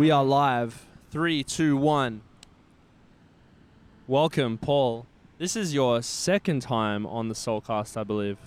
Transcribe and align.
We 0.00 0.10
are 0.10 0.24
live. 0.24 0.86
Three, 1.10 1.44
two, 1.44 1.76
one. 1.76 2.22
Welcome, 4.08 4.56
Paul. 4.56 5.04
This 5.36 5.56
is 5.56 5.74
your 5.74 6.00
second 6.00 6.62
time 6.62 7.04
on 7.04 7.28
the 7.28 7.34
Soulcast, 7.34 7.98
I 7.98 8.04
believe. 8.04 8.38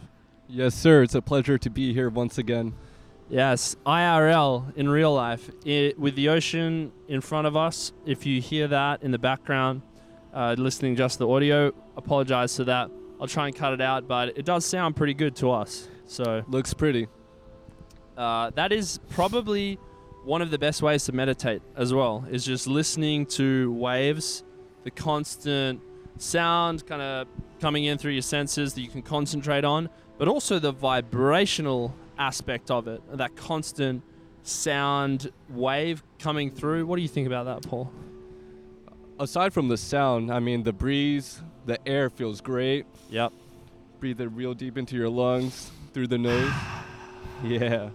Yes, 0.49 0.73
sir. 0.73 1.03
It's 1.03 1.13
a 1.13 1.21
pleasure 1.21 1.59
to 1.59 1.69
be 1.69 1.93
here 1.93 2.09
once 2.09 2.39
again. 2.39 2.73
Yes, 3.29 3.75
IRL 3.85 4.75
in 4.75 4.89
real 4.89 5.13
life, 5.13 5.51
i 5.63 5.93
with 5.95 6.15
the 6.15 6.29
ocean 6.29 6.91
in 7.07 7.21
front 7.21 7.45
of 7.45 7.55
us. 7.55 7.93
If 8.03 8.25
you 8.25 8.41
hear 8.41 8.67
that 8.69 9.03
in 9.03 9.11
the 9.11 9.19
background, 9.19 9.83
uh, 10.33 10.55
listening 10.57 10.95
just 10.95 11.19
the 11.19 11.27
audio, 11.27 11.71
apologize 11.95 12.57
for 12.57 12.63
that. 12.63 12.89
I'll 13.21 13.27
try 13.27 13.45
and 13.45 13.55
cut 13.55 13.73
it 13.73 13.81
out, 13.81 14.07
but 14.07 14.35
it 14.39 14.45
does 14.45 14.65
sound 14.65 14.95
pretty 14.95 15.13
good 15.13 15.35
to 15.35 15.51
us. 15.51 15.87
So 16.07 16.43
Looks 16.47 16.73
pretty. 16.73 17.09
uh, 18.17 18.49
that 18.55 18.71
is 18.71 18.99
probably 19.11 19.77
one 20.25 20.41
of 20.41 20.51
the 20.51 20.57
best 20.57 20.81
ways 20.81 21.03
to 21.05 21.11
meditate 21.11 21.61
as 21.75 21.93
well 21.93 22.25
is 22.31 22.45
just 22.45 22.67
listening 22.67 23.25
to 23.25 23.71
waves 23.73 24.43
the 24.83 24.91
constant 24.91 25.81
sound 26.17 26.85
kind 26.85 27.01
of 27.01 27.27
coming 27.59 27.85
in 27.85 27.97
through 27.97 28.11
your 28.11 28.21
senses 28.21 28.73
that 28.73 28.81
you 28.81 28.87
can 28.87 29.01
concentrate 29.01 29.63
on 29.65 29.89
but 30.17 30.27
also 30.27 30.59
the 30.59 30.71
vibrational 30.71 31.93
aspect 32.17 32.69
of 32.71 32.87
it 32.87 33.01
that 33.17 33.35
constant 33.35 34.03
sound 34.43 35.31
wave 35.49 36.03
coming 36.19 36.51
through 36.51 36.85
what 36.85 36.95
do 36.97 37.01
you 37.01 37.07
think 37.07 37.27
about 37.27 37.45
that 37.45 37.67
paul 37.67 37.91
Aside 39.19 39.53
from 39.53 39.67
the 39.67 39.77
sound, 39.77 40.33
I 40.33 40.39
mean, 40.39 40.63
the 40.63 40.73
breeze, 40.73 41.39
the 41.67 41.77
air 41.87 42.09
feels 42.09 42.41
great. 42.41 42.85
yep 43.09 43.31
Breathe 43.99 44.19
it 44.19 44.27
real 44.29 44.53
deep 44.53 44.77
into 44.77 44.95
your 44.95 45.07
lungs 45.07 45.71
through 45.93 46.07
the 46.07 46.17
nose. 46.17 46.51
Yeah. 47.43 47.89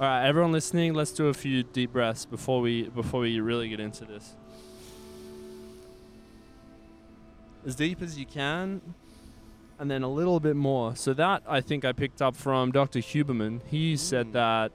All 0.00 0.06
right 0.06 0.28
everyone 0.28 0.52
listening 0.52 0.94
let's 0.94 1.10
do 1.10 1.26
a 1.26 1.34
few 1.34 1.64
deep 1.64 1.92
breaths 1.92 2.24
before 2.24 2.60
we 2.60 2.84
before 2.90 3.18
we 3.20 3.40
really 3.40 3.68
get 3.68 3.80
into 3.80 4.04
this. 4.04 4.36
As 7.66 7.74
deep 7.74 8.00
as 8.00 8.16
you 8.16 8.24
can 8.24 8.80
and 9.76 9.90
then 9.90 10.04
a 10.04 10.08
little 10.08 10.38
bit 10.38 10.54
more. 10.54 10.94
So 10.94 11.14
that 11.14 11.42
i 11.48 11.60
think 11.60 11.84
i 11.84 11.90
picked 11.90 12.22
up 12.22 12.36
from 12.36 12.70
dr 12.70 12.96
huberman. 13.00 13.60
He 13.66 13.96
said 13.96 14.34
that 14.34 14.70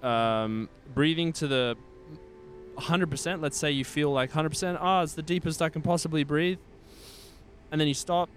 um, 0.00 0.68
breathing 0.94 1.32
to 1.34 1.48
the 1.48 1.76
100% 2.76 3.42
let's 3.42 3.58
say 3.58 3.72
you 3.72 3.84
feel 3.84 4.12
like 4.12 4.30
100% 4.30 4.78
ah 4.80 5.02
it's 5.02 5.14
the 5.14 5.22
deepest 5.22 5.60
i 5.60 5.68
can 5.68 5.82
possibly 5.82 6.22
breathe. 6.22 6.60
And 7.72 7.80
then 7.80 7.88
you 7.88 7.94
stop 7.94 8.30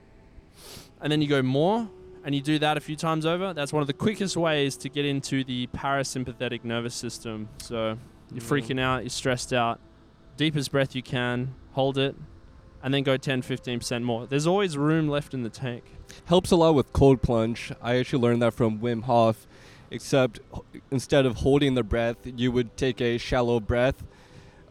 and 1.02 1.12
then 1.12 1.22
you 1.22 1.28
go 1.28 1.44
more 1.44 1.88
and 2.24 2.34
you 2.36 2.42
do 2.42 2.60
that 2.60 2.78
a 2.78 2.80
few 2.80 2.96
times 2.96 3.26
over, 3.26 3.54
that's 3.54 3.74
one 3.74 3.82
of 3.82 3.88
the 3.88 3.94
quickest 3.94 4.38
ways 4.38 4.78
to 4.78 4.90
get 4.90 5.06
into 5.06 5.44
the 5.44 5.68
parasympathetic 5.68 6.64
nervous 6.64 6.96
system. 6.96 7.50
So 7.60 7.98
you're 8.34 8.42
Mm. 8.42 8.50
freaking 8.64 8.80
out, 8.80 9.04
you're 9.04 9.10
stressed 9.10 9.52
out. 9.54 9.80
Deepest 10.38 10.72
breath 10.72 10.96
you 10.96 11.04
can, 11.04 11.54
hold 11.74 11.98
it, 11.98 12.16
and 12.84 12.94
then 12.94 13.04
go 13.04 13.18
10, 13.18 13.42
15% 13.42 14.04
more. 14.04 14.26
There's 14.26 14.48
always 14.48 14.78
room 14.78 15.08
left 15.08 15.34
in 15.34 15.44
the 15.44 15.50
tank. 15.50 15.84
Helps 16.26 16.52
a 16.52 16.56
lot 16.56 16.74
with 16.76 16.92
cold 16.94 17.22
plunge. 17.22 17.72
I 17.82 17.96
actually 17.98 18.22
learned 18.22 18.42
that 18.42 18.54
from 18.54 18.80
Wim 18.80 19.04
Hof, 19.04 19.48
except 19.92 20.40
instead 20.90 21.26
of 21.26 21.38
holding 21.38 21.74
the 21.76 21.84
breath, 21.84 22.18
you 22.26 22.52
would 22.52 22.76
take 22.78 23.02
a 23.02 23.18
shallow 23.18 23.60
breath, 23.60 24.04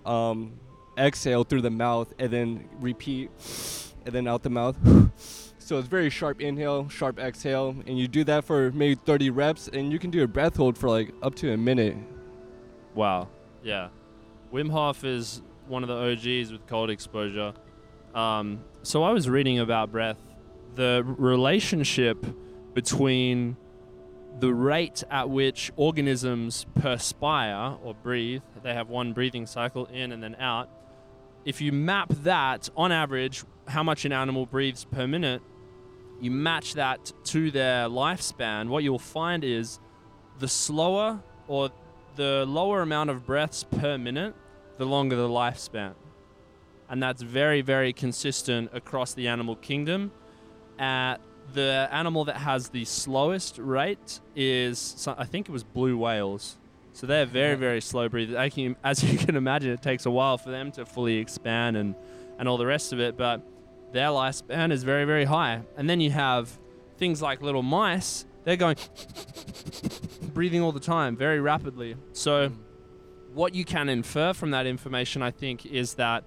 um, 0.07 0.53
exhale 0.99 1.45
through 1.45 1.63
the 1.63 1.71
mouth, 1.71 2.13
and 2.19 2.31
then 2.33 2.69
repeat, 2.81 3.31
and 4.05 4.15
then 4.15 4.27
out 4.27 4.43
the 4.43 4.51
mouth. 4.51 4.77
So 5.71 5.79
it's 5.79 5.87
very 5.87 6.11
sharp 6.11 6.41
inhale, 6.41 6.89
sharp 6.89 7.21
exhale, 7.21 7.77
and 7.87 7.97
you 7.97 8.09
do 8.09 8.25
that 8.25 8.43
for 8.45 8.73
maybe 8.73 8.97
30 8.97 9.31
reps, 9.31 9.69
and 9.69 9.93
you 9.93 10.01
can 10.01 10.11
do 10.11 10.25
a 10.25 10.27
breath 10.27 10.57
hold 10.57 10.77
for 10.77 10.89
like 10.89 11.15
up 11.23 11.37
to 11.37 11.53
a 11.53 11.57
minute. 11.57 11.97
Wow. 12.97 13.29
Yeah. 13.63 13.91
Wim 14.53 14.73
Hof 14.73 15.05
is 15.05 15.43
one 15.69 15.85
of 15.85 15.89
the 15.89 15.95
OGs 15.95 16.51
with 16.51 16.67
cold 16.67 16.91
exposure. 16.91 17.55
Um, 18.17 18.65
so 18.83 19.05
I 19.05 19.13
was 19.13 19.29
reading 19.29 19.61
about 19.61 19.93
breath. 19.93 20.19
The 20.75 21.05
relationship 21.07 22.27
between 22.75 23.57
the 24.41 24.53
rate 24.53 25.05
at 25.09 25.31
which 25.31 25.71
organisms 25.77 26.67
perspire 26.75 27.77
or 27.85 27.95
breathe, 27.95 28.43
they 28.65 28.75
have 28.75 28.89
one 28.89 29.13
breathing 29.13 29.47
cycle 29.47 29.87
in 29.87 30.11
and 30.11 30.21
then 30.21 30.35
out. 30.41 30.69
If 31.45 31.61
you 31.61 31.71
map 31.71 32.09
that 32.25 32.69
on 32.77 32.91
average, 32.91 33.45
how 33.69 33.85
much 33.85 34.05
an 34.05 34.13
animal 34.13 34.47
breathes 34.47 34.85
per 34.85 35.07
minute, 35.07 35.41
you 36.21 36.31
match 36.31 36.75
that 36.75 37.13
to 37.25 37.51
their 37.51 37.89
lifespan, 37.89 38.69
what 38.69 38.83
you'll 38.83 38.99
find 38.99 39.45
is 39.45 39.79
the 40.39 40.49
slower 40.49 41.21
or 41.49 41.71
the 42.17 42.45
lower 42.47 42.83
amount 42.83 43.11
of 43.11 43.25
breaths 43.25 43.65
per 43.65 43.97
minute, 43.97 44.35
the 44.79 44.85
longer 44.85 45.17
the 45.17 45.29
lifespan. 45.29 45.95
And 46.89 47.03
that's 47.03 47.23
very, 47.23 47.61
very 47.61 47.93
consistent 47.93 48.71
across 48.73 49.15
the 49.15 49.29
animal 49.29 49.57
kingdom. 49.57 50.11
Uh, 50.79 51.17
the 51.53 51.89
animal 51.91 52.25
that 52.25 52.37
has 52.37 52.69
the 52.69 52.85
slowest 52.85 53.59
rate 53.59 54.21
is, 54.35 55.07
I 55.17 55.25
think 55.25 55.49
it 55.49 55.53
was 55.53 55.65
blue 55.65 55.97
whales. 55.97 56.59
So 56.93 57.07
they're 57.07 57.27
very, 57.27 57.55
very 57.55 57.81
slow 57.81 58.09
breathers. 58.09 58.37
As 58.85 59.03
you 59.05 59.19
can 59.19 59.37
imagine, 59.37 59.71
it 59.71 59.83
takes 59.83 60.07
a 60.07 60.11
while 60.11 60.39
for 60.39 60.51
them 60.51 60.73
to 60.73 60.85
fully 60.85 61.17
expand 61.19 61.77
and, 61.77 61.95
and 62.39 62.49
all 62.49 62.57
the 62.57 62.67
rest 62.67 62.93
of 62.93 63.01
it. 63.01 63.17
But 63.17 63.43
their 63.93 64.09
lifespan 64.09 64.73
is 64.73 64.83
very, 64.83 65.05
very 65.05 65.25
high. 65.25 65.63
And 65.77 65.89
then 65.89 66.01
you 66.01 66.11
have 66.11 66.59
things 66.97 67.23
like 67.23 67.43
little 67.43 67.63
mice, 67.63 68.25
they're 68.45 68.57
going 68.57 68.77
breathing 70.35 70.63
all 70.63 70.73
the 70.73 70.81
time, 70.81 71.17
very 71.17 71.41
rapidly. 71.41 71.97
So, 72.13 72.51
what 73.35 73.55
you 73.55 73.65
can 73.65 73.89
infer 73.89 74.33
from 74.33 74.51
that 74.51 74.67
information, 74.67 75.23
I 75.23 75.31
think, 75.31 75.67
is 75.67 75.95
that 75.95 76.25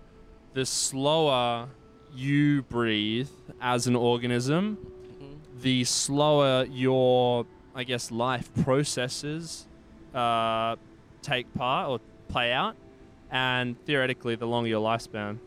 the 0.53 0.65
slower 0.65 1.67
you 2.15 2.61
breathe 2.63 3.29
as 3.59 3.87
an 3.87 3.95
organism, 3.95 4.77
the 5.61 5.83
slower 5.83 6.65
your, 6.65 7.45
I 7.75 7.83
guess, 7.83 8.11
life 8.11 8.49
processes 8.63 9.67
uh, 10.13 10.75
take 11.21 11.53
part 11.55 11.89
or 11.89 11.99
play 12.29 12.51
out, 12.51 12.75
and 13.31 13.83
theoretically, 13.85 14.35
the 14.35 14.45
longer 14.45 14.69
your 14.69 14.81
lifespan. 14.81 15.39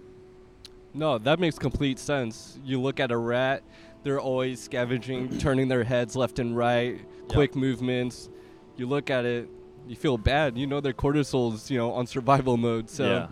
No, 0.97 1.19
that 1.19 1.39
makes 1.39 1.59
complete 1.59 1.99
sense. 1.99 2.59
You 2.65 2.81
look 2.81 3.01
at 3.01 3.13
a 3.13 3.17
rat, 3.17 3.63
they're 4.03 4.21
always 4.21 4.61
scavenging, 4.61 5.39
turning 5.39 5.69
their 5.69 5.85
heads 5.85 6.17
left 6.17 6.39
and 6.39 6.57
right, 6.57 7.01
quick 7.29 7.55
movements. 7.55 8.29
You 8.77 8.87
look 8.87 9.11
at 9.11 9.25
it, 9.25 9.49
you 9.87 9.95
feel 9.95 10.19
bad. 10.19 10.57
You 10.57 10.67
know 10.67 10.81
their 10.81 10.93
cortisol's, 10.93 11.71
you 11.71 11.79
know, 11.79 11.93
on 11.93 12.07
survival 12.07 12.57
mode. 12.57 12.89
So, 12.91 13.05
yeah. 13.05 13.29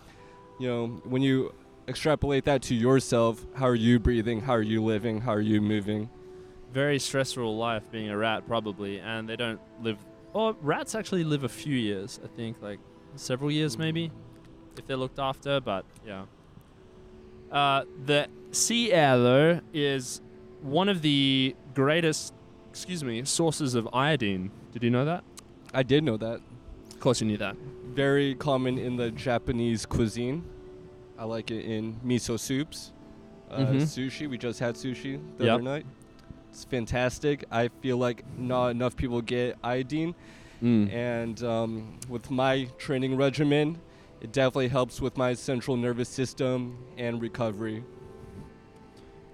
you 0.58 0.68
know, 0.68 0.86
when 1.04 1.22
you 1.22 1.54
extrapolate 1.88 2.44
that 2.44 2.62
to 2.62 2.74
yourself, 2.74 3.44
how 3.54 3.66
are 3.66 3.74
you 3.74 3.98
breathing? 3.98 4.40
How 4.42 4.52
are 4.52 4.62
you 4.62 4.82
living? 4.82 5.22
How 5.22 5.32
are 5.32 5.40
you 5.40 5.60
moving? 5.60 6.10
very 6.74 6.98
stressful 6.98 7.56
life 7.56 7.88
being 7.92 8.10
a 8.10 8.16
rat 8.16 8.44
probably 8.48 8.98
and 8.98 9.28
they 9.28 9.36
don't 9.36 9.60
live 9.80 9.96
or 10.32 10.56
rats 10.60 10.96
actually 10.96 11.22
live 11.22 11.44
a 11.44 11.48
few 11.48 11.76
years 11.76 12.18
i 12.24 12.26
think 12.36 12.60
like 12.60 12.80
several 13.14 13.48
years 13.48 13.78
maybe 13.78 14.08
mm. 14.08 14.78
if 14.78 14.84
they're 14.84 14.96
looked 14.96 15.20
after 15.20 15.60
but 15.60 15.84
yeah 16.04 16.24
uh, 17.54 17.84
the 18.04 18.26
sea 18.50 18.92
air 18.92 19.16
though 19.18 19.60
is 19.72 20.20
one 20.60 20.88
of 20.90 21.00
the 21.02 21.54
greatest 21.74 22.34
excuse 22.70 23.02
me 23.04 23.24
sources 23.24 23.74
of 23.74 23.88
iodine 23.92 24.50
did 24.72 24.82
you 24.82 24.90
know 24.90 25.04
that 25.04 25.24
I 25.72 25.82
did 25.82 26.04
know 26.04 26.16
that. 26.18 26.40
of 26.92 27.00
course 27.00 27.20
you 27.20 27.26
knew 27.26 27.38
that 27.38 27.56
Very 27.94 28.34
common 28.34 28.76
in 28.78 28.96
the 28.96 29.10
Japanese 29.12 29.86
cuisine. 29.86 30.42
I 31.18 31.24
like 31.24 31.50
it 31.52 31.64
in 31.64 31.94
miso 32.04 32.38
soups. 32.38 32.92
Uh, 33.50 33.58
Mhm. 33.66 33.82
Sushi. 33.82 34.28
We 34.28 34.36
just 34.38 34.58
had 34.58 34.74
sushi 34.74 35.20
the 35.38 35.44
Yep. 35.44 35.54
other 35.54 35.62
night. 35.62 35.86
It's 36.50 36.64
fantastic. 36.64 37.44
I 37.52 37.68
feel 37.82 37.98
like 37.98 38.24
not 38.38 38.68
enough 38.70 38.96
people 38.96 39.20
get 39.22 39.56
iodine. 39.62 40.14
Mm. 40.62 40.92
and 40.92 41.42
um, 41.44 41.98
with 42.08 42.30
my 42.30 42.68
training 42.78 43.16
regimen, 43.16 43.78
it 44.24 44.32
definitely 44.32 44.68
helps 44.68 45.02
with 45.02 45.18
my 45.18 45.34
central 45.34 45.76
nervous 45.76 46.08
system 46.08 46.78
and 46.96 47.20
recovery. 47.20 47.84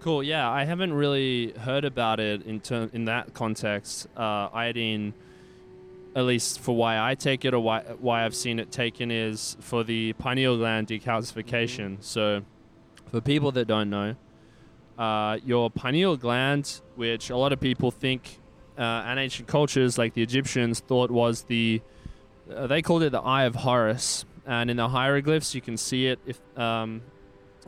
Cool. 0.01 0.25
Yeah, 0.25 0.51
I 0.51 0.65
haven't 0.65 0.93
really 0.93 1.53
heard 1.53 1.85
about 1.85 2.19
it 2.19 2.43
in 2.43 2.59
ter- 2.59 2.91
in 2.93 3.05
that 3.05 3.33
context. 3.33 4.09
Uh, 4.17 4.49
iodine, 4.53 5.15
at 6.17 6.25
least 6.25 6.59
for 6.59 6.75
why 6.75 6.99
I 6.99 7.15
take 7.15 7.45
it 7.45 7.55
or 7.55 7.61
why 7.61 7.83
why 8.01 8.25
I've 8.25 8.35
seen 8.35 8.59
it 8.59 8.73
taken, 8.73 9.13
is 9.13 9.57
for 9.61 9.85
the 9.85 10.13
pineal 10.15 10.57
gland 10.57 10.89
decalcification. 10.89 12.03
So, 12.03 12.43
for 13.13 13.21
people 13.21 13.53
that 13.53 13.67
don't 13.69 13.91
know, 13.91 14.17
uh, 14.99 15.39
your 15.45 15.71
pineal 15.71 16.17
gland, 16.17 16.81
which 16.97 17.31
a 17.31 17.37
lot 17.37 17.53
of 17.53 17.61
people 17.61 17.93
think, 17.93 18.41
uh, 18.77 18.83
and 19.07 19.21
ancient 19.21 19.47
cultures 19.47 19.99
like 19.99 20.15
the 20.15 20.23
Egyptians 20.23 20.81
thought 20.81 21.13
was 21.13 21.43
the, 21.43 21.81
uh, 22.53 22.67
they 22.67 22.83
called 22.83 23.05
it 23.05 23.13
the 23.13 23.21
Eye 23.21 23.45
of 23.45 23.55
Horus, 23.55 24.25
and 24.51 24.71
in 24.71 24.77
the 24.77 24.89
hieroglyphs 24.89 25.55
you 25.55 25.63
can 25.63 25.79
see 25.79 26.09
it 26.09 26.19
if. 26.27 26.39
Um, 26.59 27.01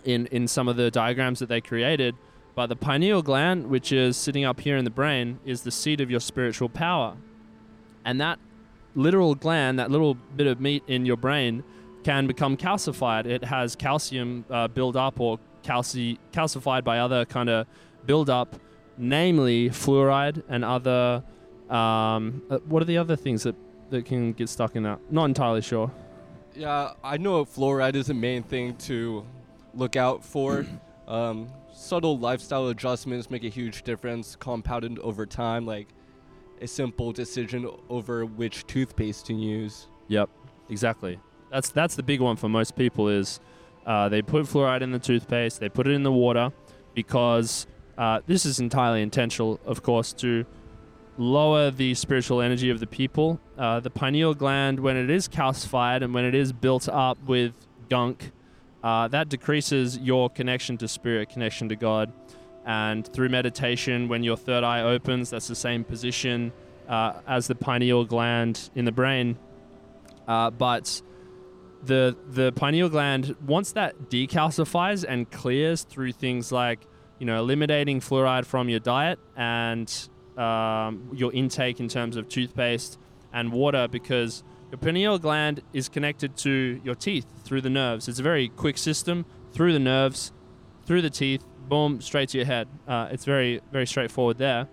in 0.04 0.26
in 0.26 0.48
some 0.48 0.68
of 0.68 0.76
the 0.76 0.90
diagrams 0.90 1.38
that 1.38 1.48
they 1.48 1.60
created. 1.60 2.14
But 2.54 2.66
the 2.66 2.76
pineal 2.76 3.22
gland, 3.22 3.68
which 3.68 3.92
is 3.92 4.16
sitting 4.16 4.44
up 4.44 4.60
here 4.60 4.76
in 4.76 4.84
the 4.84 4.90
brain, 4.90 5.38
is 5.44 5.62
the 5.62 5.70
seat 5.70 6.00
of 6.00 6.10
your 6.10 6.20
spiritual 6.20 6.68
power. 6.68 7.16
And 8.04 8.20
that 8.20 8.38
literal 8.94 9.34
gland, 9.34 9.78
that 9.78 9.90
little 9.90 10.14
bit 10.14 10.46
of 10.46 10.60
meat 10.60 10.82
in 10.86 11.06
your 11.06 11.16
brain, 11.16 11.64
can 12.04 12.26
become 12.26 12.58
calcified. 12.58 13.24
It 13.24 13.44
has 13.44 13.74
calcium 13.74 14.44
uh, 14.50 14.68
build 14.68 14.96
up 14.96 15.18
or 15.18 15.38
calci- 15.62 16.18
calcified 16.32 16.84
by 16.84 16.98
other 16.98 17.24
kind 17.24 17.48
of 17.48 17.66
build 18.04 18.28
up, 18.28 18.56
namely 18.98 19.70
fluoride 19.70 20.42
and 20.48 20.62
other. 20.62 21.22
Um, 21.70 22.42
uh, 22.50 22.58
what 22.68 22.82
are 22.82 22.86
the 22.86 22.98
other 22.98 23.16
things 23.16 23.44
that, 23.44 23.54
that 23.88 24.04
can 24.04 24.34
get 24.34 24.50
stuck 24.50 24.76
in 24.76 24.82
that? 24.82 24.98
Not 25.10 25.24
entirely 25.24 25.62
sure. 25.62 25.90
Yeah, 26.54 26.92
I 27.02 27.16
know 27.16 27.44
fluoride 27.44 27.94
is 27.94 28.06
the 28.06 28.14
main 28.14 28.42
thing 28.42 28.76
to 28.76 29.24
look 29.74 29.96
out 29.96 30.24
for. 30.24 30.66
um, 31.08 31.48
subtle 31.72 32.18
lifestyle 32.18 32.68
adjustments 32.68 33.30
make 33.30 33.44
a 33.44 33.48
huge 33.48 33.82
difference, 33.82 34.36
compounded 34.36 34.98
over 34.98 35.26
time, 35.26 35.66
like 35.66 35.88
a 36.60 36.66
simple 36.66 37.12
decision 37.12 37.68
over 37.88 38.24
which 38.24 38.66
toothpaste 38.66 39.26
to 39.26 39.34
use. 39.34 39.88
Yep, 40.08 40.30
exactly. 40.68 41.18
That's 41.50 41.70
that's 41.70 41.96
the 41.96 42.02
big 42.02 42.20
one 42.20 42.36
for 42.36 42.48
most 42.48 42.76
people 42.76 43.08
is 43.08 43.40
uh, 43.84 44.08
they 44.08 44.22
put 44.22 44.46
fluoride 44.46 44.82
in 44.82 44.92
the 44.92 44.98
toothpaste, 44.98 45.60
they 45.60 45.68
put 45.68 45.86
it 45.86 45.92
in 45.92 46.02
the 46.02 46.12
water 46.12 46.52
because 46.94 47.66
uh, 47.98 48.20
this 48.26 48.46
is 48.46 48.60
entirely 48.60 49.02
intentional, 49.02 49.60
of 49.66 49.82
course, 49.82 50.12
to 50.14 50.46
lower 51.18 51.70
the 51.70 51.94
spiritual 51.94 52.40
energy 52.40 52.70
of 52.70 52.80
the 52.80 52.86
people. 52.86 53.40
Uh, 53.58 53.80
the 53.80 53.90
pineal 53.90 54.34
gland, 54.34 54.80
when 54.80 54.96
it 54.96 55.10
is 55.10 55.28
calcified 55.28 56.02
and 56.02 56.14
when 56.14 56.24
it 56.24 56.34
is 56.34 56.52
built 56.52 56.88
up 56.88 57.22
with 57.24 57.54
gunk, 57.88 58.32
uh, 58.82 59.08
that 59.08 59.28
decreases 59.28 59.98
your 59.98 60.28
connection 60.30 60.76
to 60.78 60.88
spirit, 60.88 61.28
connection 61.28 61.68
to 61.68 61.76
God. 61.76 62.12
And 62.64 63.06
through 63.06 63.28
meditation, 63.28 64.08
when 64.08 64.22
your 64.22 64.36
third 64.36 64.64
eye 64.64 64.82
opens, 64.82 65.30
that's 65.30 65.48
the 65.48 65.54
same 65.54 65.84
position 65.84 66.52
uh, 66.88 67.14
as 67.26 67.46
the 67.46 67.54
pineal 67.54 68.04
gland 68.04 68.70
in 68.74 68.84
the 68.84 68.92
brain. 68.92 69.38
Uh, 70.26 70.50
but 70.50 71.02
the 71.84 72.16
the 72.28 72.52
pineal 72.52 72.88
gland, 72.88 73.34
once 73.44 73.72
that 73.72 74.10
decalcifies 74.10 75.04
and 75.06 75.30
clears 75.30 75.82
through 75.82 76.12
things 76.12 76.52
like 76.52 76.86
you 77.18 77.26
know 77.26 77.40
eliminating 77.40 78.00
fluoride 78.00 78.46
from 78.46 78.68
your 78.68 78.80
diet 78.80 79.18
and 79.36 80.08
um, 80.36 81.10
your 81.12 81.32
intake 81.32 81.80
in 81.80 81.88
terms 81.88 82.16
of 82.16 82.28
toothpaste 82.28 82.98
and 83.32 83.52
water, 83.52 83.88
because 83.88 84.44
your 84.70 84.78
pineal 84.78 85.18
gland 85.18 85.62
is 85.72 85.88
connected 85.88 86.36
to 86.38 86.80
your 86.82 86.94
teeth 86.94 87.26
through 87.44 87.60
the 87.60 87.70
nerves. 87.70 88.08
It's 88.08 88.18
a 88.18 88.22
very 88.22 88.48
quick 88.48 88.78
system 88.78 89.26
through 89.52 89.72
the 89.72 89.78
nerves, 89.78 90.32
through 90.86 91.02
the 91.02 91.10
teeth, 91.10 91.44
boom, 91.68 92.00
straight 92.00 92.30
to 92.30 92.38
your 92.38 92.46
head. 92.46 92.68
Uh, 92.88 93.08
it's 93.10 93.24
very, 93.24 93.60
very 93.70 93.86
straightforward 93.86 94.38
there. 94.38 94.68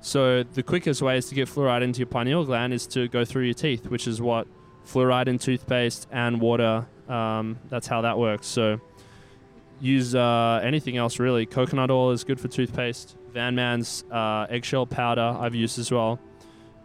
So 0.00 0.42
the 0.42 0.62
quickest 0.62 1.00
way 1.00 1.16
is 1.18 1.28
to 1.28 1.34
get 1.34 1.48
fluoride 1.48 1.82
into 1.82 2.00
your 2.00 2.06
pineal 2.06 2.44
gland 2.44 2.72
is 2.72 2.86
to 2.88 3.08
go 3.08 3.24
through 3.24 3.44
your 3.44 3.54
teeth, 3.54 3.86
which 3.86 4.08
is 4.08 4.20
what 4.20 4.48
fluoride 4.86 5.28
in 5.28 5.38
toothpaste 5.38 6.08
and 6.10 6.40
water. 6.40 6.86
Um, 7.08 7.58
that's 7.68 7.86
how 7.86 8.00
that 8.00 8.18
works. 8.18 8.46
So 8.46 8.80
use 9.80 10.14
uh, 10.14 10.60
anything 10.62 10.96
else 10.96 11.18
really. 11.18 11.46
Coconut 11.46 11.90
oil 11.90 12.10
is 12.10 12.24
good 12.24 12.40
for 12.40 12.48
toothpaste. 12.48 13.16
Van 13.32 13.54
Man's 13.54 14.04
uh, 14.10 14.46
eggshell 14.48 14.86
powder 14.86 15.36
I've 15.38 15.54
used 15.54 15.78
as 15.78 15.90
well 15.90 16.18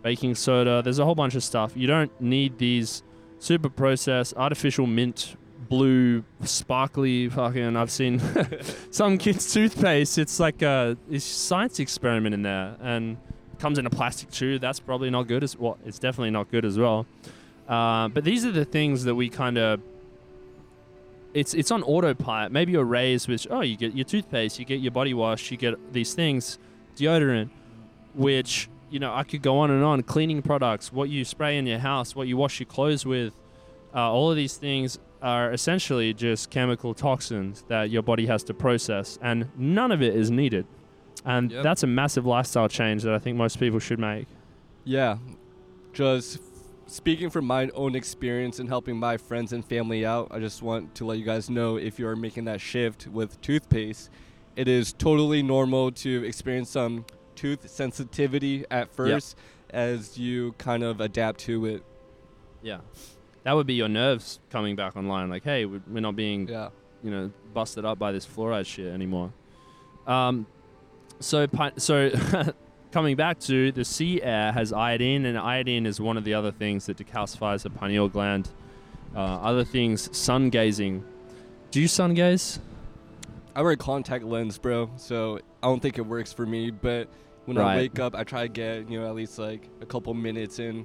baking 0.01 0.35
soda. 0.35 0.81
There's 0.81 0.99
a 0.99 1.05
whole 1.05 1.15
bunch 1.15 1.35
of 1.35 1.44
stuff. 1.44 1.73
You 1.75 1.88
don't 1.88 2.11
need 2.21 2.57
these 2.57 3.03
super 3.39 3.69
processed 3.69 4.33
artificial 4.38 4.88
mint 4.88 5.35
blue 5.69 6.23
sparkly 6.44 7.27
fucking 7.29 7.75
I've 7.75 7.91
seen 7.91 8.21
some 8.91 9.17
kids 9.17 9.51
toothpaste 9.53 10.17
it's 10.17 10.39
like 10.39 10.61
a 10.61 10.95
it's 11.11 11.25
science 11.25 11.79
experiment 11.79 12.33
in 12.33 12.41
there 12.41 12.77
and 12.81 13.17
comes 13.59 13.77
in 13.77 13.85
a 13.85 13.89
plastic 13.89 14.31
tube 14.31 14.61
that's 14.61 14.79
probably 14.79 15.09
not 15.09 15.27
good 15.27 15.43
as 15.43 15.57
well 15.57 15.77
it's 15.85 16.00
definitely 16.00 16.29
not 16.29 16.50
good 16.51 16.63
as 16.63 16.79
well 16.79 17.05
uh, 17.67 18.07
but 18.07 18.23
these 18.23 18.45
are 18.45 18.51
the 18.51 18.63
things 18.63 19.03
that 19.03 19.15
we 19.15 19.27
kind 19.27 19.57
of 19.57 19.81
it's 21.39 21.54
it's 21.54 21.72
on 21.72 21.84
autopilot 21.84 22.51
maybe 22.51 22.72
you're 22.72 22.84
raised 22.84 23.28
with 23.28 23.45
oh 23.50 23.62
you 23.62 23.75
get 23.78 23.94
your 23.94 24.06
toothpaste 24.06 24.60
you 24.60 24.66
get 24.66 24.80
your 24.80 24.92
body 24.92 25.13
wash 25.13 25.51
you 25.51 25.57
get 25.57 25.74
these 25.94 26.13
things 26.13 26.57
deodorant 26.95 27.50
which 28.13 28.69
you 28.89 29.00
know, 29.00 29.13
I 29.13 29.24
could 29.24 29.42
go 29.42 29.60
on 29.60 29.72
and 29.72 29.84
on. 29.84 30.04
Cleaning 30.04 30.42
products, 30.42 30.92
what 30.94 31.10
you 31.10 31.25
spray 31.25 31.57
in 31.57 31.66
your 31.66 31.80
house, 31.80 32.16
what 32.16 32.28
you 32.28 32.38
wash 32.38 32.60
your 32.60 32.68
clothes 32.68 33.06
with, 33.06 33.34
uh, 33.94 34.12
all 34.12 34.30
of 34.30 34.38
these 34.38 34.56
things 34.56 35.00
are 35.22 35.51
essentially 35.51 36.13
just 36.13 36.50
chemical 36.50 36.94
toxins 36.94 37.63
that 37.68 37.89
your 37.89 38.04
body 38.04 38.28
has 38.28 38.44
to 38.45 38.54
process, 38.54 39.18
and 39.22 39.50
none 39.57 39.92
of 39.92 40.01
it 40.01 40.16
is 40.16 40.30
needed. 40.31 40.66
And 41.25 41.51
Yep. 41.51 41.63
that's 41.63 41.84
a 41.84 41.88
massive 41.88 42.25
lifestyle 42.25 42.69
change 42.69 43.04
that 43.04 43.13
I 43.13 43.19
think 43.19 43.38
most 43.38 43.60
people 43.60 43.80
should 43.80 44.00
make. 44.00 44.28
Yeah, 44.86 45.18
just 45.94 46.39
speaking 46.88 47.30
from 47.30 47.45
my 47.45 47.69
own 47.69 47.95
experience 47.95 48.60
and 48.60 48.68
helping 48.69 48.98
my 48.98 49.18
friends 49.18 49.54
and 49.54 49.63
family 49.63 50.06
out, 50.06 50.28
I 50.31 50.39
just 50.39 50.62
want 50.62 50.95
to 50.95 51.06
let 51.06 51.18
you 51.18 51.25
guys 51.25 51.50
know 51.50 51.78
if 51.78 52.00
you're 52.00 52.16
making 52.16 52.45
that 52.45 52.62
shift 52.62 53.07
with 53.07 53.39
toothpaste, 53.42 54.10
it 54.56 54.68
is 54.68 54.94
totally 54.94 55.44
normal 55.44 55.92
to 55.92 56.24
experience 56.25 56.69
some 56.69 57.06
tooth 57.36 57.69
sensitivity 57.69 58.66
at 58.72 58.89
first 58.92 59.38
as 59.69 60.18
you 60.18 60.54
kind 60.57 60.84
of 60.84 61.00
adapt 61.01 61.42
to 61.42 61.66
it. 61.66 61.84
Yeah. 62.62 62.80
That 63.44 63.54
would 63.54 63.68
be 63.68 63.75
your 63.75 63.89
nerves 63.89 64.39
coming 64.50 64.75
back 64.75 64.95
online. 64.98 65.30
Like, 65.30 65.44
hey, 65.44 65.66
we're 65.66 65.81
we're 65.88 66.00
not 66.01 66.16
being 66.16 66.48
Yeah. 66.48 66.69
you 67.04 67.12
know 67.12 67.31
busted 67.54 67.86
up 67.86 68.00
by 68.00 68.12
this 68.12 68.25
fluoride 68.25 68.66
shit 68.66 68.88
anymore. 68.92 69.31
Um, 70.06 70.48
so 71.19 71.48
so 71.78 72.10
coming 72.97 73.15
back 73.15 73.38
to 73.38 73.71
the 73.73 73.85
sea 73.85 74.19
air 74.23 74.51
has 74.51 74.73
iodine, 74.73 75.23
and 75.27 75.38
iodine 75.38 75.85
is 75.85 76.01
one 76.01 76.17
of 76.17 76.23
the 76.23 76.33
other 76.33 76.51
things 76.51 76.88
that 76.88 76.97
decalcifies 76.97 77.61
the 77.61 77.69
pineal 77.69 78.09
gland. 78.09 78.49
Uh, 79.15 79.19
other 79.19 79.63
things, 79.63 80.09
sun 80.17 80.49
gazing. 80.49 81.03
Do 81.69 81.79
you 81.79 81.88
sun 81.88 82.15
gaze? 82.15 82.59
I 83.55 83.61
wear 83.61 83.73
a 83.73 83.77
contact 83.77 84.23
lens, 84.23 84.57
bro, 84.57 84.89
so 84.95 85.38
I 85.61 85.67
don't 85.67 85.79
think 85.79 85.99
it 85.99 86.07
works 86.07 86.33
for 86.33 86.47
me, 86.47 86.71
but 86.71 87.07
when 87.45 87.57
Right. 87.57 87.73
I 87.73 87.77
wake 87.77 87.99
up, 87.99 88.15
I 88.15 88.23
try 88.23 88.41
to 88.47 88.47
get, 88.51 88.89
you 88.89 89.00
know, 89.00 89.07
at 89.07 89.13
least 89.13 89.38
like 89.38 89.69
a 89.79 89.85
couple 89.85 90.11
minutes 90.15 90.57
in, 90.57 90.83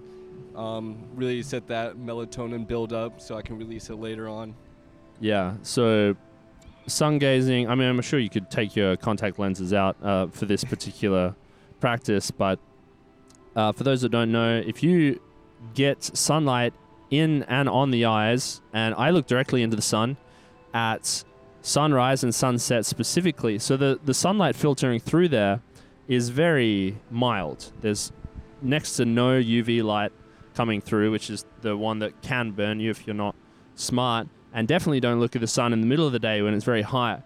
um, 0.55 0.99
really 1.15 1.43
set 1.43 1.67
that 1.69 1.97
melatonin 1.97 2.67
build 2.67 2.93
up 2.93 3.23
so 3.23 3.37
I 3.39 3.41
can 3.41 3.57
release 3.57 3.89
it 3.89 3.97
later 3.97 4.29
on. 4.29 4.55
Yeah. 5.19 5.55
So 5.63 6.15
sun 6.87 7.17
gazing. 7.17 7.71
I 7.71 7.75
mean, 7.75 7.89
I'm 7.89 8.03
sure 8.03 8.19
you 8.19 8.29
could 8.29 8.51
take 8.51 8.77
your 8.77 8.99
contact 8.99 9.39
lenses 9.39 9.73
out 9.73 9.97
uh, 10.03 10.27
for 10.27 10.45
this 10.45 10.63
particular 10.63 11.35
practice, 11.83 12.31
but 12.31 12.59
uh, 13.55 13.73
for 13.73 13.85
those 13.85 14.01
that 14.01 14.09
don't 14.09 14.33
know, 14.33 14.63
if 14.65 14.83
you 14.83 15.21
get 15.75 16.03
sunlight 16.03 16.73
in 17.11 17.43
and 17.43 17.69
on 17.69 17.91
the 17.91 18.07
eyes, 18.07 18.63
and 18.73 18.95
I 18.95 19.11
look 19.11 19.27
directly 19.27 19.63
into 19.63 19.77
the 19.77 19.83
sun 19.83 20.17
at 20.73 21.25
sunrise 21.61 22.25
and 22.25 22.35
sunset 22.35 22.87
specifically, 22.87 23.59
so 23.59 23.77
the 23.77 24.01
the 24.03 24.15
sunlight 24.15 24.57
filtering 24.57 25.01
through 25.01 25.29
there 25.29 25.61
is 26.09 26.31
very 26.31 26.97
mild. 27.11 27.73
There's 27.81 28.13
next 28.63 28.97
to 28.97 29.05
no 29.05 29.41
UV 29.41 29.83
light 29.83 30.13
coming 30.55 30.81
through, 30.81 31.11
which 31.11 31.29
is 31.29 31.45
the 31.61 31.77
one 31.77 31.99
that 31.99 32.23
can 32.23 32.53
burn 32.53 32.81
you 32.81 32.91
if 32.91 33.07
you're 33.07 33.15
not 33.15 33.35
smart. 33.75 34.29
And 34.55 34.69
definitely 34.69 35.01
don't 35.01 35.19
look 35.19 35.35
at 35.35 35.41
the 35.41 35.47
sun 35.47 35.73
in 35.73 35.81
the 35.81 35.87
middle 35.87 36.07
of 36.07 36.13
the 36.13 36.19
day 36.19 36.43
when 36.43 36.53
it's 36.55 36.65
very 36.65 36.83
high. 36.83 37.23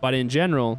But 0.00 0.12
in 0.14 0.28
general, 0.28 0.78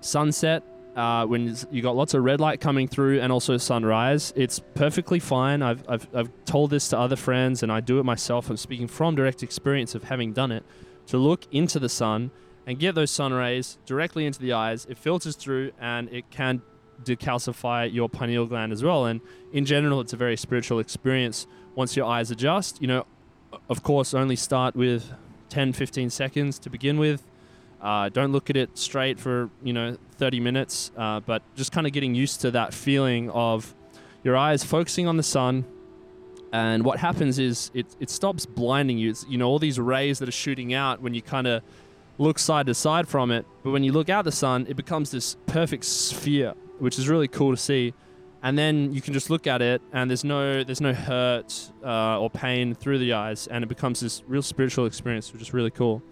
sunset, 0.00 0.62
uh, 0.96 1.26
when 1.26 1.54
you 1.70 1.82
got 1.82 1.94
lots 1.94 2.14
of 2.14 2.24
red 2.24 2.40
light 2.40 2.60
coming 2.60 2.88
through 2.88 3.20
and 3.20 3.30
also 3.30 3.58
sunrise, 3.58 4.32
it's 4.34 4.60
perfectly 4.74 5.18
fine. 5.18 5.62
I've, 5.62 5.84
I've, 5.88 6.08
I've 6.14 6.30
told 6.46 6.70
this 6.70 6.88
to 6.88 6.98
other 6.98 7.16
friends 7.16 7.62
and 7.62 7.70
I 7.70 7.80
do 7.80 8.00
it 8.00 8.04
myself. 8.04 8.48
I'm 8.48 8.56
speaking 8.56 8.88
from 8.88 9.14
direct 9.14 9.42
experience 9.42 9.94
of 9.94 10.04
having 10.04 10.32
done 10.32 10.50
it 10.50 10.64
to 11.08 11.18
look 11.18 11.46
into 11.52 11.78
the 11.78 11.90
sun 11.90 12.30
and 12.66 12.78
get 12.78 12.94
those 12.94 13.10
sun 13.10 13.34
rays 13.34 13.76
directly 13.84 14.24
into 14.24 14.40
the 14.40 14.54
eyes. 14.54 14.86
It 14.86 14.96
filters 14.96 15.36
through 15.36 15.72
and 15.78 16.08
it 16.12 16.30
can 16.30 16.62
decalcify 17.04 17.92
your 17.92 18.08
pineal 18.08 18.46
gland 18.46 18.72
as 18.72 18.82
well. 18.82 19.04
And 19.04 19.20
in 19.52 19.66
general, 19.66 20.00
it's 20.00 20.14
a 20.14 20.16
very 20.16 20.36
spiritual 20.36 20.78
experience 20.78 21.46
once 21.74 21.94
your 21.94 22.06
eyes 22.06 22.30
adjust. 22.30 22.80
You 22.80 22.88
know, 22.88 23.06
of 23.68 23.82
course, 23.82 24.14
only 24.14 24.36
start 24.36 24.74
with 24.74 25.12
10, 25.50 25.74
15 25.74 26.08
seconds 26.08 26.58
to 26.60 26.70
begin 26.70 26.96
with. 26.96 27.22
Uh, 27.80 28.08
don't 28.08 28.32
look 28.32 28.50
at 28.50 28.56
it 28.56 28.76
straight 28.76 29.20
for, 29.20 29.50
you 29.62 29.72
know, 29.72 29.96
30 30.16 30.40
minutes, 30.40 30.90
uh, 30.96 31.20
but 31.20 31.42
just 31.54 31.72
kind 31.72 31.86
of 31.86 31.92
getting 31.92 32.14
used 32.14 32.40
to 32.40 32.50
that 32.52 32.72
feeling 32.72 33.30
of 33.30 33.74
your 34.24 34.36
eyes 34.36 34.64
focusing 34.64 35.06
on 35.06 35.16
the 35.16 35.22
sun. 35.22 35.64
And 36.52 36.84
what 36.84 36.98
happens 36.98 37.38
is 37.38 37.70
it, 37.74 37.86
it 38.00 38.08
stops 38.08 38.46
blinding 38.46 38.98
you. 38.98 39.10
It's, 39.10 39.26
you 39.28 39.36
know, 39.36 39.46
all 39.46 39.58
these 39.58 39.78
rays 39.78 40.18
that 40.20 40.28
are 40.28 40.32
shooting 40.32 40.74
out 40.74 41.02
when 41.02 41.12
you 41.12 41.22
kind 41.22 41.46
of 41.46 41.62
look 42.18 42.38
side 42.38 42.66
to 42.66 42.74
side 42.74 43.08
from 43.08 43.30
it. 43.30 43.46
But 43.62 43.70
when 43.70 43.82
you 43.82 43.92
look 43.92 44.08
out 44.08 44.24
the 44.24 44.32
sun, 44.32 44.66
it 44.68 44.76
becomes 44.76 45.10
this 45.10 45.36
perfect 45.46 45.84
sphere, 45.84 46.54
which 46.78 46.98
is 46.98 47.08
really 47.08 47.28
cool 47.28 47.50
to 47.50 47.56
see. 47.56 47.94
And 48.42 48.56
then 48.56 48.92
you 48.92 49.00
can 49.00 49.12
just 49.12 49.28
look 49.28 49.46
at 49.46 49.60
it, 49.60 49.82
and 49.92 50.08
there's 50.08 50.22
no 50.22 50.62
there's 50.62 50.80
no 50.80 50.92
hurt 50.92 51.72
uh, 51.84 52.20
or 52.20 52.30
pain 52.30 52.74
through 52.74 52.98
the 52.98 53.14
eyes, 53.14 53.48
and 53.48 53.64
it 53.64 53.66
becomes 53.66 53.98
this 53.98 54.22
real 54.28 54.42
spiritual 54.42 54.86
experience, 54.86 55.32
which 55.32 55.42
is 55.42 55.52
really 55.52 55.70
cool. 55.70 56.02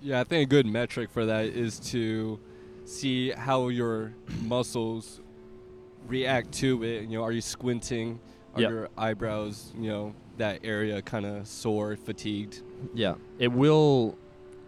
Yeah, 0.00 0.20
I 0.20 0.24
think 0.24 0.46
a 0.46 0.48
good 0.50 0.66
metric 0.66 1.10
for 1.10 1.26
that 1.26 1.46
is 1.46 1.78
to 1.90 2.38
see 2.84 3.30
how 3.30 3.68
your 3.68 4.12
muscles 4.42 5.20
react 6.06 6.52
to 6.52 6.82
it. 6.84 7.02
You 7.08 7.18
know, 7.18 7.24
are 7.24 7.32
you 7.32 7.40
squinting? 7.40 8.20
Are 8.54 8.62
Yep. 8.62 8.70
your 8.70 8.88
eyebrows, 8.96 9.72
you 9.78 9.88
know, 9.90 10.14
that 10.38 10.60
area 10.64 11.02
kind 11.02 11.26
of 11.26 11.46
sore, 11.46 11.96
fatigued. 11.96 12.62
Yeah, 12.94 13.14
it 13.38 13.52
will 13.52 14.16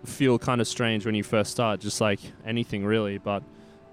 feel 0.04 0.38
kind 0.38 0.60
of 0.60 0.66
strange 0.68 1.06
when 1.06 1.14
you 1.14 1.22
first 1.22 1.50
start, 1.50 1.80
just 1.80 2.00
like 2.00 2.20
anything 2.44 2.84
really. 2.84 3.18
But 3.18 3.42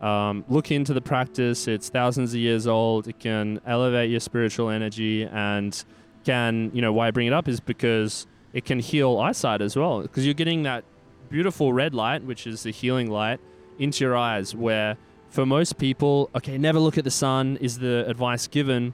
um, 0.01 0.43
look 0.49 0.71
into 0.71 0.93
the 0.93 1.01
practice. 1.01 1.67
It's 1.67 1.89
thousands 1.89 2.33
of 2.33 2.39
years 2.39 2.67
old. 2.67 3.07
It 3.07 3.19
can 3.19 3.59
elevate 3.65 4.09
your 4.09 4.19
spiritual 4.19 4.69
energy 4.69 5.23
and 5.23 5.83
can, 6.25 6.71
you 6.73 6.81
know, 6.81 6.91
why 6.93 7.07
I 7.07 7.11
bring 7.11 7.27
it 7.27 7.33
up 7.33 7.47
is 7.47 7.59
because 7.59 8.27
it 8.53 8.65
can 8.65 8.79
heal 8.79 9.17
eyesight 9.19 9.61
as 9.61 9.75
well. 9.75 10.01
Because 10.01 10.25
you're 10.25 10.33
getting 10.33 10.63
that 10.63 10.83
beautiful 11.29 11.73
red 11.73 11.93
light, 11.93 12.23
which 12.23 12.47
is 12.47 12.63
the 12.63 12.71
healing 12.71 13.09
light, 13.09 13.39
into 13.79 14.03
your 14.03 14.15
eyes. 14.15 14.55
Where 14.55 14.97
for 15.29 15.45
most 15.45 15.77
people, 15.77 16.29
okay, 16.35 16.57
never 16.57 16.79
look 16.79 16.97
at 16.97 17.03
the 17.03 17.11
sun 17.11 17.57
is 17.61 17.79
the 17.79 18.07
advice 18.07 18.47
given. 18.47 18.93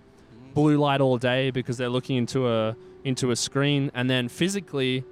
Blue 0.54 0.78
light 0.78 1.02
all 1.02 1.18
day 1.18 1.50
because 1.50 1.78
they're 1.78 1.90
looking 1.90 2.16
into 2.16 2.48
a 2.48 2.76
into 3.04 3.32
a 3.32 3.36
screen, 3.36 3.92
and 3.94 4.10
then 4.10 4.30
physically, 4.30 5.04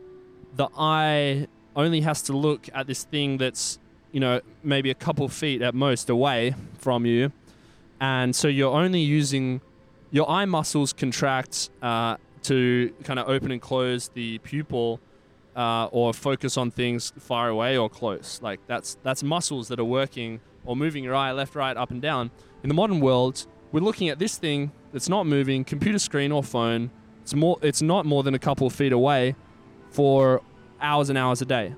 the 0.56 0.70
eye 0.78 1.48
only 1.76 2.02
has 2.02 2.22
to 2.24 2.34
look 2.34 2.70
at 2.74 2.88
this 2.88 3.04
thing 3.04 3.38
that's 3.38 3.80
you 4.12 4.20
know 4.20 4.42
maybe 4.64 4.92
a 4.92 4.96
couple 4.96 5.28
feet 5.28 5.62
at 5.62 5.74
most 5.74 6.10
away 6.10 6.54
from 6.78 7.06
you, 7.06 7.32
and 8.00 8.36
so 8.36 8.48
you're 8.48 8.74
only 8.74 9.00
using 9.00 9.62
your 10.12 10.30
eye 10.30 10.46
muscles 10.46 10.94
contract 10.94 11.70
uh, 11.82 12.18
to 12.44 12.94
kind 13.04 13.18
of 13.18 13.28
open 13.28 13.52
and 13.52 13.62
close 13.62 14.10
the 14.10 14.38
pupil 14.40 15.00
uh, 15.56 15.86
or 15.92 16.14
focus 16.14 16.58
on 16.58 16.72
things 16.72 17.14
far 17.20 17.50
away 17.50 17.78
or 17.78 17.90
close. 17.90 18.40
Like 18.42 18.60
that's 18.68 18.98
that's 19.04 19.24
muscles 19.24 19.68
that 19.70 19.80
are 19.80 19.86
working 19.86 20.40
or 20.66 20.76
moving 20.76 21.04
your 21.04 21.16
eye 21.16 21.32
left, 21.32 21.56
right, 21.56 21.76
up 21.76 21.92
and 21.92 22.02
down. 22.02 22.32
In 22.64 22.70
the 22.70 22.76
modern 22.76 23.00
world, 23.00 23.48
we're 23.72 23.82
looking 23.82 24.10
at 24.10 24.20
this 24.20 24.38
thing 24.38 24.72
that's 24.94 25.10
not 25.10 25.26
moving, 25.26 25.64
computer 25.64 26.00
screen 26.00 26.32
or 26.32 26.44
phone. 26.44 26.92
It's 27.22 27.34
more. 27.34 27.58
It's 27.62 27.82
not 27.82 28.06
more 28.06 28.24
than 28.24 28.34
a 28.34 28.40
couple 28.40 28.68
of 28.68 28.74
feet 28.74 28.92
away 28.92 29.36
for 29.90 30.42
hours 30.80 31.10
and 31.10 31.18
hours 31.18 31.42
a 31.42 31.46
day. 31.46 31.76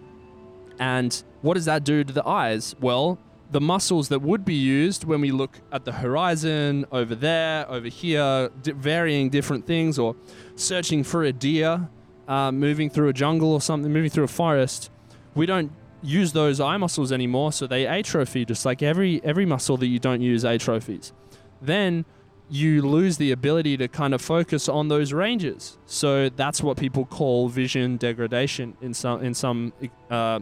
And 0.79 1.23
what 1.41 1.55
does 1.55 1.65
that 1.65 1.83
do 1.83 2.03
to 2.03 2.13
the 2.13 2.25
eyes? 2.27 2.75
Well, 2.79 3.19
the 3.51 3.61
muscles 3.61 4.09
that 4.09 4.21
would 4.21 4.43
be 4.43 4.55
used 4.55 5.03
when 5.03 5.21
we 5.21 5.31
look 5.31 5.59
at 5.71 5.85
the 5.85 5.91
horizon 5.91 6.85
over 6.91 7.13
there, 7.13 7.69
over 7.69 7.87
here, 7.87 8.49
di- 8.63 8.71
varying 8.71 9.29
different 9.29 9.67
things, 9.67 9.99
or 9.99 10.15
searching 10.55 11.03
for 11.03 11.23
a 11.23 11.31
deer, 11.31 11.87
uh, 12.27 12.51
moving 12.51 12.89
through 12.89 13.09
a 13.09 13.13
jungle 13.13 13.51
or 13.51 13.61
something, 13.61 13.91
moving 13.91 14.09
through 14.09 14.23
a 14.25 14.29
forest, 14.29 14.89
we 15.35 15.45
don't 15.45 15.71
use 16.01 16.33
those 16.33 16.59
eye 16.59 16.77
muscles 16.77 17.11
anymore, 17.11 17.51
so 17.51 17.65
they 17.65 17.87
atrophy 17.87 18.45
just 18.45 18.65
like 18.65 18.83
every 18.83 19.23
every 19.23 19.45
muscle 19.45 19.77
that 19.77 19.87
you 19.87 19.99
don't 19.99 20.21
use 20.21 20.43
atrophies. 20.45 21.13
Then 21.61 22.05
you 22.49 22.81
lose 22.81 23.17
the 23.17 23.31
ability 23.31 23.77
to 23.77 23.87
kind 23.87 24.13
of 24.13 24.21
focus 24.21 24.67
on 24.67 24.89
those 24.89 25.13
ranges. 25.13 25.77
So 25.85 26.29
that's 26.29 26.61
what 26.61 26.77
people 26.77 27.05
call 27.05 27.47
vision 27.47 27.97
degradation 27.97 28.75
in 28.81 28.93
some 28.93 29.23
in 29.23 29.33
some 29.33 29.73
uh, 30.11 30.39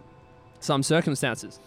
some 0.59 0.83
circumstances. 0.83 1.59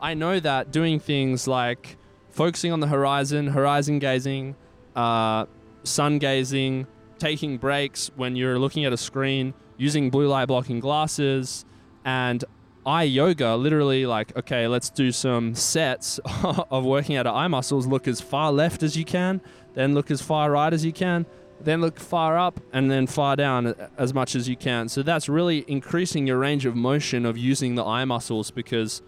I 0.00 0.14
know 0.14 0.40
that 0.40 0.72
doing 0.72 0.98
things 0.98 1.46
like 1.46 1.96
focusing 2.30 2.72
on 2.72 2.80
the 2.80 2.88
horizon, 2.88 3.48
horizon 3.48 3.98
gazing, 3.98 4.56
uh, 4.96 5.46
sun 5.84 6.18
gazing, 6.18 6.86
taking 7.22 7.56
breaks 7.56 8.10
when 8.16 8.34
you're 8.34 8.58
looking 8.58 8.84
at 8.84 8.92
a 8.92 8.96
screen, 8.96 9.54
using 9.76 10.10
blue 10.10 10.26
light 10.26 10.46
blocking 10.46 10.80
glasses, 10.80 11.64
and 12.04 12.44
eye 12.84 13.04
yoga, 13.04 13.54
literally 13.54 14.06
like, 14.06 14.36
okay, 14.36 14.66
let's 14.66 14.90
do 14.90 15.12
some 15.12 15.54
sets 15.54 16.18
of 16.42 16.84
working 16.84 17.14
out 17.14 17.28
of 17.28 17.36
eye 17.36 17.46
muscles. 17.46 17.86
Look 17.86 18.08
as 18.08 18.20
far 18.20 18.50
left 18.50 18.82
as 18.82 18.96
you 18.96 19.04
can, 19.04 19.40
then 19.74 19.94
look 19.94 20.10
as 20.10 20.20
far 20.20 20.50
right 20.50 20.72
as 20.72 20.84
you 20.84 20.92
can, 20.92 21.24
then 21.60 21.80
look 21.80 22.00
far 22.00 22.36
up, 22.36 22.58
and 22.72 22.90
then 22.90 23.06
far 23.06 23.36
down 23.36 23.76
as 23.96 24.12
much 24.12 24.34
as 24.34 24.48
you 24.48 24.56
can. 24.56 24.88
So 24.88 25.04
that's 25.04 25.28
really 25.28 25.64
increasing 25.68 26.26
your 26.26 26.38
range 26.38 26.66
of 26.66 26.74
motion 26.74 27.24
of 27.24 27.38
using 27.38 27.76
the 27.76 27.84
eye 27.84 28.04
muscles 28.04 28.50
because 28.50 29.00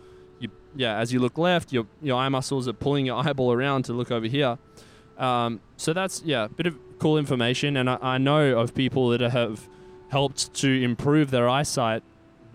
yeah, 0.77 0.99
as 0.99 1.13
you 1.13 1.19
look 1.19 1.37
left, 1.37 1.73
your 1.73 1.87
your 2.01 2.17
eye 2.17 2.29
muscles 2.29 2.69
are 2.69 2.73
pulling 2.73 3.07
your 3.07 3.17
eyeball 3.27 3.53
around 3.53 3.85
to 3.87 3.93
look 3.93 4.13
over 4.13 4.27
here. 4.27 4.57
Um, 5.19 5.61
so 5.77 5.93
that's 5.93 6.23
yeah, 6.25 6.45
a 6.45 6.49
bit 6.49 6.67
of 6.67 6.79
cool 7.05 7.19
information, 7.19 7.77
and 7.77 7.91
I, 7.91 7.99
I 8.01 8.17
know 8.17 8.59
of 8.59 8.75
people 8.75 9.11
that 9.11 9.21
have 9.21 9.69
helped 10.09 10.55
to 10.55 10.83
improve 10.83 11.31
their 11.31 11.51
eyesight. 11.51 12.03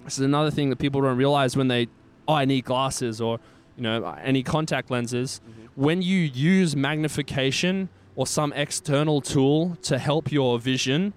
This 0.05 0.17
is 0.17 0.25
another 0.25 0.49
thing 0.49 0.71
that 0.71 0.79
people 0.79 1.01
don't 1.01 1.17
realize 1.17 1.55
when 1.55 1.67
they, 1.67 1.87
oh, 2.27 2.33
I 2.33 2.45
need 2.45 2.65
glasses 2.65 3.21
or 3.21 3.39
you 3.77 3.83
know 3.83 4.11
any 4.23 4.41
contact 4.41 4.89
lenses. 4.89 5.39
Mm-hmm. 5.39 5.83
When 5.83 6.01
you 6.01 6.17
use 6.17 6.75
magnification 6.75 7.89
or 8.15 8.25
some 8.25 8.51
external 8.53 9.21
tool 9.21 9.77
to 9.83 9.99
help 9.99 10.31
your 10.31 10.57
vision, 10.57 11.13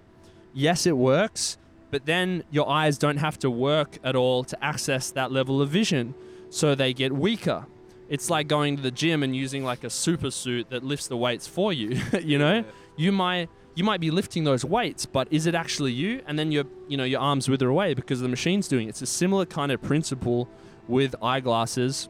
yes, 0.53 0.85
it 0.85 0.99
works, 0.99 1.57
but 1.91 2.05
then 2.05 2.45
your 2.51 2.69
eyes 2.69 2.99
don't 2.99 3.17
have 3.17 3.39
to 3.39 3.51
work 3.51 3.99
at 4.05 4.15
all 4.15 4.45
to 4.45 4.63
access 4.63 5.11
that 5.13 5.33
level 5.33 5.63
of 5.63 5.71
vision, 5.71 6.15
so 6.51 6.75
they 6.75 6.93
get 6.93 7.13
weaker. 7.13 7.65
It's 8.11 8.29
like 8.29 8.47
going 8.47 8.77
to 8.77 8.83
the 8.83 8.91
gym 8.91 9.23
and 9.23 9.35
using 9.35 9.65
like 9.65 9.85
a 9.85 9.89
super 9.89 10.31
suit 10.31 10.69
that 10.69 10.85
lifts 10.85 11.07
the 11.07 11.17
weights 11.17 11.47
for 11.47 11.73
you. 11.73 11.99
you 12.23 12.37
know, 12.37 12.63
you 13.03 13.13
might 13.13 13.49
you 13.75 13.85
might 13.85 14.01
be 14.01 14.11
lifting 14.11 14.45
those 14.45 14.65
weights, 14.65 15.07
but 15.07 15.27
is 15.31 15.47
it 15.47 15.55
actually 15.55 15.93
you? 15.93 16.23
And 16.27 16.39
then 16.39 16.53
your 16.53 16.65
you 16.89 16.97
know 16.97 17.05
your 17.05 17.21
arms 17.21 17.49
wither 17.49 17.69
away 17.69 17.95
because 17.95 18.21
the 18.21 18.29
machine's 18.29 18.69
doing 18.69 18.87
it. 18.87 18.91
It's 18.91 19.03
a 19.03 19.07
similar 19.07 19.45
kind 19.45 19.73
of 19.73 19.83
principle 19.83 20.49
with 20.89 21.15
eyeglasses, 21.23 22.09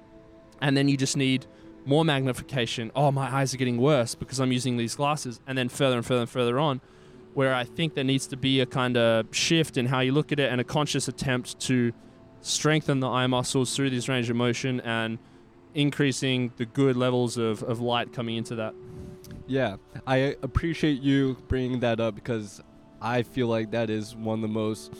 and 0.61 0.76
then 0.76 0.88
you 0.88 0.96
just 0.96 1.16
need 1.16 1.46
more 1.84 2.04
magnification. 2.04 2.92
Oh, 2.94 3.11
my 3.11 3.32
eyes 3.34 3.52
are 3.54 3.56
getting 3.56 3.78
worse 3.78 4.14
because 4.14 4.38
I'm 4.38 4.52
using 4.52 4.76
these 4.76 4.94
glasses, 4.94 5.40
and 5.46 5.56
then 5.56 5.68
further 5.68 5.96
and 5.96 6.06
further 6.06 6.22
and 6.22 6.30
further 6.30 6.58
on, 6.58 6.80
where 7.34 7.54
I 7.54 7.64
think 7.64 7.94
there 7.94 8.04
needs 8.04 8.26
to 8.28 8.37
be 8.37 8.61
a 8.61 8.66
kind 8.66 8.96
of 8.96 9.26
shift 9.30 9.76
in 9.76 9.87
how 9.87 10.00
you 10.00 10.12
look 10.12 10.32
at 10.32 10.40
it 10.40 10.50
and 10.50 10.61
a 10.61 10.64
conscious 10.64 11.08
attempt 11.08 11.58
to 11.61 11.92
strengthen 12.40 13.00
the 13.00 13.08
eye 13.08 13.28
muscles 13.28 13.75
through 13.75 13.90
this 13.90 14.08
range 14.08 14.28
of 14.28 14.37
motion 14.37 14.80
and 14.80 15.18
increasing 15.75 16.52
the 16.56 16.66
good 16.66 16.96
levels 16.96 17.37
of, 17.37 17.62
of 17.62 17.80
light 17.80 18.12
coming 18.12 18.37
into 18.37 18.56
that. 18.56 18.75
Yeah, 19.46 19.76
I 20.06 20.36
appreciate 20.42 21.00
you 21.02 21.36
bringing 21.48 21.80
that 21.80 22.00
up 22.00 22.14
because 22.14 22.60
I 23.00 23.22
feel 23.22 23.48
like 23.48 23.70
that 23.72 23.90
is 23.90 24.14
one 24.14 24.38
of 24.38 24.42
the 24.42 24.48
most 24.48 24.92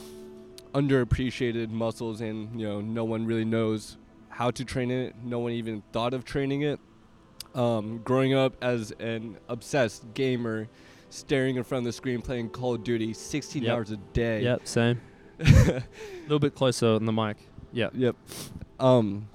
underappreciated 0.75 1.71
muscles, 1.71 2.21
and 2.21 2.59
you 2.61 2.67
know, 2.67 2.81
no 2.81 3.05
one 3.05 3.27
really 3.27 3.45
knows 3.45 3.97
how 4.29 4.51
to 4.51 4.65
train 4.65 4.91
it. 4.91 5.15
No 5.23 5.39
one 5.39 5.53
even 5.53 5.83
thought 5.93 6.15
of 6.15 6.25
training 6.25 6.63
it. 6.63 6.81
Um, 7.55 7.99
growing 8.03 8.33
up 8.33 8.55
as 8.63 8.93
an 8.93 9.37
obsessed 9.49 10.15
gamer, 10.15 10.69
staring 11.11 11.57
in 11.57 11.65
front 11.65 11.81
of 11.83 11.85
the 11.87 11.93
screen 11.93 12.23
playing 12.23 12.49
Call 12.49 12.75
of 12.75 12.85
Duty 12.85 13.13
16 13.13 13.63
Yep. 13.65 13.73
hours 13.75 13.91
a 13.91 13.99
day. 13.99 14.43
Yep, 14.43 14.67
same. 14.67 15.01
A 15.41 15.45
little 16.23 16.39
bit 16.39 16.55
closer 16.55 16.89
on 16.89 17.05
the 17.05 17.13
mic. 17.13 17.37
Yeah. 17.73 17.91
Yep. 17.93 18.17
Um, 18.81 19.29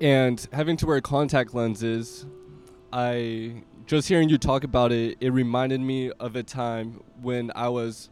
and 0.00 0.46
having 0.52 0.76
to 0.78 0.86
wear 0.86 1.00
contact 1.00 1.54
lenses, 1.54 2.26
I 2.92 3.62
just 3.88 4.06
hearing 4.06 4.28
you 4.28 4.36
talk 4.36 4.64
about 4.64 4.92
it, 4.92 5.16
it 5.18 5.30
reminded 5.32 5.80
me 5.80 6.10
of 6.20 6.36
a 6.36 6.42
time 6.42 7.02
when 7.22 7.50
I 7.54 7.70
was 7.70 8.10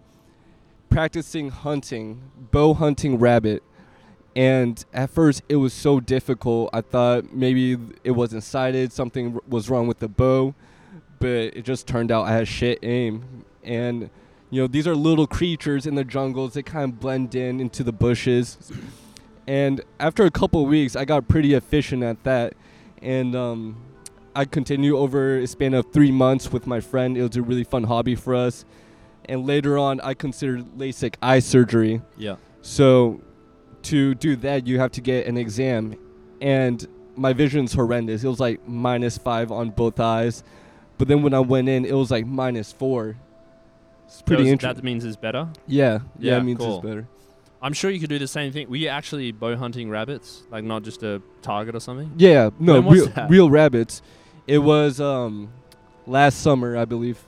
practicing 0.88 1.50
hunting, 1.50 2.30
bow 2.50 2.73
hunting 2.73 3.18
rabbit. 3.18 3.62
And 4.35 4.83
at 4.95 5.11
first, 5.11 5.42
it 5.50 5.56
was 5.56 5.75
so 5.75 6.00
difficult. 6.00 6.71
I 6.73 6.80
thought 6.80 7.30
maybe 7.30 7.76
it 8.04 8.12
wasn't 8.12 8.42
sighted, 8.42 8.90
something 8.90 9.38
was 9.47 9.68
wrong 9.68 9.87
with 9.87 9.99
the 9.99 10.09
bow, 10.09 10.54
but 11.21 11.28
it 11.28 11.62
just 11.66 11.87
turned 11.87 12.11
out 12.11 12.25
I 12.25 12.33
had 12.33 12.49
shit 12.49 12.78
aim. 12.83 13.45
And 13.62 14.09
you 14.49 14.62
know, 14.62 14.66
these 14.66 14.87
are 14.87 14.95
little 14.95 15.26
creatures 15.26 15.87
in 15.87 15.95
the 15.95 16.04
jungles. 16.04 16.54
They 16.54 16.62
kind 16.62 16.90
of 16.90 17.00
blend 17.00 17.35
in 17.35 17.61
into 17.61 17.85
the 17.85 17.92
bushes. 17.92 18.73
And 19.47 19.83
after 20.00 20.25
a 20.25 20.30
couple 20.30 20.64
weeks, 20.64 20.97
I 20.97 21.04
got 21.04 21.28
pretty 21.28 21.52
efficient 21.52 22.02
at 22.02 22.25
that. 22.25 22.54
And 23.02 23.37
um, 23.37 23.76
I 24.37 24.45
continue 24.45 24.99
over 24.99 25.38
a 25.38 25.47
span 25.47 25.73
of 25.73 25.90
three 25.93 26.12
months 26.12 26.52
with 26.52 26.66
my 26.66 26.81
friend. 26.81 27.16
It 27.16 27.23
was 27.23 27.37
a 27.37 27.43
really 27.43 27.64
fun 27.64 27.85
hobby 27.85 28.14
for 28.14 28.35
us. 28.35 28.64
And 29.25 29.47
later 29.47 29.78
on, 29.78 29.99
I 30.02 30.12
considered 30.14 30.66
LASIK 30.76 31.14
eye 31.23 31.38
surgery. 31.38 32.02
Yeah. 32.19 32.37
So 32.61 33.23
to 33.85 34.14
do 34.14 34.37
that, 34.37 34.66
you 34.66 34.78
have 34.78 34.93
to 34.93 35.00
get 35.00 35.26
an 35.26 35.37
exam. 35.38 35.97
And 36.40 36.87
my 37.16 37.33
vision's 37.33 37.73
horrendous. 37.73 38.23
It 38.25 38.28
was 38.28 38.38
like 38.38 38.69
minus 38.69 39.16
five 39.16 39.50
on 39.50 39.71
both 39.71 39.99
eyes. 39.99 40.45
But 40.99 41.09
then 41.09 41.23
when 41.23 41.33
I 41.33 41.40
went 41.40 41.69
in, 41.69 41.85
it 41.87 41.95
was 41.95 42.11
like 42.11 42.26
minus 42.26 42.73
four. 42.73 43.16
It's 44.07 44.21
pretty 44.23 44.49
interesting. 44.50 44.76
That 44.76 44.85
means 44.85 45.05
it's 45.05 45.16
better. 45.16 45.49
Yeah, 45.66 46.00
yeah, 46.19 46.33
Yeah, 46.33 46.38
it 46.38 46.45
means 46.45 46.59
cool. 46.59 46.76
it's 46.78 46.87
better. 46.87 47.09
I'm 47.62 47.73
sure 47.73 47.90
you 47.90 47.99
could 47.99 48.11
do 48.11 48.19
the 48.19 48.28
same 48.28 48.52
thing. 48.52 48.69
Were 48.69 48.76
you 48.76 48.88
actually 48.88 49.33
bow 49.33 49.57
hunting 49.57 49.88
rabbits? 49.90 50.43
Like 50.50 50.62
not 50.62 50.83
just 50.85 51.02
a 51.02 51.23
target 51.43 51.75
or 51.75 51.81
something? 51.81 52.12
Yeah, 52.16 52.50
no, 52.59 52.81
real, 52.81 53.11
real 53.28 53.50
rabbits. 53.50 54.02
It 54.47 54.59
was 54.59 55.00
um 55.00 55.53
last 56.07 56.41
summer, 56.41 56.76
I 56.76 56.85
believe. 56.85 57.19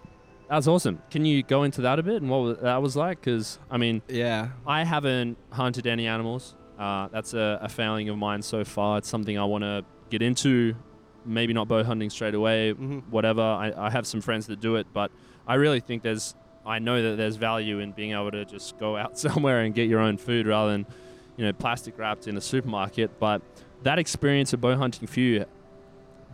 That's 0.49 0.67
awesome. 0.67 1.03
Can 1.11 1.25
you 1.27 1.43
go 1.43 1.65
into 1.65 1.83
that 1.83 1.99
a 1.99 2.03
bit 2.03 2.23
and 2.23 2.31
what 2.31 2.63
that 2.63 2.81
was 2.81 2.97
like? 2.97 3.21
Because 3.21 3.59
I 3.71 3.77
mean, 3.77 4.03
Yeah. 4.09 4.49
I 4.67 4.85
haven't 4.85 5.37
hunted 5.51 5.87
any 5.87 6.07
animals. 6.07 6.55
Uh, 6.79 7.09
that's 7.09 7.35
a, 7.35 7.59
a 7.61 7.69
failing 7.69 8.09
of 8.09 8.17
mine 8.17 8.41
so 8.41 8.65
far. 8.65 8.99
It's 8.99 9.09
something 9.09 9.37
I 9.37 9.45
want 9.45 9.65
to 9.65 9.85
get 10.11 10.23
into. 10.23 10.75
Maybe 11.27 11.53
not 11.53 11.69
bow 11.69 11.83
hunting 11.85 12.09
straight 12.09 12.35
away. 12.35 12.73
hmm 12.73 13.01
Whatever. 13.11 13.43
I, 13.43 13.73
I 13.77 13.91
have 13.91 14.07
some 14.07 14.21
friends 14.23 14.47
that 14.47 14.61
do 14.61 14.77
it, 14.77 14.87
but 14.93 15.11
I 15.47 15.57
really 15.57 15.81
think 15.81 16.03
there's 16.03 16.35
I 16.65 16.79
know 16.79 17.03
that 17.03 17.17
there's 17.17 17.37
value 17.37 17.79
in 17.81 17.93
being 17.93 18.13
able 18.13 18.31
to 18.31 18.45
just 18.45 18.79
go 18.79 18.97
out 18.97 19.19
somewhere 19.25 19.61
and 19.61 19.75
get 19.75 19.89
your 19.89 20.01
own 20.01 20.17
food 20.19 20.47
rather 20.47 20.71
than, 20.73 20.87
you 21.37 21.45
know, 21.45 21.53
plastic 21.53 21.99
wrapped 21.99 22.27
in 22.29 22.37
a 22.37 22.41
supermarket. 22.41 23.19
But 23.19 23.43
that 23.83 23.99
experience 23.99 24.53
of 24.55 24.61
bow 24.63 24.77
hunting 24.77 25.07
for 25.09 25.21
you, 25.21 25.45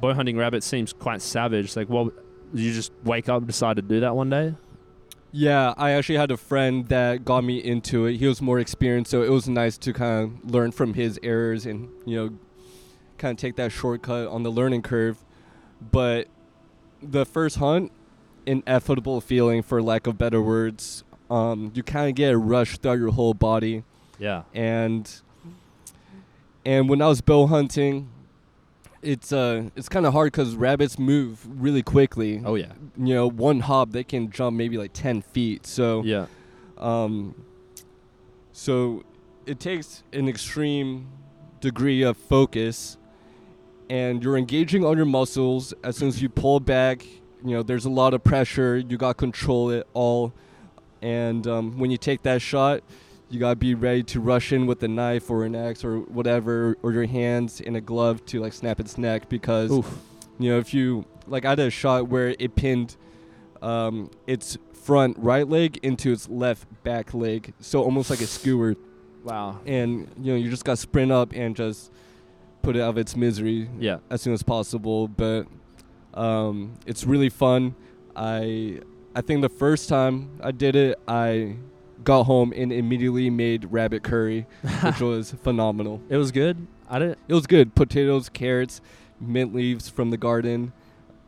bow 0.04 0.14
hunting 0.14 0.36
rabbits 0.36 0.66
seems 0.66 0.92
quite 0.92 1.22
savage. 1.22 1.76
Like, 1.76 1.88
well, 1.88 2.10
did 2.54 2.60
you 2.62 2.72
just 2.74 2.92
wake 3.04 3.28
up 3.28 3.38
and 3.38 3.46
decide 3.46 3.76
to 3.76 3.82
do 3.82 4.00
that 4.00 4.14
one 4.14 4.30
day? 4.30 4.54
Yeah, 5.32 5.74
I 5.76 5.90
actually 5.92 6.18
had 6.18 6.30
a 6.30 6.36
friend 6.36 6.86
that 6.88 7.24
got 7.24 7.42
me 7.42 7.58
into 7.58 8.06
it. 8.06 8.18
He 8.18 8.26
was 8.26 8.40
more 8.40 8.60
experienced, 8.60 9.10
so 9.10 9.22
it 9.22 9.30
was 9.30 9.48
nice 9.48 9.76
to 9.78 9.92
kind 9.92 10.24
of 10.44 10.50
learn 10.50 10.70
from 10.70 10.94
his 10.94 11.18
errors 11.22 11.66
and 11.66 11.88
you 12.06 12.16
know, 12.16 12.30
kind 13.18 13.32
of 13.36 13.40
take 13.40 13.56
that 13.56 13.72
shortcut 13.72 14.28
on 14.28 14.42
the 14.44 14.50
learning 14.50 14.82
curve. 14.82 15.16
But 15.90 16.28
the 17.02 17.24
first 17.26 17.56
hunt, 17.56 17.90
ineffable 18.46 19.20
feeling 19.20 19.62
for 19.62 19.82
lack 19.82 20.06
of 20.06 20.16
better 20.18 20.40
words. 20.40 21.02
Um, 21.30 21.72
you 21.74 21.82
kind 21.82 22.08
of 22.08 22.14
get 22.14 22.32
a 22.32 22.38
rush 22.38 22.78
throughout 22.78 22.98
your 22.98 23.10
whole 23.10 23.34
body, 23.34 23.82
Yeah. 24.18 24.42
and 24.54 25.10
and 26.64 26.88
when 26.88 27.02
I 27.02 27.08
was 27.08 27.20
bow 27.20 27.46
hunting, 27.46 28.08
it's 29.04 29.32
uh 29.32 29.70
it's 29.76 29.88
kind 29.88 30.06
of 30.06 30.12
hard 30.12 30.32
because 30.32 30.56
rabbits 30.56 30.98
move 30.98 31.46
really 31.46 31.82
quickly. 31.82 32.42
Oh 32.44 32.54
yeah. 32.56 32.72
You 32.96 33.14
know, 33.14 33.28
one 33.30 33.60
hop 33.60 33.90
they 33.90 34.04
can 34.04 34.30
jump 34.30 34.56
maybe 34.56 34.76
like 34.78 34.92
ten 34.92 35.22
feet. 35.22 35.66
So 35.66 36.02
Yeah. 36.04 36.26
um, 36.78 37.34
so 38.52 39.02
it 39.46 39.60
takes 39.60 40.02
an 40.12 40.28
extreme 40.28 41.08
degree 41.60 42.02
of 42.02 42.16
focus, 42.16 42.96
and 43.90 44.22
you're 44.22 44.36
engaging 44.38 44.84
on 44.84 44.96
your 44.96 45.06
muscles. 45.06 45.74
As 45.82 45.96
soon 45.96 46.08
as 46.08 46.22
you 46.22 46.28
pull 46.28 46.60
back, 46.60 47.04
you 47.44 47.50
know 47.54 47.62
there's 47.62 47.84
a 47.84 47.90
lot 47.90 48.14
of 48.14 48.22
pressure. 48.24 48.76
You 48.78 48.96
got 48.96 49.08
to 49.08 49.14
control 49.14 49.70
it 49.70 49.86
all, 49.92 50.32
and 51.02 51.46
um, 51.46 51.78
when 51.78 51.90
you 51.90 51.98
take 51.98 52.22
that 52.22 52.40
shot, 52.40 52.82
you 53.34 53.40
gotta 53.40 53.56
be 53.56 53.74
ready 53.74 54.02
to 54.04 54.20
rush 54.20 54.52
in 54.52 54.66
with 54.66 54.82
a 54.84 54.88
knife 54.88 55.28
or 55.28 55.44
an 55.44 55.54
axe 55.56 55.84
or 55.84 55.98
whatever, 56.00 56.76
or 56.82 56.92
your 56.92 57.06
hands 57.06 57.60
in 57.60 57.74
a 57.76 57.80
glove 57.80 58.24
to 58.26 58.40
like 58.40 58.52
snap 58.52 58.78
its 58.80 58.96
neck 58.96 59.28
because 59.28 59.70
Oof. 59.72 59.98
you 60.38 60.48
know 60.50 60.58
if 60.58 60.72
you 60.72 61.04
like 61.26 61.44
I 61.44 61.50
had 61.50 61.58
a 61.58 61.70
shot 61.70 62.08
where 62.08 62.34
it 62.38 62.54
pinned 62.54 62.96
um, 63.60 64.10
its 64.26 64.56
front 64.72 65.16
right 65.18 65.48
leg 65.48 65.78
into 65.82 66.12
its 66.12 66.28
left 66.28 66.66
back 66.84 67.12
leg, 67.14 67.52
so 67.60 67.82
almost 67.82 68.08
like 68.10 68.20
a 68.20 68.26
skewer. 68.26 68.76
Wow. 69.24 69.58
And 69.66 70.08
you 70.20 70.32
know 70.32 70.38
you 70.38 70.50
just 70.50 70.64
got 70.64 70.72
to 70.72 70.76
sprint 70.76 71.10
up 71.10 71.32
and 71.34 71.56
just 71.56 71.90
put 72.62 72.76
it 72.76 72.80
out 72.82 72.90
of 72.90 72.98
its 72.98 73.16
misery 73.16 73.68
Yeah. 73.78 73.98
as 74.10 74.22
soon 74.22 74.32
as 74.32 74.42
possible. 74.42 75.08
But 75.08 75.46
um, 76.14 76.74
it's 76.86 77.04
really 77.04 77.30
fun. 77.30 77.74
I 78.14 78.80
I 79.16 79.22
think 79.22 79.42
the 79.42 79.48
first 79.48 79.88
time 79.88 80.38
I 80.42 80.50
did 80.52 80.76
it, 80.76 80.98
I 81.08 81.56
got 82.04 82.24
home 82.24 82.52
and 82.54 82.72
immediately 82.72 83.30
made 83.30 83.72
rabbit 83.72 84.02
curry, 84.02 84.46
which 84.82 85.00
was 85.00 85.32
phenomenal. 85.42 86.00
It 86.08 86.16
was 86.16 86.30
good. 86.30 86.66
I 86.88 86.98
didn't. 86.98 87.18
It 87.28 87.34
was 87.34 87.46
good. 87.46 87.74
Potatoes, 87.74 88.28
carrots, 88.28 88.80
mint 89.20 89.54
leaves 89.54 89.88
from 89.88 90.10
the 90.10 90.16
garden, 90.16 90.72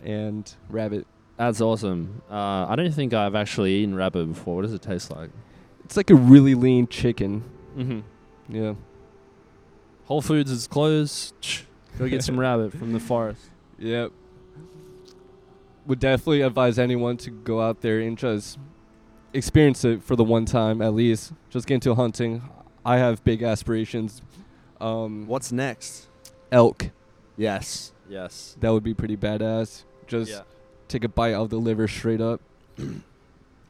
and 0.04 0.52
rabbit. 0.68 1.06
That's 1.36 1.60
awesome. 1.60 2.22
Uh, 2.30 2.66
I 2.66 2.76
don't 2.76 2.92
think 2.92 3.12
I've 3.12 3.34
actually 3.34 3.74
eaten 3.74 3.94
rabbit 3.94 4.26
before. 4.26 4.56
What 4.56 4.62
does 4.62 4.72
it 4.72 4.82
taste 4.82 5.10
like? 5.10 5.30
It's 5.84 5.96
like 5.96 6.10
a 6.10 6.14
really 6.14 6.54
lean 6.54 6.86
chicken. 6.88 7.44
Mm-hmm. 7.76 8.00
Yeah. 8.56 8.74
Whole 10.06 10.22
Foods 10.22 10.50
is 10.50 10.66
closed. 10.66 11.34
Go 11.98 12.08
get 12.08 12.22
some 12.22 12.38
rabbit 12.40 12.72
from 12.72 12.92
the 12.92 13.00
forest. 13.00 13.50
Yep. 13.78 14.12
Would 15.86 16.00
definitely 16.00 16.42
advise 16.42 16.78
anyone 16.78 17.16
to 17.18 17.30
go 17.30 17.60
out 17.60 17.80
there 17.80 18.00
and 18.00 18.16
just 18.16 18.58
experience 19.32 19.84
it 19.84 20.02
for 20.02 20.16
the 20.16 20.24
one 20.24 20.44
time 20.44 20.80
at 20.82 20.94
least. 20.94 21.32
Just 21.50 21.66
get 21.66 21.74
into 21.76 21.94
hunting. 21.94 22.42
I 22.84 22.98
have 22.98 23.22
big 23.24 23.42
aspirations. 23.42 24.22
Um, 24.80 25.26
What's 25.26 25.52
next? 25.52 26.06
elk? 26.52 26.90
Yes. 27.36 27.92
Yes. 28.08 28.56
That 28.60 28.72
would 28.72 28.84
be 28.84 28.94
pretty 28.94 29.16
badass. 29.16 29.84
Just 30.06 30.30
yeah. 30.30 30.42
take 30.88 31.04
a 31.04 31.08
bite 31.08 31.34
of 31.34 31.50
the 31.50 31.56
liver 31.56 31.88
straight 31.88 32.20
up. 32.20 32.40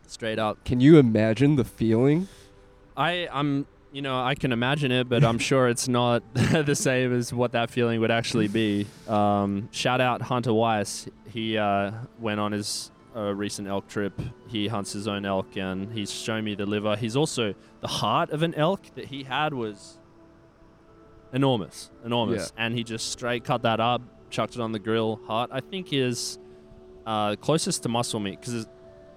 Straight 0.09 0.39
up. 0.39 0.65
Can 0.65 0.81
you 0.81 0.99
imagine 0.99 1.57
the 1.57 1.65
feeling? 1.65 2.29
I 2.97 3.29
I'm 3.33 3.67
you 3.93 4.03
know 4.03 4.23
I 4.23 4.37
can 4.37 4.53
imagine 4.53 4.93
it, 4.93 5.09
but 5.09 5.25
I'm 5.25 5.39
sure 5.51 5.69
it's 5.69 5.89
not 5.89 6.23
the 6.35 6.77
same 6.77 7.13
as 7.13 7.33
what 7.33 7.53
that 7.53 7.71
feeling 7.71 8.01
would 8.01 8.13
actually 8.13 8.47
be. 8.47 8.87
Um, 9.09 9.69
shout 9.73 10.01
out 10.01 10.23
Hunter 10.23 10.55
Weiss. 10.55 11.09
He 11.33 11.59
uh, 11.59 11.91
went 12.21 12.39
on 12.39 12.53
his 12.53 12.93
uh, 13.17 13.35
recent 13.35 13.67
elk 13.67 13.89
trip. 13.89 14.21
He 14.49 14.69
hunts 14.69 14.93
his 14.93 15.09
own 15.09 15.25
elk, 15.25 15.57
and 15.57 15.91
he's 15.93 16.13
shown 16.13 16.45
me 16.45 16.55
the 16.55 16.67
liver. 16.67 16.97
He's 16.97 17.17
also 17.17 17.55
the 17.81 17.89
heart 17.89 18.31
of 18.31 18.43
an 18.43 18.55
elk 18.55 18.83
that 18.95 19.07
he 19.07 19.23
had 19.25 19.55
was 19.55 19.99
enormous, 21.33 21.91
enormous, 22.05 22.53
and 22.57 22.75
he 22.75 22.85
just 22.85 23.11
straight 23.11 23.45
cut 23.45 23.63
that 23.63 23.81
up, 23.81 24.03
chucked 24.31 24.55
it 24.55 24.61
on 24.61 24.73
the 24.73 24.79
grill. 24.79 25.21
Heart, 25.27 25.51
I 25.53 25.61
think, 25.61 25.93
is 25.93 26.39
uh, 27.07 27.37
closest 27.37 27.83
to 27.85 27.89
muscle 27.89 28.21
meat 28.21 28.41
because 28.41 28.67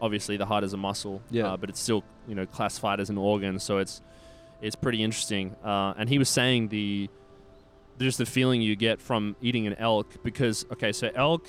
obviously 0.02 0.38
the 0.38 0.46
heart 0.46 0.64
is 0.64 0.74
a 0.74 0.78
muscle, 0.78 1.22
Yeah. 1.30 1.54
uh, 1.54 1.58
but 1.58 1.70
it's 1.70 1.80
still 1.80 2.04
you 2.28 2.36
know 2.36 2.46
classified 2.46 3.00
as 3.00 3.10
an 3.10 3.18
organ, 3.18 3.60
so 3.60 3.78
it's 3.80 4.02
it's 4.62 4.76
pretty 4.76 5.04
interesting. 5.04 5.56
Uh, 5.64 5.94
and 5.98 6.10
he 6.10 6.18
was 6.18 6.30
saying 6.30 6.70
the 6.70 7.10
just 8.00 8.18
the 8.18 8.26
feeling 8.26 8.62
you 8.62 8.76
get 8.76 9.02
from 9.02 9.36
eating 9.42 9.68
an 9.68 9.74
elk 9.76 10.24
because 10.24 10.66
okay, 10.72 10.92
so 10.92 11.10
elk 11.16 11.48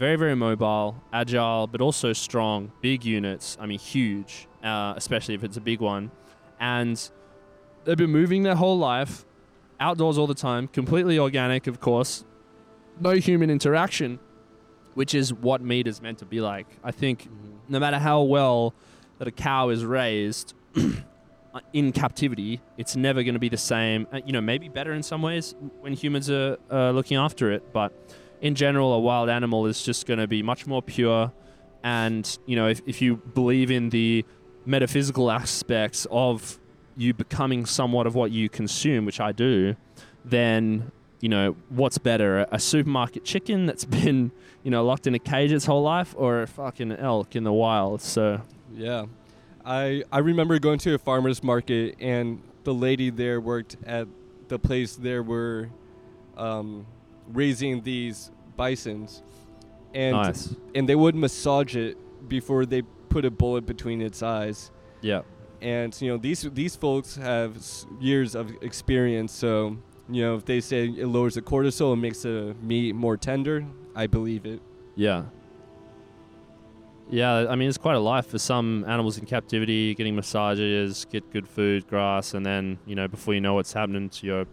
very 0.00 0.16
very 0.16 0.34
mobile, 0.34 0.96
agile, 1.12 1.66
but 1.66 1.82
also 1.82 2.14
strong, 2.14 2.72
big 2.80 3.04
units. 3.04 3.58
I 3.60 3.66
mean 3.66 3.78
huge, 3.78 4.48
uh, 4.64 4.94
especially 4.96 5.34
if 5.34 5.44
it's 5.44 5.58
a 5.58 5.60
big 5.60 5.80
one, 5.80 6.10
and 6.58 6.96
they've 7.84 7.98
been 7.98 8.10
moving 8.10 8.42
their 8.42 8.54
whole 8.54 8.78
life, 8.78 9.26
outdoors 9.78 10.16
all 10.16 10.26
the 10.26 10.34
time, 10.34 10.68
completely 10.68 11.18
organic, 11.18 11.66
of 11.66 11.80
course, 11.80 12.24
no 12.98 13.12
human 13.12 13.50
interaction, 13.50 14.18
which 14.94 15.14
is 15.14 15.34
what 15.34 15.60
meat 15.60 15.86
is 15.86 16.00
meant 16.00 16.16
to 16.20 16.24
be 16.24 16.40
like. 16.40 16.66
I 16.82 16.92
think 16.92 17.28
no 17.68 17.78
matter 17.78 17.98
how 17.98 18.22
well 18.22 18.72
that 19.18 19.28
a 19.28 19.30
cow 19.30 19.68
is 19.68 19.84
raised 19.84 20.54
in 21.74 21.92
captivity, 21.92 22.62
it's 22.78 22.96
never 22.96 23.22
going 23.22 23.34
to 23.34 23.38
be 23.38 23.50
the 23.50 23.58
same. 23.58 24.06
Uh, 24.10 24.20
you 24.24 24.32
know, 24.32 24.40
maybe 24.40 24.70
better 24.70 24.94
in 24.94 25.02
some 25.02 25.20
ways 25.20 25.54
when 25.80 25.92
humans 25.92 26.30
are 26.30 26.56
uh, 26.70 26.90
looking 26.90 27.18
after 27.18 27.52
it, 27.52 27.70
but 27.74 27.92
in 28.40 28.54
general, 28.54 28.92
a 28.92 28.98
wild 28.98 29.28
animal 29.28 29.66
is 29.66 29.82
just 29.82 30.06
going 30.06 30.18
to 30.18 30.26
be 30.26 30.42
much 30.42 30.66
more 30.66 30.82
pure. 30.82 31.32
And 31.82 32.38
you 32.46 32.56
know, 32.56 32.68
if, 32.68 32.80
if 32.86 33.00
you 33.02 33.16
believe 33.16 33.70
in 33.70 33.90
the 33.90 34.24
metaphysical 34.66 35.30
aspects 35.30 36.06
of 36.10 36.58
you 36.96 37.14
becoming 37.14 37.66
somewhat 37.66 38.06
of 38.06 38.14
what 38.14 38.30
you 38.30 38.48
consume, 38.48 39.04
which 39.04 39.20
I 39.20 39.32
do, 39.32 39.76
then 40.24 40.90
you 41.20 41.28
know 41.28 41.56
what's 41.68 41.98
better, 41.98 42.46
a 42.50 42.58
supermarket 42.58 43.24
chicken 43.24 43.66
that's 43.66 43.84
been 44.00 44.32
you 44.62 44.70
know 44.70 44.84
locked 44.84 45.06
in 45.06 45.14
a 45.14 45.18
cage 45.18 45.52
its 45.52 45.66
whole 45.66 45.82
life, 45.82 46.14
or 46.16 46.42
a 46.42 46.46
fucking 46.46 46.92
elk 46.92 47.36
in 47.36 47.44
the 47.44 47.52
wild. 47.52 48.00
So 48.02 48.42
Yeah. 48.74 49.06
I 49.64 50.04
I 50.10 50.18
remember 50.18 50.58
going 50.58 50.78
to 50.80 50.94
a 50.94 50.98
farmer's 50.98 51.42
market 51.42 51.96
and 52.00 52.42
the 52.64 52.72
lady 52.72 53.10
there 53.10 53.40
worked 53.40 53.76
at 53.84 54.08
the 54.48 54.58
place 54.58 54.96
there 54.96 55.22
were 55.22 55.68
um, 56.36 56.86
raising 57.32 57.82
these 57.82 58.30
bisons 58.56 59.22
and 59.94 60.16
nice. 60.16 60.54
and 60.74 60.88
they 60.88 60.94
would 60.94 61.14
massage 61.14 61.74
it 61.76 61.96
before 62.28 62.66
they 62.66 62.82
put 63.08 63.24
a 63.24 63.30
bullet 63.30 63.66
between 63.66 64.00
its 64.02 64.22
eyes. 64.22 64.70
Yeah. 65.00 65.22
And 65.60 65.94
you 66.00 66.08
know 66.10 66.16
these 66.16 66.42
these 66.54 66.76
folks 66.76 67.16
have 67.16 67.56
s- 67.56 67.86
years 68.00 68.34
of 68.34 68.50
experience, 68.62 69.32
so 69.32 69.76
you 70.08 70.22
know 70.22 70.36
if 70.36 70.44
they 70.44 70.60
say 70.60 70.86
it 70.86 71.06
lowers 71.06 71.34
the 71.34 71.42
cortisol 71.42 71.92
and 71.92 72.00
makes 72.02 72.22
the 72.22 72.54
meat 72.62 72.94
more 72.94 73.16
tender, 73.16 73.66
I 73.94 74.06
believe 74.06 74.46
it. 74.46 74.60
Yeah. 74.96 75.24
Yeah, 77.12 77.46
I 77.50 77.56
mean, 77.56 77.68
it's 77.68 77.76
quite 77.78 77.96
a 77.96 78.00
life 78.00 78.26
for 78.28 78.38
some 78.38 78.84
animals 78.86 79.18
in 79.18 79.26
captivity, 79.26 79.96
getting 79.96 80.14
massages, 80.14 81.06
get 81.10 81.28
good 81.32 81.48
food, 81.48 81.88
grass, 81.88 82.34
and 82.34 82.46
then, 82.46 82.78
you 82.86 82.94
know, 82.94 83.08
before 83.08 83.34
you 83.34 83.40
know 83.40 83.54
what's 83.54 83.72
happening 83.72 84.08
to 84.10 84.26
your 84.26 84.46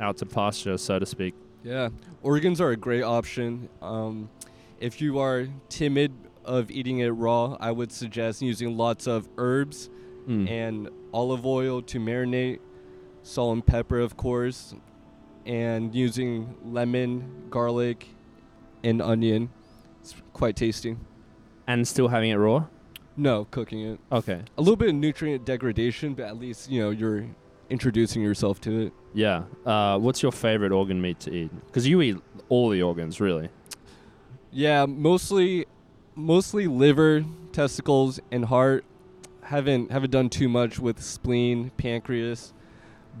out 0.00 0.16
to 0.16 0.26
pasture, 0.26 0.76
so 0.78 0.98
to 0.98 1.06
speak. 1.06 1.34
Yeah, 1.66 1.88
organs 2.22 2.60
are 2.60 2.70
a 2.70 2.76
great 2.76 3.02
option. 3.02 3.68
Um, 3.82 4.30
if 4.78 5.00
you 5.00 5.18
are 5.18 5.48
timid 5.68 6.12
of 6.44 6.70
eating 6.70 7.00
it 7.00 7.08
raw, 7.08 7.56
I 7.58 7.72
would 7.72 7.90
suggest 7.90 8.40
using 8.40 8.76
lots 8.76 9.08
of 9.08 9.28
herbs 9.36 9.90
Mm. 10.28 10.48
and 10.50 10.88
olive 11.12 11.44
oil 11.46 11.82
to 11.82 11.98
marinate, 11.98 12.58
salt 13.22 13.52
and 13.54 13.66
pepper, 13.66 13.98
of 13.98 14.16
course, 14.16 14.74
and 15.44 15.92
using 15.94 16.54
lemon, 16.64 17.46
garlic, 17.50 18.08
and 18.84 19.02
onion. 19.02 19.50
It's 20.00 20.14
quite 20.32 20.54
tasty. 20.56 20.96
And 21.66 21.86
still 21.86 22.08
having 22.08 22.30
it 22.30 22.36
raw? 22.36 22.66
No, 23.16 23.44
cooking 23.50 23.80
it. 23.80 23.98
Okay. 24.12 24.42
A 24.56 24.60
little 24.60 24.76
bit 24.76 24.90
of 24.90 24.94
nutrient 24.94 25.44
degradation, 25.44 26.14
but 26.14 26.26
at 26.26 26.38
least 26.38 26.70
you 26.70 26.80
know 26.80 26.90
you're 26.90 27.26
introducing 27.70 28.22
yourself 28.22 28.60
to 28.62 28.86
it. 28.86 28.92
Yeah. 29.14 29.44
Uh, 29.64 29.98
what's 29.98 30.22
your 30.22 30.32
favorite 30.32 30.72
organ 30.72 31.00
meat 31.00 31.20
to 31.20 31.32
eat? 31.34 31.50
Because 31.66 31.86
you 31.86 32.00
eat 32.02 32.16
all 32.48 32.68
the 32.70 32.82
organs, 32.82 33.20
really. 33.20 33.48
Yeah, 34.52 34.86
mostly 34.86 35.66
mostly 36.14 36.66
liver, 36.66 37.24
testicles, 37.52 38.20
and 38.30 38.44
heart. 38.46 38.84
Haven't 39.42 39.90
haven't 39.92 40.10
done 40.10 40.28
too 40.28 40.48
much 40.48 40.78
with 40.78 41.02
spleen, 41.02 41.70
pancreas, 41.76 42.52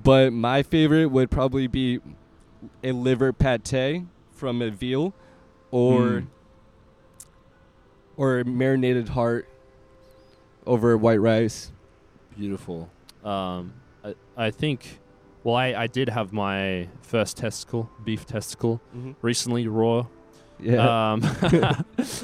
but 0.02 0.32
my 0.32 0.62
favorite 0.62 1.06
would 1.06 1.30
probably 1.30 1.66
be 1.66 2.00
a 2.82 2.92
liver 2.92 3.32
pate 3.32 4.02
from 4.32 4.60
a 4.62 4.70
veal, 4.70 5.12
or 5.70 6.00
Mm. 6.00 6.26
or 8.16 8.40
a 8.40 8.44
marinated 8.44 9.10
heart 9.10 9.48
over 10.66 10.96
white 10.96 11.20
rice. 11.20 11.70
Beautiful. 12.36 12.90
Um, 13.24 13.72
I, 14.36 14.46
I 14.46 14.50
think. 14.50 15.00
Well, 15.44 15.54
I, 15.54 15.66
I 15.74 15.86
did 15.86 16.08
have 16.08 16.32
my 16.32 16.88
first 17.02 17.36
testicle, 17.36 17.88
beef 18.04 18.26
testicle, 18.26 18.80
recently 19.22 19.68
raw. 19.68 20.06
Yeah. 20.58 21.12
Um, 21.12 21.22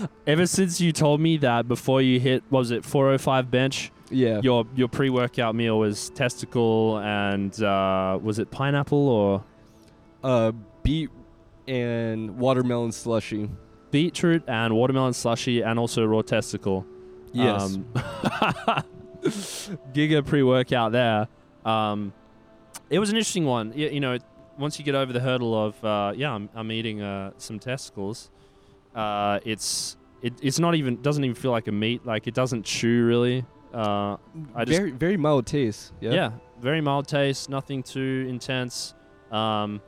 ever 0.27 0.47
since 0.47 0.81
you 0.81 0.91
told 0.93 1.21
me 1.21 1.37
that 1.37 1.69
before 1.69 2.03
you 2.03 2.19
hit, 2.19 2.43
what 2.49 2.61
was 2.61 2.71
it 2.73 2.85
405 2.85 3.51
bench? 3.51 3.93
yeah. 4.11 4.41
Your 4.43 4.67
your 4.75 4.89
pre 4.89 5.11
workout 5.11 5.55
meal 5.55 5.79
was 5.79 6.11
testicle 6.11 6.99
and 6.99 7.61
uh, 7.63 8.19
was 8.23 8.39
it 8.39 8.51
pineapple 8.51 9.09
or 9.09 9.45
uh, 10.23 10.53
beet 10.83 11.11
and 11.67 12.39
watermelon 12.39 12.93
slushy. 12.93 13.49
beetroot 13.91 14.43
and 14.49 14.75
watermelon 14.75 15.13
slushy 15.13 15.63
and 15.63 15.79
also 15.79 16.05
raw 16.05 16.23
testicle. 16.23 16.85
Yes. 17.33 17.63
Um, 17.63 17.87
giga 19.95 20.25
pre 20.25 20.43
workout 20.43 20.93
there. 20.93 21.29
Um, 21.65 22.13
it 22.91 22.99
was 22.99 23.11
an 23.11 23.17
interesting 23.17 23.45
one. 23.45 23.73
You, 23.75 23.89
you 23.89 24.01
know, 24.01 24.19
once 24.59 24.79
you 24.79 24.85
get 24.85 24.95
over 24.95 25.13
the 25.13 25.21
hurdle 25.21 25.55
of 25.67 25.85
uh, 25.85 26.13
yeah, 26.17 26.33
I'm, 26.33 26.49
I'm 26.55 26.71
eating 26.73 27.03
uh, 27.03 27.33
some 27.39 27.59
testicles. 27.59 28.31
Uh, 28.95 29.41
it's 29.45 29.97
it, 30.23 30.35
it's 30.43 30.59
not 30.59 30.75
even 30.75 31.01
doesn't 31.03 31.25
even 31.25 31.35
feel 31.35 31.51
like 31.51 31.69
a 31.69 31.73
meat. 31.73 32.05
Like 32.07 32.27
it 32.27 32.35
doesn't 32.35 32.65
chew 32.65 33.05
really. 33.05 33.45
Uh, 33.73 34.17
I 34.55 34.65
just 34.65 34.79
very 34.79 34.91
very 34.91 35.17
mild 35.17 35.47
taste. 35.47 35.93
Yeah. 36.01 36.11
yeah. 36.11 36.31
very 36.61 36.81
mild 36.83 37.09
taste, 37.09 37.49
nothing 37.49 37.83
too 37.83 38.27
intense. 38.29 38.95
Um, 39.31 39.81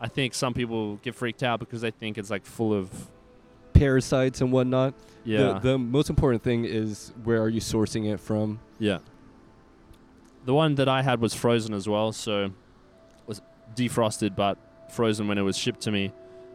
I 0.00 0.08
think 0.08 0.32
some 0.34 0.54
people 0.54 0.96
get 0.96 1.14
freaked 1.14 1.42
out 1.42 1.60
because 1.60 1.80
they 1.82 1.90
think 1.90 2.16
it's 2.18 2.30
like 2.30 2.46
full 2.46 2.72
of 2.72 2.90
Parasites 3.74 4.40
and 4.40 4.50
whatnot. 4.52 4.94
yeah 5.24 5.38
The, 5.54 5.72
the 5.72 5.78
most 5.78 6.08
important 6.08 6.42
thing 6.42 6.64
is 6.64 7.12
where 7.24 7.42
are 7.42 7.48
you 7.48 7.60
sourcing 7.60 8.10
it 8.10 8.20
from? 8.20 8.58
Yeah. 8.78 8.98
The 10.46 10.54
one 10.54 10.76
that 10.76 10.88
I 10.88 11.02
had 11.02 11.20
was 11.20 11.34
frozen 11.34 11.74
as 11.74 11.88
well, 11.88 12.12
so 12.12 12.52
was 13.26 13.42
defrosted 13.74 14.36
but 14.36 14.56
frozen 14.92 15.26
when 15.26 15.38
it 15.38 15.42
was 15.42 15.58
shipped 15.58 15.80
to 15.82 15.90
me. 15.90 16.12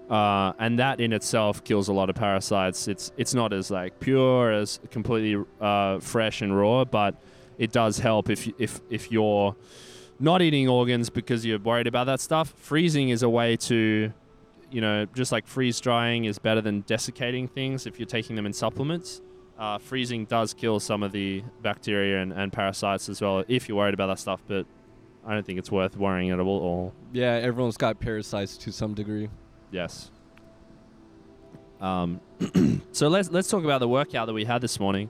Uh, 0.10 0.54
and 0.60 0.80
that 0.80 1.02
in 1.02 1.12
itself 1.12 1.62
kills 1.66 1.90
a 1.90 1.94
lot 1.94 2.10
of 2.10 2.16
parasites. 2.16 2.88
It's 2.88 3.12
it's 3.18 3.34
not 3.34 3.52
as 3.52 3.70
like 3.70 4.00
pure 4.00 4.54
as 4.54 4.80
completely 4.92 5.44
uh, 5.60 6.00
fresh 6.00 6.42
and 6.42 6.58
raw, 6.58 6.86
but 6.86 7.16
it 7.58 7.74
does 7.74 8.00
help 8.00 8.30
if 8.30 8.50
if 8.58 8.80
if 8.90 9.12
you're 9.12 9.58
not 10.20 10.42
eating 10.42 10.70
organs 10.70 11.10
because 11.10 11.46
you're 11.46 11.60
worried 11.60 11.88
about 11.88 12.06
that 12.06 12.22
stuff. 12.22 12.54
Freezing 12.56 13.10
is 13.10 13.24
a 13.24 13.30
way 13.30 13.58
to, 13.58 14.14
you 14.72 14.80
know, 14.80 15.06
just 15.14 15.34
like 15.34 15.46
freeze 15.48 15.82
drying 15.82 16.26
is 16.26 16.40
better 16.40 16.62
than 16.62 16.84
desiccating 16.88 17.48
things 17.50 17.86
if 17.86 18.00
you're 18.00 18.06
taking 18.06 18.38
them 18.38 18.46
in 18.46 18.54
supplements 18.54 19.22
uh, 19.62 19.78
freezing 19.78 20.26
does 20.26 20.56
kill 20.56 20.80
some 20.80 21.04
of 21.04 21.12
the 21.12 21.44
bacteria 21.62 22.20
and, 22.20 22.34
and 22.34 22.52
parasites 22.52 23.08
as 23.10 23.22
well 23.22 23.44
if 23.48 23.70
you're 23.70 23.78
worried 23.78 23.94
about 23.94 24.08
that 24.08 24.18
stuff 24.18 24.42
but 24.48 24.66
i 25.26 25.34
don't 25.36 25.46
think 25.46 25.60
it's 25.60 25.72
worth 25.72 25.96
worrying 25.96 26.32
at 26.32 26.40
all. 26.40 26.94
Yeah, 27.14 27.34
everyone's 27.34 27.78
got 27.78 28.00
parasites 28.00 28.58
to 28.58 28.72
some 28.72 28.96
degree. 28.96 29.30
yes. 29.72 30.10
Um, 31.80 32.22
so 32.92 33.08
let's 33.08 33.30
let's 33.32 33.48
talk 33.50 33.64
about 33.64 33.80
the 33.80 33.88
workout 33.88 34.28
that 34.28 34.34
we 34.34 34.46
had 34.46 34.62
this 34.62 34.80
morning. 34.80 35.10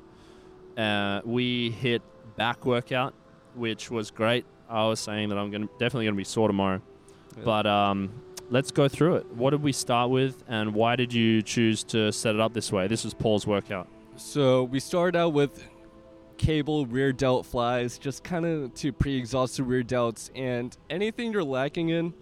Uh, 0.77 1.19
we 1.25 1.71
hit 1.71 2.01
back 2.35 2.65
workout 2.65 3.13
which 3.55 3.91
was 3.91 4.11
great. 4.11 4.45
I 4.69 4.85
was 4.87 4.99
saying 4.99 5.29
that 5.29 5.37
i'm 5.37 5.49
gonna 5.49 5.67
definitely 5.79 6.05
gonna 6.05 6.17
be 6.17 6.23
sore 6.25 6.47
tomorrow. 6.47 6.81
Yeah. 7.37 7.43
but 7.45 7.65
um, 7.67 8.09
let's 8.49 8.71
go 8.71 8.89
through 8.89 9.15
it. 9.17 9.25
What 9.33 9.51
did 9.51 9.63
we 9.63 9.71
start 9.71 10.09
with 10.09 10.43
and 10.49 10.73
why 10.73 10.97
did 10.97 11.13
you 11.13 11.41
choose 11.41 11.83
to 11.85 12.11
set 12.11 12.35
it 12.35 12.41
up 12.41 12.53
this 12.53 12.69
way? 12.69 12.87
This 12.87 13.05
was 13.05 13.13
paul's 13.13 13.47
workout 13.47 13.87
So 14.23 14.63
we 14.63 14.79
started 14.79 15.17
out 15.17 15.33
with 15.33 15.67
cable 16.37 16.85
rear 16.85 17.11
delt 17.11 17.45
flies, 17.45 17.97
just 17.97 18.23
kind 18.23 18.45
of 18.45 18.73
to 18.75 18.93
pre-exhaust 18.93 19.57
the 19.57 19.63
rear 19.63 19.83
delts, 19.83 20.29
and 20.35 20.75
anything 20.89 21.33
you're 21.33 21.43
lacking 21.43 21.89
in, 21.89 22.13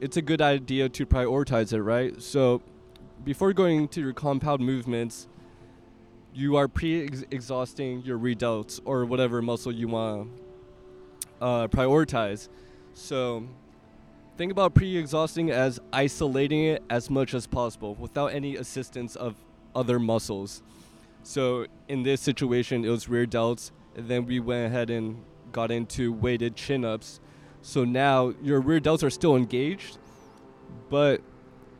it's 0.00 0.16
a 0.16 0.22
good 0.22 0.40
idea 0.40 0.88
to 0.88 1.04
prioritize 1.04 1.74
it, 1.74 1.82
right? 1.82 2.22
So 2.22 2.62
before 3.24 3.52
going 3.52 3.88
to 3.88 4.00
your 4.00 4.14
compound 4.14 4.62
movements, 4.62 5.28
you 6.32 6.56
are 6.56 6.66
pre-exhausting 6.66 8.02
your 8.02 8.16
rear 8.16 8.34
delts 8.34 8.80
or 8.84 9.04
whatever 9.04 9.42
muscle 9.42 9.72
you 9.72 9.88
want 9.88 10.30
to 11.40 11.44
uh, 11.44 11.68
prioritize. 11.68 12.48
So 12.94 13.46
think 14.38 14.50
about 14.50 14.74
pre-exhausting 14.74 15.50
as 15.50 15.78
isolating 15.92 16.64
it 16.64 16.82
as 16.88 17.10
much 17.10 17.34
as 17.34 17.46
possible 17.46 17.96
without 17.96 18.28
any 18.28 18.56
assistance 18.56 19.14
of 19.14 19.34
other 19.74 19.98
muscles. 19.98 20.62
So 21.26 21.66
in 21.88 22.04
this 22.04 22.20
situation, 22.20 22.84
it 22.84 22.88
was 22.88 23.08
rear 23.08 23.26
delts, 23.26 23.72
and 23.96 24.06
then 24.06 24.26
we 24.26 24.38
went 24.38 24.66
ahead 24.66 24.90
and 24.90 25.24
got 25.50 25.72
into 25.72 26.12
weighted 26.12 26.54
chin 26.54 26.84
ups. 26.84 27.18
So 27.62 27.84
now 27.84 28.32
your 28.40 28.60
rear 28.60 28.78
delts 28.78 29.02
are 29.02 29.10
still 29.10 29.34
engaged, 29.34 29.98
but 30.88 31.20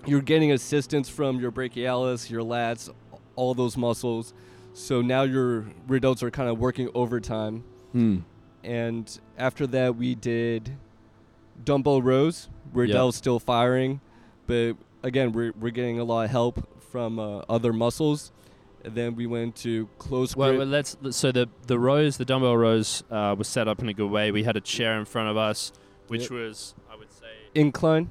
you're 0.05 0.21
getting 0.21 0.51
assistance 0.51 1.09
from 1.09 1.39
your 1.39 1.53
brachialis, 1.53 2.29
your 2.29 2.43
lats, 2.43 2.91
all 3.37 3.55
those 3.55 3.77
muscles. 3.77 4.35
So 4.73 5.01
now 5.01 5.23
your 5.23 5.67
rear 5.87 6.01
delts 6.01 6.25
are 6.25 6.31
kind 6.33 6.49
of 6.49 6.59
working 6.59 6.91
overtime. 6.93 7.63
And 8.65 9.21
after 9.39 9.65
that, 9.69 9.95
we 9.95 10.17
did 10.17 10.77
dumbbell 11.65 12.03
rows. 12.03 12.49
Rear 12.73 12.87
Yep. 12.87 12.97
delts 12.97 13.15
still 13.15 13.39
firing, 13.39 14.01
but 14.49 14.73
again, 15.05 15.31
we're, 15.31 15.53
we're 15.53 15.71
getting 15.71 16.01
a 16.01 16.05
lot 16.05 16.25
of 16.25 16.31
help 16.33 16.83
from 16.91 17.21
uh, 17.21 17.39
other 17.49 17.73
muscles. 17.73 18.33
Then 18.87 19.17
we 19.17 19.27
went 19.27 19.57
to 19.57 19.89
close 19.99 20.37
Well, 20.37 20.51
grip. 20.51 20.59
well, 20.61 20.69
let's. 20.69 20.97
So 21.11 21.33
the 21.33 21.49
the 21.67 21.79
rows, 21.79 22.19
the 22.19 22.25
dumbbell 22.25 22.57
rows, 22.57 23.03
uh, 23.11 23.35
was 23.37 23.49
set 23.49 23.67
up 23.67 23.81
in 23.83 23.89
a 23.89 23.93
good 23.95 24.11
way. 24.11 24.31
We 24.31 24.45
had 24.45 24.57
a 24.57 24.61
chair 24.61 24.97
in 24.99 25.05
front 25.05 25.29
of 25.29 25.37
us, 25.37 25.73
which 26.07 26.23
Yep. 26.23 26.31
was, 26.31 26.75
I 26.91 26.97
would 26.97 27.11
say, 27.13 27.27
incline, 27.55 28.09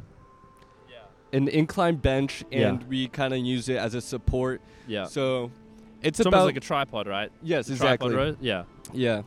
yeah, 0.89 0.97
an 1.31 1.47
incline 1.47 1.95
bench, 1.95 2.43
Yeah. 2.51 2.67
and 2.69 2.83
we 2.89 3.07
kind 3.07 3.33
of 3.33 3.39
use 3.39 3.69
it 3.69 3.77
as 3.77 3.95
a 3.95 4.01
support. 4.01 4.61
yeah. 4.88 5.05
So 5.05 5.49
it's, 6.01 6.19
It's 6.19 6.27
about 6.27 6.33
almost 6.39 6.45
like 6.55 6.57
a 6.57 6.67
tripod, 6.67 7.07
right? 7.07 7.31
yes, 7.41 7.67
Tripod 7.67 7.81
exactly. 8.11 8.15
row? 8.15 8.35
Yeah. 8.41 8.63
Yeah. 8.93 9.21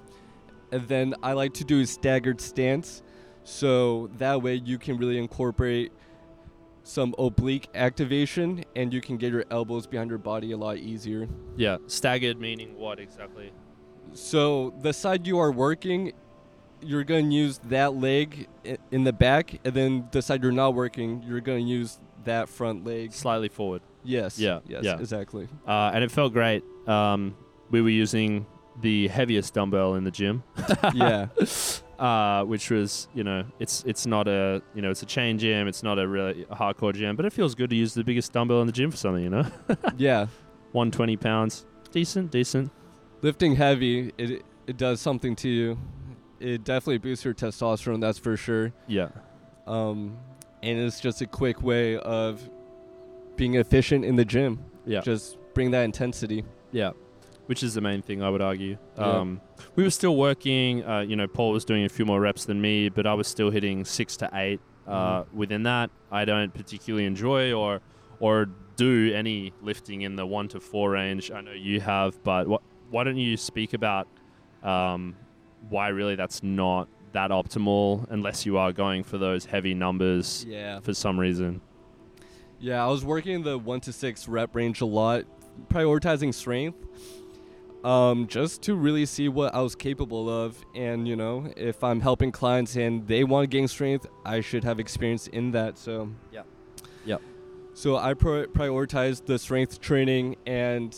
And 0.70 0.86
then 0.86 1.14
I 1.22 1.32
like 1.32 1.54
to 1.54 1.64
do 1.64 1.80
a 1.80 1.86
staggered 1.86 2.40
stance. 2.42 3.02
So 3.44 4.10
that 4.18 4.42
way 4.42 4.56
you 4.56 4.76
can 4.78 4.98
really 4.98 5.16
incorporate 5.16 5.92
some 6.88 7.14
oblique 7.18 7.68
activation 7.74 8.64
and 8.74 8.94
you 8.94 9.00
can 9.02 9.18
get 9.18 9.30
your 9.30 9.44
elbows 9.50 9.86
behind 9.86 10.08
your 10.08 10.18
body 10.18 10.52
a 10.52 10.56
lot 10.56 10.78
easier. 10.78 11.28
Yeah. 11.54 11.76
Staggered 11.86 12.40
meaning 12.40 12.74
what 12.78 12.98
exactly? 12.98 13.52
So 14.14 14.72
the 14.80 14.94
side 14.94 15.26
you 15.26 15.38
are 15.38 15.52
working, 15.52 16.12
you're 16.80 17.04
going 17.04 17.28
to 17.28 17.36
use 17.36 17.58
that 17.64 17.94
leg 17.94 18.48
in 18.90 19.04
the 19.04 19.12
back, 19.12 19.60
and 19.64 19.74
then 19.74 20.08
the 20.12 20.22
side 20.22 20.42
you're 20.42 20.50
not 20.50 20.74
working, 20.74 21.22
you're 21.26 21.42
going 21.42 21.66
to 21.66 21.70
use 21.70 22.00
that 22.24 22.48
front 22.48 22.86
leg. 22.86 23.12
Slightly 23.12 23.48
forward. 23.50 23.82
Yes. 24.02 24.38
Yeah, 24.38 24.60
Yes. 24.66 24.84
yeah. 24.84 24.98
Exactly. 24.98 25.46
Uh, 25.66 25.90
and 25.92 26.02
it 26.02 26.10
felt 26.10 26.32
great. 26.32 26.64
Um, 26.86 27.36
we 27.70 27.82
were 27.82 27.90
using 27.90 28.46
the 28.80 29.08
heaviest 29.08 29.52
dumbbell 29.52 29.94
in 29.96 30.04
the 30.04 30.10
gym. 30.10 30.42
yeah. 30.94 31.26
uh, 31.98 32.44
which 32.44 32.70
was 32.70 33.08
you 33.14 33.24
know 33.24 33.44
it's 33.58 33.82
it's 33.86 34.06
not 34.06 34.28
a 34.28 34.62
you 34.74 34.82
know 34.82 34.90
it's 34.90 35.02
a 35.02 35.06
chain 35.06 35.38
gym 35.38 35.66
it's 35.66 35.82
not 35.82 35.98
a 35.98 36.06
really 36.06 36.44
hardcore 36.52 36.94
gym 36.94 37.16
but 37.16 37.24
it 37.24 37.32
feels 37.32 37.54
good 37.54 37.70
to 37.70 37.76
use 37.76 37.94
the 37.94 38.04
biggest 38.04 38.32
dumbbell 38.32 38.60
in 38.60 38.66
the 38.66 38.72
gym 38.72 38.90
for 38.90 38.96
something 38.96 39.22
you 39.24 39.30
know 39.30 39.44
Yeah. 39.96 40.26
120 40.72 41.16
pounds 41.16 41.66
decent 41.90 42.30
decent 42.30 42.70
Lifting 43.20 43.56
heavy, 43.56 44.12
it 44.16 44.44
it 44.68 44.76
does 44.76 45.00
something 45.00 45.34
to 45.36 45.48
you. 45.48 45.78
It 46.38 46.62
definitely 46.62 46.98
boosts 46.98 47.24
your 47.24 47.34
testosterone. 47.34 48.00
That's 48.00 48.18
for 48.18 48.36
sure. 48.36 48.72
yeah 48.86 49.08
Um, 49.66 50.16
and 50.62 50.78
it's 50.78 51.00
just 51.00 51.20
a 51.20 51.26
quick 51.26 51.62
way 51.62 51.96
of 51.96 52.48
being 53.34 53.54
efficient 53.56 54.04
in 54.04 54.14
the 54.14 54.24
gym. 54.24 54.62
yeah 54.86 55.00
Just 55.00 55.36
bring 55.54 55.72
that 55.72 55.82
intensity. 55.82 56.44
yeah 56.70 56.92
which 57.48 57.62
is 57.62 57.72
the 57.74 57.80
main 57.80 58.02
thing 58.02 58.22
I 58.22 58.28
would 58.28 58.42
argue. 58.42 58.76
Yeah. 58.96 59.04
Um, 59.04 59.40
we 59.74 59.82
were 59.82 59.90
still 59.90 60.16
working. 60.16 60.84
Uh, 60.84 61.00
you 61.00 61.16
know, 61.16 61.26
Paul 61.26 61.50
was 61.52 61.64
doing 61.64 61.84
a 61.84 61.88
few 61.88 62.04
more 62.04 62.20
reps 62.20 62.44
than 62.44 62.60
me, 62.60 62.90
but 62.90 63.06
I 63.06 63.14
was 63.14 63.26
still 63.26 63.50
hitting 63.50 63.84
six 63.84 64.16
to 64.18 64.28
eight. 64.34 64.60
Uh, 64.86 65.22
Mhm. 65.22 65.32
Within 65.32 65.62
that, 65.64 65.90
I 66.12 66.24
don't 66.24 66.52
particularly 66.54 67.06
enjoy 67.06 67.52
or 67.52 67.80
or 68.20 68.48
do 68.76 69.12
any 69.14 69.52
lifting 69.62 70.02
in 70.02 70.16
the 70.16 70.26
one 70.26 70.48
to 70.48 70.60
four 70.60 70.90
range. 70.90 71.30
I 71.30 71.40
know 71.40 71.52
you 71.52 71.80
have, 71.80 72.22
but 72.22 72.46
what, 72.48 72.62
why 72.90 73.04
don't 73.04 73.16
you 73.16 73.36
speak 73.36 73.72
about 73.74 74.08
um, 74.62 75.14
why 75.70 75.88
really 75.88 76.16
that's 76.16 76.42
not 76.42 76.88
that 77.12 77.30
optimal 77.30 78.06
unless 78.10 78.44
you 78.44 78.58
are 78.58 78.72
going 78.72 79.02
for 79.04 79.16
those 79.18 79.44
heavy 79.46 79.72
numbers 79.72 80.44
Yeah. 80.48 80.80
for 80.80 80.92
some 80.94 81.18
reason. 81.18 81.60
Yeah, 82.60 82.84
I 82.84 82.88
was 82.88 83.04
working 83.04 83.42
the 83.42 83.56
one 83.58 83.80
to 83.80 83.92
six 83.92 84.26
rep 84.28 84.54
range 84.54 84.80
a 84.80 84.86
lot 84.86 85.24
prioritizing 85.72 86.32
strength 86.34 86.76
um, 87.84 88.26
just 88.26 88.62
to 88.62 88.74
really 88.74 89.06
see 89.06 89.28
what 89.28 89.54
I 89.54 89.60
was 89.60 89.74
capable 89.74 90.28
of. 90.28 90.64
And, 90.74 91.06
you 91.06 91.16
know, 91.16 91.52
if 91.56 91.82
I'm 91.84 92.00
helping 92.00 92.32
clients 92.32 92.76
and 92.76 93.06
they 93.06 93.24
want 93.24 93.44
to 93.44 93.56
gain 93.56 93.68
strength, 93.68 94.06
I 94.24 94.40
should 94.40 94.64
have 94.64 94.80
experience 94.80 95.26
in 95.28 95.52
that. 95.52 95.78
So, 95.78 96.10
Yeah. 96.32 96.42
Yeah. 97.04 97.18
So 97.74 97.96
I 97.96 98.14
pri- 98.14 98.46
prioritize 98.46 99.24
the 99.24 99.38
strength 99.38 99.80
training 99.80 100.36
and 100.46 100.94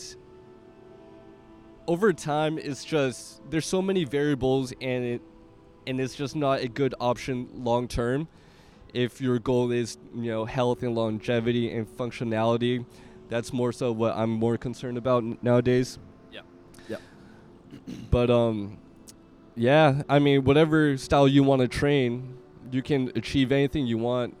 over 1.87 2.13
time 2.13 2.57
it's 2.57 2.83
just 2.83 3.41
there's 3.49 3.65
so 3.65 3.81
many 3.81 4.03
variables 4.03 4.71
and 4.81 5.03
it 5.03 5.21
and 5.87 5.99
it's 5.99 6.15
just 6.15 6.35
not 6.35 6.61
a 6.61 6.67
good 6.67 6.93
option 6.99 7.49
long 7.53 7.87
term 7.87 8.27
if 8.93 9.19
your 9.19 9.39
goal 9.39 9.71
is 9.71 9.97
you 10.15 10.31
know 10.31 10.45
health 10.45 10.83
and 10.83 10.93
longevity 10.95 11.71
and 11.75 11.87
functionality 11.97 12.85
that's 13.29 13.51
more 13.51 13.71
so 13.71 13.91
what 13.91 14.15
i'm 14.15 14.29
more 14.29 14.57
concerned 14.57 14.97
about 14.97 15.23
nowadays. 15.43 15.97
But 18.09 18.29
um 18.29 18.77
yeah 19.55 20.01
i 20.09 20.19
mean 20.19 20.43
whatever 20.43 20.97
style 20.97 21.27
you 21.27 21.43
want 21.43 21.61
to 21.61 21.67
train 21.67 22.37
you 22.71 22.81
can 22.81 23.11
achieve 23.15 23.51
anything 23.51 23.85
you 23.85 23.97
want 23.97 24.35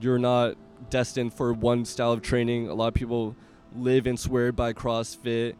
you're 0.00 0.18
not 0.18 0.56
destined 0.90 1.32
for 1.32 1.52
one 1.52 1.84
style 1.84 2.12
of 2.12 2.22
training 2.22 2.68
a 2.68 2.74
lot 2.74 2.88
of 2.88 2.94
people 2.94 3.34
live 3.74 4.06
and 4.06 4.18
swear 4.18 4.52
by 4.52 4.72
crossfit 4.72 5.54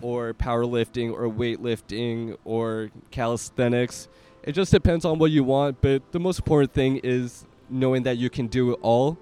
or 0.00 0.34
powerlifting 0.34 1.12
or 1.12 1.30
weightlifting 1.30 2.36
or 2.44 2.90
calisthenics. 3.10 4.08
It 4.42 4.52
just 4.52 4.70
depends 4.70 5.04
on 5.04 5.18
what 5.18 5.30
you 5.30 5.44
want, 5.44 5.80
but 5.80 6.12
the 6.12 6.20
most 6.20 6.40
important 6.40 6.72
thing 6.72 7.00
is 7.02 7.46
knowing 7.70 8.02
that 8.02 8.18
you 8.18 8.28
can 8.28 8.46
do 8.46 8.72
it 8.72 8.78
all. 8.82 9.16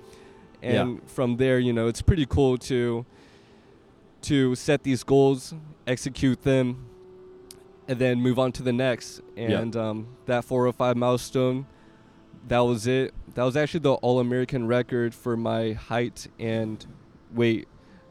And 0.60 1.00
from 1.08 1.36
there, 1.36 1.58
you 1.58 1.72
know, 1.72 1.86
it's 1.88 2.02
pretty 2.02 2.26
cool 2.26 2.58
to 2.58 3.04
to 4.22 4.54
set 4.54 4.84
these 4.84 5.02
goals, 5.02 5.52
execute 5.86 6.42
them, 6.42 6.86
and 7.88 7.98
then 7.98 8.20
move 8.20 8.38
on 8.38 8.52
to 8.52 8.62
the 8.62 8.72
next. 8.72 9.20
Yeah. 9.36 9.58
And 9.60 9.76
um, 9.76 10.08
that 10.26 10.44
405 10.44 10.96
milestone, 10.96 11.66
that 12.48 12.60
was 12.60 12.86
it. 12.86 13.12
That 13.34 13.44
was 13.44 13.56
actually 13.56 13.80
the 13.80 13.94
All 13.94 14.20
American 14.20 14.66
record 14.66 15.14
for 15.14 15.36
my 15.36 15.72
height 15.72 16.28
and 16.38 16.84
weight. 17.32 17.66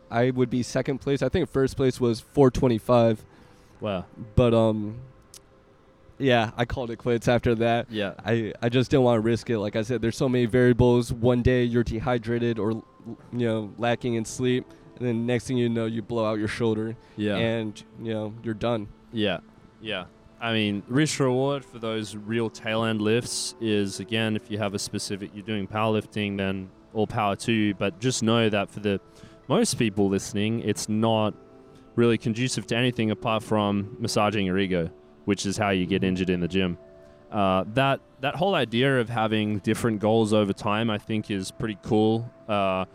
I 0.09 0.31
would 0.31 0.49
be 0.49 0.61
second 0.63 0.99
place. 0.99 1.21
I 1.21 1.29
think 1.29 1.49
first 1.49 1.77
place 1.77 1.99
was 2.01 2.19
425, 2.19 3.23
Wow. 3.79 4.05
but 4.35 4.53
um, 4.53 4.99
yeah, 6.17 6.51
I 6.57 6.65
called 6.65 6.91
it 6.91 6.97
quits 6.97 7.27
after 7.27 7.55
that. 7.55 7.89
Yeah. 7.89 8.13
I, 8.25 8.53
I 8.61 8.67
just 8.69 8.91
didn't 8.91 9.03
want 9.03 9.17
to 9.17 9.21
risk 9.21 9.49
it. 9.49 9.57
Like 9.59 9.75
I 9.77 9.83
said, 9.83 10.01
there's 10.01 10.17
so 10.17 10.27
many 10.27 10.45
variables. 10.45 11.13
One 11.13 11.41
day 11.41 11.63
you're 11.63 11.83
dehydrated 11.83 12.59
or 12.59 12.71
you 12.71 12.83
know 13.31 13.73
lacking 13.77 14.15
in 14.15 14.25
sleep, 14.25 14.65
and 15.01 15.09
then 15.09 15.25
next 15.25 15.45
thing 15.47 15.57
you 15.57 15.67
know 15.67 15.85
you 15.85 16.01
blow 16.03 16.25
out 16.25 16.37
your 16.37 16.47
shoulder, 16.47 16.95
Yeah. 17.17 17.37
and 17.37 17.81
you 18.01 18.13
know 18.13 18.33
you're 18.43 18.53
done. 18.53 18.87
Yeah, 19.11 19.39
yeah. 19.81 20.05
I 20.39 20.53
mean, 20.53 20.83
risk 20.87 21.19
reward 21.19 21.65
for 21.65 21.79
those 21.79 22.15
real 22.15 22.49
tail 22.49 22.83
end 22.83 23.01
lifts 23.01 23.55
is 23.59 23.99
again, 23.99 24.35
if 24.35 24.49
you 24.51 24.57
have 24.59 24.73
a 24.73 24.79
specific, 24.79 25.31
you're 25.33 25.45
doing 25.45 25.67
powerlifting, 25.67 26.37
then 26.37 26.69
all 26.93 27.07
power 27.07 27.35
to 27.37 27.51
you. 27.51 27.73
But 27.75 27.99
just 27.99 28.21
know 28.23 28.49
that 28.49 28.69
for 28.69 28.79
the 28.79 28.99
most 29.47 29.77
people 29.77 30.07
listening, 30.09 30.61
it's 30.61 30.87
not 30.89 31.33
really 31.95 32.17
conducive 32.17 32.65
to 32.67 32.75
anything 32.75 33.11
apart 33.11 33.43
from 33.43 33.95
massaging 33.99 34.45
your 34.45 34.57
ego, 34.57 34.89
which 35.25 35.45
is 35.45 35.57
how 35.57 35.69
you 35.71 35.85
get 35.85 36.03
injured 36.03 36.29
in 36.29 36.39
the 36.39 36.47
gym. 36.47 36.77
Uh, 37.31 37.63
that 37.75 37.99
that 38.21 38.35
whole 38.35 38.55
idea 38.55 38.99
of 38.99 39.09
having 39.09 39.59
different 39.59 39.99
goals 39.99 40.33
over 40.33 40.53
time, 40.53 40.89
I 40.89 40.97
think, 40.97 41.29
is 41.31 41.51
pretty 41.51 41.77
cool 41.83 42.29
uh, 42.47 42.85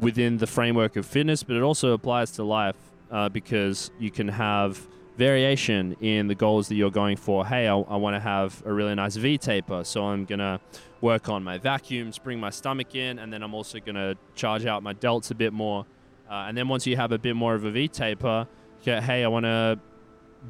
within 0.00 0.38
the 0.38 0.46
framework 0.46 0.96
of 0.96 1.06
fitness, 1.06 1.42
but 1.42 1.56
it 1.56 1.62
also 1.62 1.92
applies 1.92 2.30
to 2.32 2.42
life 2.42 2.76
uh, 3.10 3.28
because 3.28 3.90
you 3.98 4.10
can 4.10 4.28
have 4.28 4.86
variation 5.16 5.96
in 6.00 6.28
the 6.28 6.34
goals 6.34 6.68
that 6.68 6.74
you're 6.74 6.90
going 6.90 7.16
for. 7.16 7.46
Hey, 7.46 7.66
I, 7.68 7.76
I 7.78 7.96
want 7.96 8.14
to 8.14 8.20
have 8.20 8.62
a 8.66 8.72
really 8.72 8.94
nice 8.94 9.16
V 9.16 9.38
taper, 9.38 9.82
so 9.84 10.04
I'm 10.04 10.24
gonna 10.24 10.60
work 11.00 11.28
on 11.28 11.42
my 11.42 11.58
vacuums, 11.58 12.18
bring 12.18 12.38
my 12.38 12.50
stomach 12.50 12.94
in, 12.94 13.18
and 13.18 13.32
then 13.32 13.42
I'm 13.42 13.54
also 13.54 13.80
gonna 13.80 14.14
charge 14.34 14.66
out 14.66 14.82
my 14.82 14.92
delts 14.92 15.30
a 15.30 15.34
bit 15.34 15.52
more. 15.52 15.86
Uh, 16.30 16.46
and 16.48 16.56
then 16.56 16.68
once 16.68 16.86
you 16.86 16.96
have 16.96 17.12
a 17.12 17.18
bit 17.18 17.36
more 17.36 17.54
of 17.54 17.64
a 17.64 17.70
V 17.70 17.88
taper, 17.88 18.46
okay, 18.80 19.00
hey, 19.00 19.24
I 19.24 19.28
want 19.28 19.44
to 19.44 19.78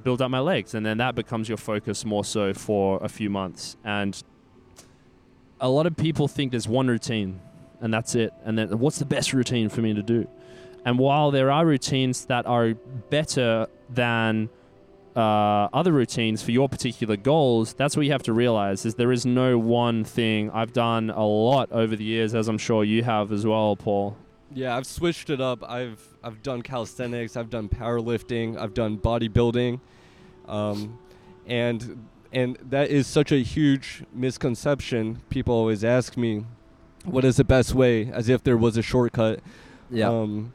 build 0.02 0.20
up 0.20 0.30
my 0.30 0.40
legs, 0.40 0.74
and 0.74 0.84
then 0.84 0.98
that 0.98 1.14
becomes 1.14 1.48
your 1.48 1.58
focus 1.58 2.04
more 2.04 2.24
so 2.24 2.52
for 2.52 2.98
a 3.02 3.08
few 3.08 3.30
months. 3.30 3.76
And 3.84 4.20
a 5.60 5.68
lot 5.68 5.86
of 5.86 5.96
people 5.96 6.28
think 6.28 6.50
there's 6.50 6.68
one 6.68 6.88
routine, 6.88 7.40
and 7.80 7.92
that's 7.92 8.14
it. 8.14 8.32
And 8.44 8.58
then 8.58 8.78
what's 8.78 8.98
the 8.98 9.04
best 9.04 9.32
routine 9.32 9.68
for 9.68 9.82
me 9.82 9.94
to 9.94 10.02
do? 10.02 10.28
And 10.84 10.98
while 10.98 11.30
there 11.30 11.50
are 11.50 11.66
routines 11.66 12.26
that 12.26 12.46
are 12.46 12.74
better 13.10 13.66
than 13.90 14.48
uh, 15.16 15.68
other 15.72 15.92
routines 15.92 16.42
for 16.42 16.52
your 16.52 16.68
particular 16.68 17.16
goals, 17.16 17.72
that's 17.72 17.96
what 17.96 18.06
you 18.06 18.12
have 18.12 18.22
to 18.24 18.32
realize 18.32 18.86
is 18.86 18.94
there 18.94 19.12
is 19.12 19.26
no 19.26 19.58
one 19.58 20.04
thing. 20.04 20.50
I've 20.50 20.72
done 20.72 21.10
a 21.10 21.26
lot 21.26 21.72
over 21.72 21.96
the 21.96 22.04
years, 22.04 22.34
as 22.34 22.48
I'm 22.48 22.58
sure 22.58 22.84
you 22.84 23.02
have 23.02 23.32
as 23.32 23.46
well, 23.46 23.74
Paul. 23.76 24.16
Yeah, 24.54 24.76
I've 24.76 24.86
switched 24.86 25.28
it 25.30 25.40
up. 25.40 25.68
I've 25.68 26.06
I've 26.22 26.42
done 26.42 26.62
calisthenics, 26.62 27.36
I've 27.36 27.50
done 27.50 27.68
powerlifting, 27.68 28.56
I've 28.56 28.74
done 28.74 28.96
bodybuilding, 28.98 29.80
um, 30.46 30.98
and 31.46 32.06
and 32.32 32.56
that 32.70 32.90
is 32.90 33.06
such 33.06 33.32
a 33.32 33.38
huge 33.38 34.04
misconception. 34.12 35.22
People 35.30 35.54
always 35.54 35.82
ask 35.82 36.16
me, 36.16 36.44
"What 37.06 37.24
is 37.24 37.36
the 37.36 37.44
best 37.44 37.74
way?" 37.74 38.10
As 38.12 38.28
if 38.28 38.42
there 38.42 38.56
was 38.56 38.76
a 38.76 38.82
shortcut. 38.82 39.40
Um, 40.10 40.52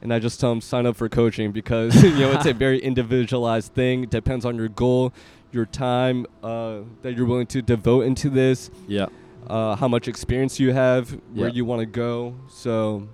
and 0.00 0.12
I 0.12 0.18
just 0.18 0.40
tell 0.40 0.50
them 0.50 0.60
sign 0.60 0.86
up 0.86 0.96
for 0.96 1.08
coaching 1.08 1.52
because 1.52 2.02
you 2.02 2.10
know 2.18 2.32
it's 2.32 2.46
a 2.46 2.52
very 2.54 2.78
individualized 2.80 3.72
thing. 3.74 4.04
It 4.04 4.10
depends 4.10 4.44
on 4.44 4.56
your 4.56 4.68
goal, 4.68 5.12
your 5.52 5.66
time 5.66 6.26
uh, 6.42 6.80
that 7.02 7.16
you're 7.16 7.26
willing 7.26 7.46
to 7.48 7.62
devote 7.62 8.02
into 8.06 8.28
this, 8.30 8.70
yeah. 8.88 9.06
uh, 9.46 9.76
how 9.76 9.86
much 9.88 10.08
experience 10.08 10.58
you 10.58 10.72
have, 10.72 11.10
where 11.34 11.48
Yeah. 11.48 11.54
you 11.54 11.64
want 11.64 11.80
to 11.80 11.86
go. 11.86 12.34
So, 12.48 13.06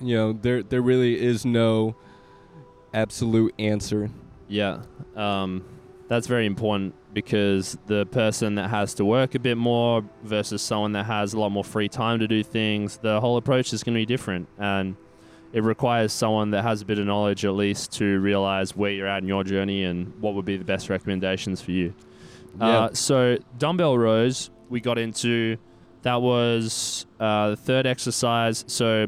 you 0.00 0.14
know, 0.16 0.32
there 0.34 0.62
there 0.62 0.82
really 0.82 1.20
is 1.20 1.44
no 1.44 1.96
absolute 2.92 3.54
answer. 3.58 4.10
Yeah, 4.46 4.82
um, 5.16 5.64
that's 6.08 6.26
very 6.26 6.46
important 6.46 6.94
because 7.14 7.78
the 7.86 8.04
person 8.06 8.56
that 8.56 8.68
has 8.68 8.92
to 8.94 9.04
work 9.04 9.34
a 9.34 9.38
bit 9.38 9.56
more 9.56 10.04
versus 10.22 10.60
someone 10.60 10.92
that 10.92 11.06
has 11.06 11.32
a 11.32 11.40
lot 11.40 11.50
more 11.50 11.64
free 11.64 11.88
time 11.88 12.18
to 12.18 12.28
do 12.28 12.42
things, 12.42 12.98
the 12.98 13.20
whole 13.20 13.36
approach 13.36 13.72
is 13.72 13.82
going 13.82 13.94
to 13.94 14.00
be 14.00 14.06
different. 14.06 14.48
And 14.58 14.96
it 15.52 15.62
requires 15.62 16.12
someone 16.12 16.50
that 16.50 16.62
has 16.62 16.82
a 16.82 16.84
bit 16.84 16.98
of 16.98 17.06
knowledge 17.06 17.44
at 17.44 17.52
least 17.52 17.92
to 17.92 18.18
realize 18.18 18.74
where 18.76 18.90
you're 18.90 19.06
at 19.06 19.22
in 19.22 19.28
your 19.28 19.44
journey 19.44 19.84
and 19.84 20.12
what 20.20 20.34
would 20.34 20.44
be 20.44 20.56
the 20.56 20.64
best 20.64 20.90
recommendations 20.90 21.62
for 21.62 21.70
you. 21.70 21.94
Uh, 22.60 22.92
so, 22.92 23.38
dumbbell 23.58 23.96
rows, 23.96 24.50
we 24.68 24.80
got 24.80 24.98
into 24.98 25.56
that 26.02 26.20
was 26.20 27.06
uh, 27.18 27.50
the 27.50 27.56
third 27.56 27.86
exercise. 27.86 28.64
So, 28.66 29.06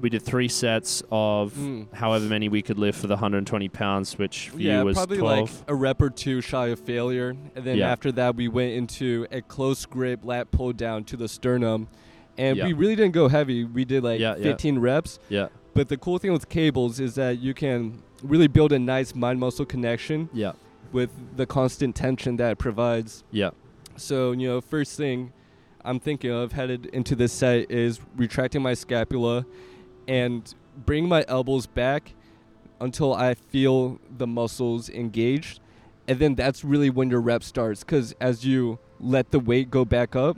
we 0.00 0.08
did 0.10 0.22
three 0.22 0.48
sets 0.48 1.02
of 1.12 1.52
Mm. 1.54 1.92
however 1.94 2.24
many 2.24 2.48
we 2.48 2.62
could 2.62 2.78
lift 2.78 2.98
for 3.00 3.06
the 3.06 3.16
120 3.16 3.68
pounds, 3.68 4.18
which 4.18 4.48
for 4.50 4.58
yeah, 4.58 4.78
you 4.80 4.84
was 4.86 4.96
probably 4.96 5.18
12. 5.18 5.40
like 5.40 5.50
a 5.68 5.74
rep 5.74 6.00
or 6.00 6.10
two 6.10 6.40
shy 6.40 6.68
of 6.68 6.78
failure, 6.80 7.30
and 7.54 7.64
then 7.64 7.78
Yeah. 7.78 7.90
after 7.92 8.10
that 8.12 8.36
we 8.36 8.48
went 8.48 8.72
into 8.72 9.26
a 9.30 9.42
close 9.42 9.84
grip 9.86 10.20
lat 10.24 10.50
pull 10.50 10.72
down 10.72 11.04
to 11.04 11.16
the 11.16 11.28
sternum, 11.28 11.88
and 12.38 12.56
Yeah. 12.56 12.66
we 12.66 12.72
really 12.72 12.96
didn't 12.96 13.12
go 13.12 13.28
heavy. 13.28 13.64
We 13.64 13.84
did 13.84 14.02
like 14.02 14.20
Yeah, 14.20 14.36
yeah. 14.36 14.42
15 14.42 14.78
reps. 14.78 15.18
yeah, 15.28 15.48
But 15.74 15.88
the 15.88 15.96
cool 15.96 16.18
thing 16.18 16.32
with 16.32 16.48
cables 16.48 16.98
is 16.98 17.14
that 17.16 17.38
you 17.40 17.54
can 17.54 18.02
really 18.22 18.48
build 18.48 18.72
a 18.72 18.78
nice 18.78 19.14
mind 19.14 19.38
muscle 19.40 19.64
connection 19.66 20.28
yeah, 20.32 20.52
with 20.92 21.10
the 21.36 21.46
constant 21.46 21.94
tension 21.94 22.36
that 22.36 22.52
it 22.52 22.58
provides. 22.58 23.22
yeah, 23.30 23.50
So, 23.96 24.32
you 24.32 24.48
know, 24.48 24.60
first 24.60 24.96
thing 24.96 25.32
I'm 25.84 25.98
thinking 26.00 26.30
of 26.30 26.52
headed 26.52 26.86
into 26.86 27.14
this 27.14 27.32
set 27.32 27.70
is 27.70 28.00
retracting 28.16 28.60
my 28.62 28.74
scapula 28.74 29.46
and 30.10 30.52
bring 30.84 31.08
my 31.08 31.24
elbows 31.28 31.66
back 31.66 32.14
until 32.80 33.14
I 33.14 33.34
feel 33.34 34.00
the 34.10 34.26
muscles 34.26 34.90
engaged. 34.90 35.60
And 36.08 36.18
then 36.18 36.34
that's 36.34 36.64
really 36.64 36.90
when 36.90 37.10
your 37.10 37.20
rep 37.20 37.44
starts 37.44 37.84
cuz 37.84 38.12
as 38.20 38.44
you 38.44 38.80
let 38.98 39.30
the 39.30 39.38
weight 39.38 39.70
go 39.70 39.84
back 39.84 40.16
up, 40.16 40.36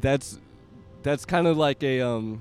that's 0.00 0.40
that's 1.02 1.24
kind 1.24 1.48
of 1.48 1.56
like 1.56 1.82
a 1.82 2.00
um 2.00 2.40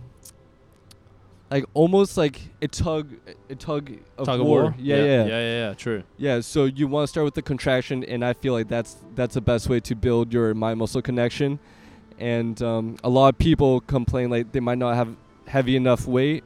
like 1.49 1.65
almost 1.73 2.17
like 2.17 2.39
a 2.61 2.67
tug 2.67 3.15
a 3.49 3.55
tug 3.55 3.93
of 4.17 4.27
tug 4.27 4.39
of 4.39 4.45
war. 4.45 4.61
war. 4.61 4.75
Yeah, 4.77 4.97
yeah, 4.97 5.03
yeah. 5.03 5.25
yeah, 5.25 5.39
yeah, 5.39 5.67
yeah, 5.69 5.73
True. 5.73 6.03
Yeah, 6.17 6.41
so 6.41 6.65
you 6.65 6.87
want 6.87 7.03
to 7.03 7.07
start 7.07 7.25
with 7.25 7.33
the 7.33 7.41
contraction, 7.41 8.03
and 8.03 8.23
I 8.23 8.33
feel 8.33 8.53
like 8.53 8.67
that's 8.67 8.97
that's 9.15 9.33
the 9.33 9.41
best 9.41 9.69
way 9.69 9.79
to 9.79 9.95
build 9.95 10.31
your 10.31 10.53
mind 10.53 10.77
muscle 10.77 11.01
connection. 11.01 11.57
And 12.19 12.61
um, 12.61 12.97
a 13.03 13.09
lot 13.09 13.29
of 13.29 13.37
people 13.39 13.79
complain 13.81 14.29
like 14.29 14.51
they 14.51 14.59
might 14.59 14.77
not 14.77 14.95
have 14.95 15.15
heavy 15.47 15.75
enough 15.75 16.05
weight, 16.07 16.43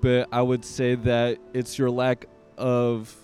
but 0.00 0.28
I 0.32 0.42
would 0.42 0.64
say 0.64 0.94
that 0.96 1.38
it's 1.54 1.78
your 1.78 1.90
lack 1.90 2.26
of 2.58 3.14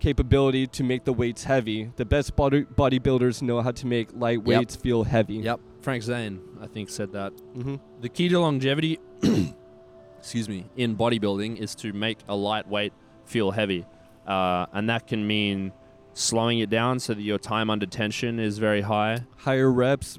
capability 0.00 0.66
to 0.66 0.84
make 0.84 1.04
the 1.04 1.12
weights 1.12 1.44
heavy. 1.44 1.90
The 1.96 2.04
best 2.04 2.36
body 2.36 2.64
bodybuilders 2.64 3.42
know 3.42 3.60
how 3.62 3.72
to 3.72 3.86
make 3.86 4.10
light 4.14 4.38
Yep. 4.38 4.46
weights 4.46 4.76
feel 4.76 5.04
heavy. 5.04 5.34
Yep. 5.36 5.60
Frank 5.80 6.02
Zane, 6.02 6.40
I 6.60 6.66
think, 6.66 6.88
said 6.90 7.12
that. 7.12 7.32
Mm-hmm. 7.56 7.76
The 8.00 8.08
key 8.08 8.28
to 8.28 8.38
longevity, 8.40 8.98
excuse 10.18 10.48
me, 10.48 10.66
in 10.76 10.96
bodybuilding 10.96 11.58
is 11.58 11.74
to 11.76 11.92
make 11.92 12.18
a 12.28 12.36
lightweight 12.36 12.92
feel 13.24 13.50
heavy, 13.50 13.86
uh, 14.26 14.66
and 14.72 14.88
that 14.88 15.06
can 15.06 15.26
mean 15.26 15.72
slowing 16.14 16.58
it 16.58 16.68
down 16.70 16.98
so 16.98 17.14
that 17.14 17.22
your 17.22 17.38
time 17.38 17.70
under 17.70 17.86
tension 17.86 18.38
is 18.40 18.58
very 18.58 18.80
high. 18.82 19.24
Higher 19.36 19.70
reps, 19.70 20.18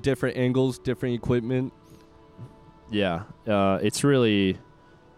different 0.00 0.36
angles, 0.36 0.78
different 0.78 1.14
equipment. 1.14 1.72
Yeah, 2.90 3.24
uh, 3.46 3.78
it's 3.82 4.04
really, 4.04 4.58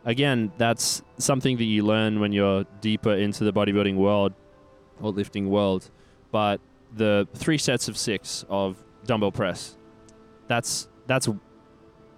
again, 0.05 0.53
that's 0.57 1.03
something 1.19 1.57
that 1.59 1.65
you 1.65 1.85
learn 1.85 2.21
when 2.21 2.33
you're 2.33 2.65
deeper 2.81 3.13
into 3.13 3.45
the 3.45 3.53
bodybuilding 3.53 3.97
world 3.97 4.33
or 5.01 5.11
lifting 5.13 5.51
world. 5.51 5.91
But 6.31 6.61
the 6.95 7.29
three 7.35 7.59
sets 7.59 7.89
of 7.89 7.97
six 7.97 8.45
of 8.49 8.83
dumbbell 9.05 9.33
press, 9.33 9.77
that's 10.47 10.89
that's 11.07 11.29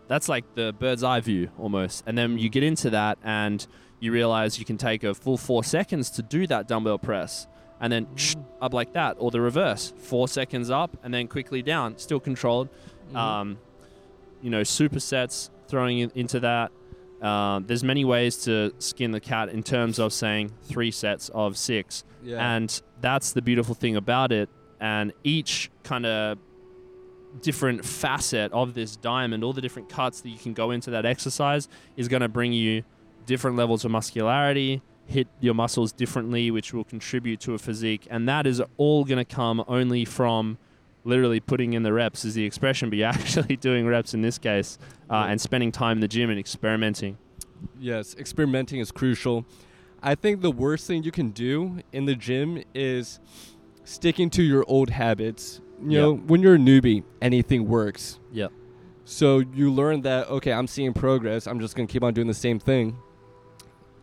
that's 0.09 0.29
like 0.29 0.45
the 0.55 0.75
bird's 0.79 1.03
eye 1.03 1.21
view 1.21 1.51
almost. 1.59 2.05
And 2.07 2.17
then 2.17 2.39
you 2.39 2.49
get 2.49 2.63
into 2.63 2.91
that 2.91 3.19
and 3.23 3.65
you 4.01 4.13
realize 4.13 4.59
you 4.59 4.65
can 4.65 4.77
take 4.77 5.05
a 5.05 5.15
full 5.15 5.37
four 5.37 5.63
seconds 5.63 6.11
to 6.11 6.23
do 6.23 6.47
that 6.47 6.67
dumbbell 6.67 6.99
press 6.99 7.47
and 7.81 7.93
then 7.93 8.07
sh- 8.17 8.35
up 8.61 8.75
like 8.75 8.93
that, 8.93 9.17
or 9.19 9.31
the 9.31 9.41
reverse, 9.41 9.93
four 9.99 10.29
seconds 10.29 10.71
up 10.71 10.97
and 11.03 11.15
then 11.15 11.29
quickly 11.29 11.63
down, 11.63 11.97
still 11.99 12.21
controlled. 12.21 12.69
Um, 13.15 13.59
you 14.43 14.51
know, 14.51 14.63
supersets, 14.63 15.51
throwing 15.69 16.01
it 16.01 16.13
into 16.17 16.41
that. 16.41 16.73
Um, 17.23 17.67
there's 17.67 17.85
many 17.85 18.05
ways 18.05 18.37
to 18.45 18.73
skin 18.79 19.11
the 19.11 19.21
cat 19.21 19.51
in 19.51 19.63
terms 19.63 19.99
of 19.99 20.13
saying 20.13 20.53
three 20.63 20.91
sets 20.91 21.29
of 21.31 21.57
six, 21.57 22.05
yeah. 22.23 22.55
and 22.55 22.81
that's 23.01 23.33
the 23.33 23.43
beautiful 23.43 23.75
thing 23.75 23.97
about 23.97 24.33
it. 24.33 24.49
And 24.81 25.13
each 25.23 25.71
kind 25.83 26.07
of 26.07 26.39
different 27.43 27.85
facet 27.85 28.51
of 28.53 28.75
this 28.75 28.97
diamond, 28.97 29.45
all 29.45 29.53
the 29.53 29.61
different 29.61 29.89
cuts 29.89 30.23
that 30.23 30.31
you 30.31 30.39
can 30.39 30.55
go 30.55 30.71
into 30.71 30.91
that 30.91 31.05
exercise, 31.05 31.69
is 31.97 32.09
going 32.09 32.23
to 32.23 32.29
bring 32.29 32.53
you 32.53 32.83
different 33.27 33.57
levels 33.57 33.85
of 33.85 33.91
muscularity, 33.91 34.83
hit 35.07 35.29
your 35.41 35.55
muscles 35.55 35.93
differently, 35.93 36.51
which 36.51 36.73
will 36.73 36.85
contribute 36.85 37.41
to 37.41 37.55
a 37.55 37.59
physique. 37.59 38.07
And 38.11 38.29
that 38.29 38.47
is 38.47 38.63
all 38.77 39.05
going 39.05 39.19
to 39.19 39.25
come 39.25 39.63
only 39.69 40.05
from 40.05 40.59
literally 41.05 41.41
putting 41.41 41.73
in 41.73 41.83
the 41.83 41.93
reps, 41.93 42.25
is 42.25 42.35
the 42.35 42.45
expression, 42.45 42.91
but 42.91 42.99
you're 42.99 43.09
actually 43.21 43.57
doing 43.57 43.87
reps 43.87 44.15
in 44.15 44.23
this 44.23 44.39
case 44.39 44.79
uh, 45.09 45.27
and 45.29 45.41
spending 45.41 45.73
time 45.73 45.99
in 45.99 46.01
the 46.01 46.09
gym 46.09 46.31
and 46.31 46.39
experimenting. 46.39 47.19
Yes, 47.79 48.15
experimenting 48.19 48.81
is 48.81 48.91
crucial. 48.93 49.45
I 50.03 50.15
think 50.15 50.41
the 50.41 50.51
worst 50.51 50.87
thing 50.87 51.03
you 51.03 51.13
can 51.13 51.31
do 51.31 51.81
in 51.93 52.07
the 52.07 52.15
gym 52.15 52.63
is 52.75 53.21
sticking 53.85 54.31
to 54.31 54.43
your 54.43 54.65
old 54.67 54.91
habits. 54.91 55.61
You 55.83 55.91
Yep. 55.91 56.01
know, 56.03 56.15
when 56.15 56.43
you're 56.43 56.55
a 56.55 56.59
newbie, 56.59 57.05
anything 57.23 57.67
works. 57.69 58.19
Yeah. 58.33 58.49
So 59.05 59.39
you 59.41 59.73
learn 59.73 60.03
that 60.03 60.29
okay, 60.29 60.53
I'm 60.53 60.67
seeing 60.67 60.93
progress. 60.95 61.47
I'm 61.47 61.59
just 61.61 61.75
gonna 61.75 61.87
keep 61.89 62.03
on 62.05 62.15
doing 62.15 62.27
the 62.29 62.35
same 62.35 62.59
thing. 62.59 62.97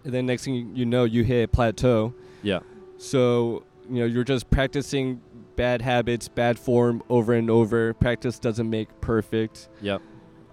And 0.03 0.13
then 0.13 0.25
next 0.25 0.45
thing 0.45 0.75
you 0.75 0.86
know, 0.86 1.03
you 1.05 1.23
hit 1.23 1.43
a 1.43 1.47
plateau. 1.47 2.13
Yeah. 2.43 2.60
So 2.97 3.63
you 3.89 3.99
know 3.99 4.05
you're 4.05 4.23
just 4.23 4.49
practicing 4.49 5.21
bad 5.58 5.82
habits, 5.82 6.30
bad 6.30 6.58
form 6.58 7.04
over 7.10 7.34
and 7.34 7.50
over. 7.50 7.93
Practice 7.96 8.39
doesn't 8.39 8.70
make 8.70 8.88
perfect. 9.02 9.67
Yep. 9.82 10.02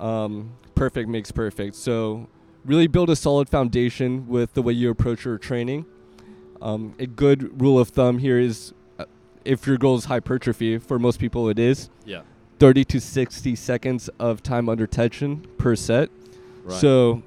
Um, 0.01 0.57
perfect 0.75 1.09
makes 1.09 1.31
perfect. 1.31 1.77
So 1.77 2.29
really 2.64 2.88
build 2.88 3.11
a 3.11 3.14
solid 3.17 3.49
foundation 3.49 4.27
with 4.27 4.55
the 4.55 4.62
way 4.62 4.73
you 4.73 4.90
approach 4.90 5.25
your 5.25 5.38
training. 5.38 5.87
Um, 6.61 6.95
a 6.99 7.07
good 7.07 7.61
rule 7.61 7.79
of 7.79 7.90
thumb 7.90 8.19
here 8.19 8.40
is 8.40 8.73
uh, 8.99 9.05
if 9.45 9.67
your 9.67 9.77
goal 9.77 9.97
is 9.97 10.07
hypertrophy, 10.07 10.79
for 10.79 10.99
most 10.99 11.21
people 11.21 11.49
it 11.49 11.59
is 11.61 11.90
Yeah. 12.05 12.23
30 12.59 12.85
to 12.87 13.01
60 13.01 13.55
seconds 13.55 14.09
of 14.19 14.43
time 14.43 14.69
under 14.69 14.87
tension 14.87 15.47
per 15.59 15.77
set. 15.77 16.09
Right. 16.64 16.81
So 16.81 17.23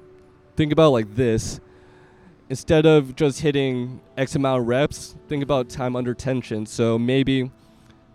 think 0.56 0.72
about 0.72 0.88
it 0.88 0.90
like 0.90 1.14
this. 1.14 1.60
Instead 2.50 2.86
of 2.86 3.14
just 3.14 3.40
hitting 3.42 4.00
X 4.16 4.34
amount 4.34 4.62
of 4.62 4.66
reps, 4.66 5.14
think 5.28 5.42
about 5.42 5.68
time 5.68 5.94
under 5.94 6.14
tension. 6.14 6.64
So 6.66 6.98
maybe 6.98 7.50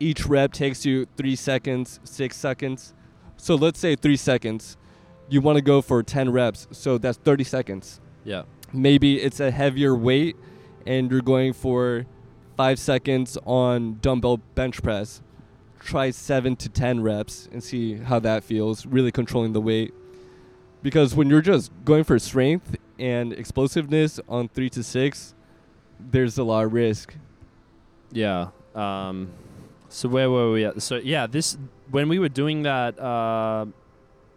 each 0.04 0.26
rep 0.26 0.52
takes 0.52 0.86
you 0.86 1.08
three 1.18 1.36
seconds, 1.36 2.00
six 2.04 2.36
seconds. 2.36 2.94
So 3.38 3.56
let's 3.56 3.80
say 3.80 3.96
three 3.96 4.18
seconds. 4.18 4.78
You 5.30 5.42
want 5.42 5.58
to 5.58 5.62
go 5.62 5.82
for 5.82 6.04
10 6.04 6.32
reps. 6.32 6.68
So 6.72 6.98
that's 6.98 7.18
30 7.18 7.44
seconds. 7.44 8.02
yeah. 8.24 8.44
Maybe 8.76 9.22
it's 9.22 9.40
a 9.40 9.52
heavier 9.52 9.94
weight 9.96 10.36
and 10.88 11.12
you're 11.12 11.22
going 11.22 11.54
for 11.54 12.08
five 12.58 12.80
seconds 12.80 13.38
on 13.46 14.00
dumbbell 14.02 14.38
bench 14.56 14.82
press. 14.82 15.22
Try 15.80 16.10
seven 16.10 16.56
to 16.56 16.70
10 16.70 17.02
reps 17.04 17.48
and 17.52 17.64
see 17.64 17.98
how 17.98 18.18
that 18.20 18.44
feels, 18.44 18.86
really 18.88 19.12
controlling 19.12 19.54
the 19.54 19.62
weight. 19.62 19.94
Because 20.82 21.14
when 21.14 21.30
you're 21.30 21.42
just 21.42 21.72
going 21.86 22.04
for 22.04 22.18
strength 22.18 22.76
and 22.98 23.32
explosiveness 23.32 24.20
on 24.28 24.48
three 24.50 24.72
to 24.72 24.82
six, 24.82 25.36
there's 26.00 26.40
a 26.40 26.44
lot 26.44 26.66
of 26.66 26.74
risk. 26.74 27.14
Yeah. 28.12 28.48
Um, 28.74 29.30
so 29.94 30.10
where 30.10 30.30
were 30.30 30.52
we 30.52 30.66
at? 30.66 30.82
So 30.82 30.96
yeah, 30.98 31.28
this 31.28 31.58
when 31.92 32.10
we 32.10 32.20
were 32.20 32.30
doing 32.30 32.64
that 32.64 33.00
uh, 33.00 33.66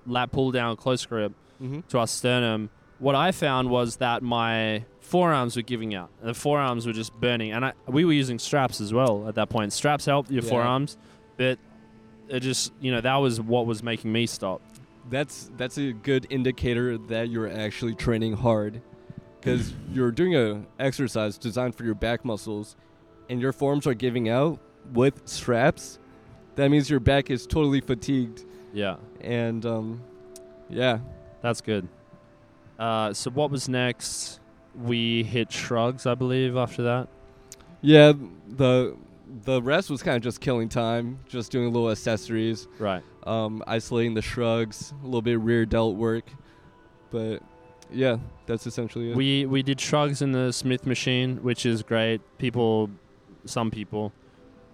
lat 0.06 0.30
pull 0.32 0.50
down 0.52 0.76
close 0.76 1.04
grip 1.06 1.32
Mm-hmm. 1.62 1.80
to 1.88 1.98
our 1.98 2.06
sternum, 2.06 2.68
what 2.98 3.14
I 3.14 3.32
found 3.32 3.70
was 3.70 3.96
that 3.96 4.22
my 4.22 4.84
forearms 5.00 5.56
were 5.56 5.62
giving 5.62 5.94
out. 5.94 6.10
The 6.22 6.34
forearms 6.34 6.86
were 6.86 6.92
just 6.92 7.14
burning, 7.18 7.52
and 7.52 7.64
I, 7.64 7.72
we 7.86 8.04
were 8.04 8.12
using 8.12 8.38
straps 8.38 8.78
as 8.82 8.92
well 8.92 9.26
at 9.26 9.36
that 9.36 9.48
point. 9.48 9.72
Straps 9.72 10.04
help 10.04 10.30
your 10.30 10.42
Yeah. 10.42 10.50
forearms, 10.50 10.98
but 11.38 11.58
it 12.28 12.40
just 12.40 12.72
you 12.80 12.92
know 12.92 13.00
that 13.00 13.16
was 13.16 13.40
what 13.40 13.64
was 13.64 13.82
making 13.82 14.12
me 14.12 14.26
stop. 14.26 14.60
That's 15.08 15.50
that's 15.56 15.78
a 15.78 15.92
good 15.92 16.26
indicator 16.28 16.98
that 17.08 17.30
you're 17.30 17.48
actually 17.48 17.94
training 17.94 18.34
hard, 18.34 18.82
because 19.40 19.72
you're 19.94 20.10
doing 20.10 20.34
a 20.36 20.62
exercise 20.78 21.38
designed 21.38 21.74
for 21.74 21.84
your 21.84 21.94
back 21.94 22.22
muscles, 22.22 22.76
and 23.30 23.40
your 23.40 23.52
forms 23.54 23.86
are 23.86 23.94
giving 23.94 24.28
out 24.28 24.58
with 24.92 25.22
straps. 25.26 25.98
That 26.56 26.70
means 26.70 26.88
your 26.88 27.00
back 27.00 27.30
is 27.30 27.46
totally 27.46 27.80
fatigued, 27.80 28.44
Yeah, 28.72 28.96
and 29.20 29.64
um, 29.66 30.02
yeah, 30.70 30.98
that's 31.42 31.60
good. 31.60 31.86
Uh, 32.78 33.12
so 33.12 33.30
what 33.30 33.50
was 33.50 33.68
next? 33.68 34.40
We 34.74 35.22
hit 35.22 35.50
shrugs, 35.52 36.06
I 36.06 36.14
believe. 36.14 36.56
After 36.56 36.82
that, 36.84 37.08
yeah. 37.82 38.12
The 38.48 38.96
the 39.44 39.60
rest 39.60 39.90
was 39.90 40.02
kind 40.02 40.16
of 40.16 40.22
just 40.22 40.40
killing 40.40 40.68
time, 40.68 41.18
just 41.28 41.50
doing 41.52 41.72
little 41.72 41.90
accessories, 41.90 42.68
right? 42.78 43.02
um, 43.24 43.62
isolating 43.66 44.14
the 44.14 44.22
shrugs, 44.22 44.92
a 45.02 45.04
little 45.04 45.22
bit 45.22 45.38
rear 45.40 45.66
delt 45.66 45.96
work, 45.96 46.24
but 47.10 47.42
yeah, 47.90 48.16
that's 48.46 48.66
essentially 48.66 49.10
it. 49.10 49.16
We 49.16 49.46
we 49.46 49.62
did 49.62 49.80
shrugs 49.80 50.22
in 50.22 50.32
the 50.32 50.52
Smith 50.52 50.86
machine, 50.86 51.38
which 51.42 51.66
is 51.66 51.82
great. 51.82 52.20
People, 52.38 52.90
some 53.44 53.70
people, 53.70 54.12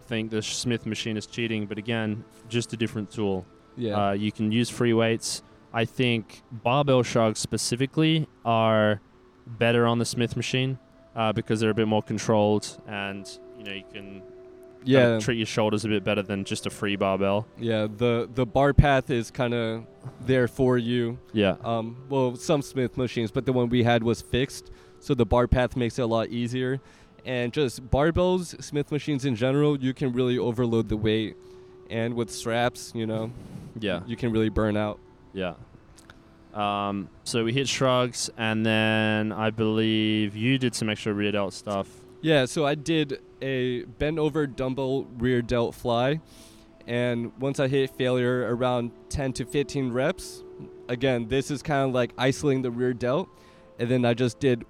think 0.03 0.31
the 0.31 0.43
Smith 0.43 0.85
machine 0.87 1.17
is 1.17 1.27
cheating, 1.27 1.67
but 1.67 1.79
again, 1.79 2.25
just 2.49 2.73
a 2.73 2.77
different 2.77 3.11
tool. 3.11 3.47
yeah. 3.77 4.09
Uh, 4.09 4.13
you 4.13 4.31
can 4.31 4.53
use 4.53 4.69
free 4.71 4.93
weights. 4.93 5.43
I 5.73 5.85
think 5.87 6.43
barbell 6.51 7.03
shrugs 7.03 7.41
specifically 7.41 8.29
are 8.45 9.01
better 9.47 9.87
on 9.87 9.99
the 9.99 10.05
Smith 10.05 10.37
machine 10.37 10.79
uh, 11.17 11.33
because 11.33 11.61
they're 11.61 11.71
a 11.71 11.75
bit 11.75 11.89
more 11.89 12.03
controlled, 12.03 12.67
and 12.87 13.27
you 13.59 13.65
know 13.65 13.73
you 13.73 13.85
can 13.93 14.23
yeah. 14.85 15.01
kinda 15.01 15.21
treat 15.21 15.37
your 15.37 15.47
shoulders 15.47 15.85
a 15.85 15.89
bit 15.89 16.05
better 16.05 16.23
than 16.23 16.45
just 16.45 16.67
a 16.67 16.71
free 16.71 16.97
barbell. 16.97 17.47
Yeah, 17.59 17.87
the 18.03 18.29
the 18.35 18.45
bar 18.45 18.75
path 18.75 19.11
is 19.11 19.31
kind 19.31 19.55
of 19.55 19.87
there 20.27 20.49
for 20.49 20.77
you. 20.77 21.19
Yeah, 21.33 21.57
Um, 21.65 22.05
well, 22.09 22.37
some 22.37 22.61
Smith 22.63 22.97
machines, 22.99 23.31
but 23.31 23.47
the 23.47 23.53
one 23.53 23.69
we 23.71 23.83
had 23.83 24.03
was 24.03 24.21
fixed, 24.21 24.71
so 25.01 25.15
the 25.15 25.27
bar 25.27 25.47
path 25.49 25.77
makes 25.77 25.99
it 25.99 26.03
a 26.03 26.07
lot 26.07 26.29
easier. 26.29 26.81
And 27.25 27.53
just 27.53 27.89
barbells, 27.89 28.61
Smith 28.63 28.91
machines 28.91 29.25
in 29.25 29.37
general, 29.37 29.79
you 29.79 29.95
can 29.95 30.13
really 30.13 30.39
overload 30.39 30.89
the 30.89 30.97
weight, 30.97 31.37
and 31.89 32.15
with 32.15 32.31
straps, 32.31 32.93
you 32.95 33.07
know, 33.07 33.31
yeah. 33.79 34.01
you 34.07 34.17
can 34.17 34.33
really 34.33 34.49
burn 34.49 34.77
out. 34.77 34.99
Yeah. 35.33 35.55
Um, 36.53 37.09
so 37.25 37.45
we 37.45 37.53
hit 37.53 37.69
shrugs, 37.69 38.29
and 38.37 38.67
then 38.67 39.33
I 39.33 39.51
believe 39.51 40.37
you 40.37 40.59
did 40.59 40.75
some 40.75 40.89
extra 40.89 41.13
rear 41.13 41.33
delt 41.33 41.55
stuff. 41.55 41.89
Yeah, 42.21 42.45
so 42.45 42.67
I 42.67 42.75
did 42.75 43.21
a 43.41 43.85
bend 43.85 44.19
over 44.19 44.47
dumbbell 44.47 45.05
rear 45.19 45.43
delt 45.43 45.75
fly, 45.75 46.21
and 46.87 47.33
once 47.41 47.59
I 47.59 47.69
hit 47.69 47.91
failure 47.97 48.55
around 48.55 48.93
10 49.09 49.33
to 49.35 49.45
15 49.45 49.93
reps, 49.93 50.43
again, 50.89 51.29
this 51.29 51.51
is 51.51 51.63
kind 51.63 51.89
of 51.89 51.95
like 51.95 52.13
isolating 52.19 52.63
the 52.63 52.71
rear 52.71 52.93
delt, 52.93 53.29
and 53.79 53.91
then 53.91 54.05
I 54.05 54.15
just 54.15 54.39
did 54.39 54.65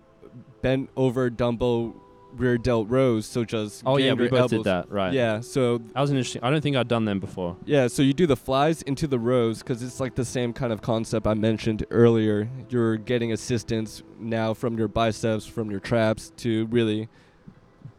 bent 0.63 0.89
over 0.97 1.29
dumbbell 1.29 1.95
rear 2.35 2.57
delt 2.59 2.89
rows, 2.89 3.27
so 3.27 3.45
just 3.45 3.83
Oh 3.85 3.97
yeah, 3.99 4.13
we 4.15 4.29
both 4.29 4.41
elbows. 4.41 4.51
did 4.51 4.65
that, 4.65 4.91
right? 4.91 5.13
Yeah, 5.13 5.41
so 5.41 5.79
that 5.79 6.01
was 6.01 6.11
an 6.11 6.17
interesting. 6.17 6.43
I 6.43 6.51
don't 6.51 6.61
think 6.61 6.77
I'd 6.77 6.89
done 6.89 7.05
them 7.05 7.21
before. 7.21 7.57
yeah, 7.65 7.87
so 7.89 8.03
you 8.03 8.13
do 8.13 8.27
the 8.27 8.37
flies 8.37 8.83
into 8.83 9.07
the 9.07 9.19
rows 9.19 9.59
because 9.59 9.83
it's 9.83 10.01
like 10.01 10.15
the 10.15 10.25
same 10.25 10.53
kind 10.53 10.73
of 10.73 10.81
concept 10.83 11.27
I 11.27 11.35
mentioned 11.35 11.85
earlier. 11.91 12.49
You're 12.69 12.97
getting 12.97 13.33
assistance 13.33 14.03
now 14.19 14.55
from 14.55 14.79
your 14.79 14.89
biceps, 14.89 15.47
from 15.47 15.71
your 15.71 15.81
traps 15.81 16.33
to 16.39 16.67
really 16.67 17.09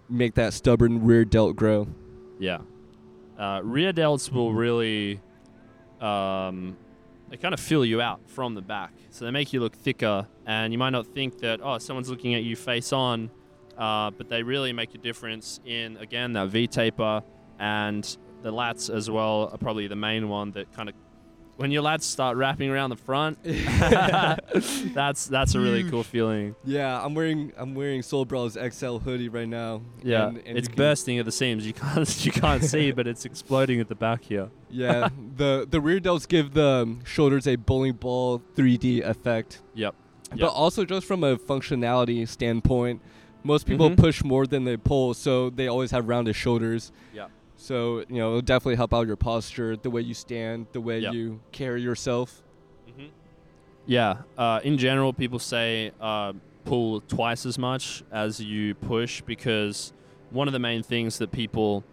make 0.09 0.35
that 0.35 0.53
stubborn 0.53 1.03
rear 1.05 1.25
delt 1.25 1.55
grow. 1.55 1.87
Yeah. 2.39 2.59
Uh, 3.37 3.61
rear 3.63 3.93
delts 3.93 4.31
will 4.31 4.53
really 4.53 5.19
um, 6.01 6.75
they 7.29 7.37
kind 7.37 7.53
of 7.53 7.59
fill 7.59 7.83
you 7.85 8.01
out 8.01 8.21
from 8.29 8.53
the 8.53 8.61
back. 8.61 8.93
So 9.09 9.25
they 9.25 9.31
make 9.31 9.53
you 9.53 9.59
look 9.59 9.75
thicker, 9.75 10.27
and 10.45 10.73
you 10.73 10.77
might 10.79 10.91
not 10.91 11.07
think 11.07 11.39
that 11.39 11.59
oh 11.63 11.77
someone's 11.77 12.09
looking 12.09 12.33
at 12.35 12.43
you 12.43 12.55
face 12.55 12.91
on, 12.93 13.31
uh, 13.77 14.11
but 14.11 14.29
they 14.29 14.43
really 14.43 14.73
make 14.73 14.93
a 14.95 14.97
difference 14.97 15.59
in 15.65 15.97
again 15.97 16.33
that 16.33 16.49
V 16.49 16.67
taper 16.67 17.23
and 17.59 18.17
the 18.41 18.51
lats 18.51 18.93
as 18.93 19.09
well 19.09 19.49
are 19.51 19.57
probably 19.57 19.87
the 19.87 19.95
main 19.95 20.27
one 20.29 20.51
that 20.51 20.71
kind 20.73 20.89
of 20.89 20.95
when 21.55 21.69
your 21.69 21.83
lats 21.83 22.01
start 22.03 22.35
wrapping 22.35 22.69
around 22.71 22.89
the 22.89 22.95
front. 22.95 23.37
that's 23.43 25.27
that's 25.27 25.55
a 25.55 25.59
really 25.59 25.89
cool 25.89 26.03
feeling. 26.03 26.55
Yeah, 26.63 27.03
I'm 27.03 27.13
wearing 27.13 27.53
I'm 27.57 27.75
wearing 27.75 28.01
Soul 28.01 28.25
Brawl's 28.25 28.57
XL 28.57 28.97
hoodie 28.97 29.29
right 29.29 29.47
now. 29.47 29.81
Yeah, 30.01 30.27
and- 30.29 30.41
and 30.45 30.57
it's 30.57 30.67
bursting 30.67 31.19
at 31.19 31.25
the 31.25 31.31
seams. 31.31 31.65
You 31.65 31.73
can't 31.73 32.25
you 32.25 32.31
can't 32.31 32.63
see, 32.63 32.91
but 32.91 33.07
it's 33.07 33.25
exploding 33.25 33.79
at 33.79 33.87
the 33.87 33.95
back 33.95 34.23
here. 34.23 34.49
Yeah, 34.69 35.09
the 35.37 35.67
the 35.69 35.79
rear 35.79 35.99
delts 35.99 36.27
give 36.27 36.53
the 36.53 36.67
um, 36.83 37.01
shoulders 37.05 37.47
a 37.47 37.55
bowling 37.55 37.93
ball 37.93 38.41
3D 38.55 39.01
effect. 39.01 39.61
Yep. 39.75 39.95
But 40.35 40.47
also 40.47 40.83
just 40.83 41.05
from 41.05 41.23
a 41.23 41.37
functionality 41.37 42.27
standpoint, 42.27 43.01
most 43.43 43.65
people 43.65 43.89
Mhm. 43.89 43.97
push 43.97 44.23
more 44.23 44.45
than 44.47 44.63
they 44.63 44.77
pull, 44.77 45.13
so 45.13 45.49
they 45.49 45.67
always 45.67 45.91
have 45.91 46.07
rounded 46.07 46.35
shoulders. 46.35 46.91
Yep. 47.13 47.29
So 47.57 47.99
you 48.09 48.15
know, 48.17 48.29
it'll 48.29 48.41
definitely 48.41 48.75
help 48.75 48.93
out 48.93 49.07
your 49.07 49.15
posture, 49.15 49.75
the 49.77 49.89
way 49.89 50.01
you 50.01 50.13
stand, 50.13 50.67
the 50.73 50.81
way 50.81 50.99
Yep. 50.99 51.13
you 51.13 51.39
carry 51.51 51.81
yourself. 51.81 52.41
Mm-hmm. 52.89 53.07
Yeah. 53.85 54.17
Uh, 54.37 54.59
in 54.63 54.77
general, 54.77 55.13
people 55.13 55.39
say 55.39 55.91
uh, 56.01 56.33
pull 56.65 57.01
twice 57.01 57.45
as 57.45 57.57
much 57.57 58.03
as 58.11 58.39
you 58.39 58.75
push 58.75 59.21
because 59.21 59.91
one 60.31 60.47
of 60.47 60.53
the 60.53 60.59
main 60.59 60.81
things 60.83 61.17
that 61.19 61.31
people 61.31 61.83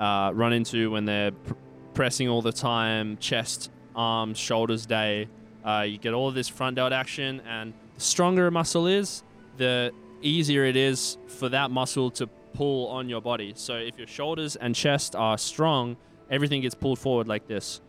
uh, 0.00 0.30
run 0.34 0.52
into 0.52 0.90
when 0.90 1.04
they're 1.04 1.30
pr- 1.32 1.54
pressing 1.94 2.28
all 2.28 2.42
the 2.42 2.52
time, 2.52 3.16
chest, 3.18 3.70
arms, 3.94 4.36
shoulders 4.38 4.84
day, 4.86 5.28
uh, 5.64 5.84
you 5.86 5.96
get 5.98 6.12
all 6.12 6.30
this 6.30 6.48
front 6.48 6.76
delt 6.76 6.92
action, 6.92 7.40
and 7.48 7.72
the 7.94 8.00
stronger 8.00 8.46
a 8.46 8.50
muscle 8.50 8.86
is, 8.86 9.22
the 9.56 9.90
easier 10.26 10.64
it 10.64 10.76
is 10.76 11.18
for 11.26 11.48
that 11.50 11.70
muscle 11.70 12.10
to 12.12 12.26
pull 12.52 12.88
on 12.88 13.08
your 13.08 13.20
body. 13.20 13.52
So 13.56 13.74
if 13.76 13.98
your 13.98 14.06
shoulders 14.06 14.56
and 14.56 14.74
chest 14.74 15.14
are 15.14 15.38
strong, 15.38 15.96
everything 16.30 16.62
gets 16.62 16.74
pulled 16.74 16.98
forward 16.98 17.28
like 17.28 17.46
this. 17.46 17.80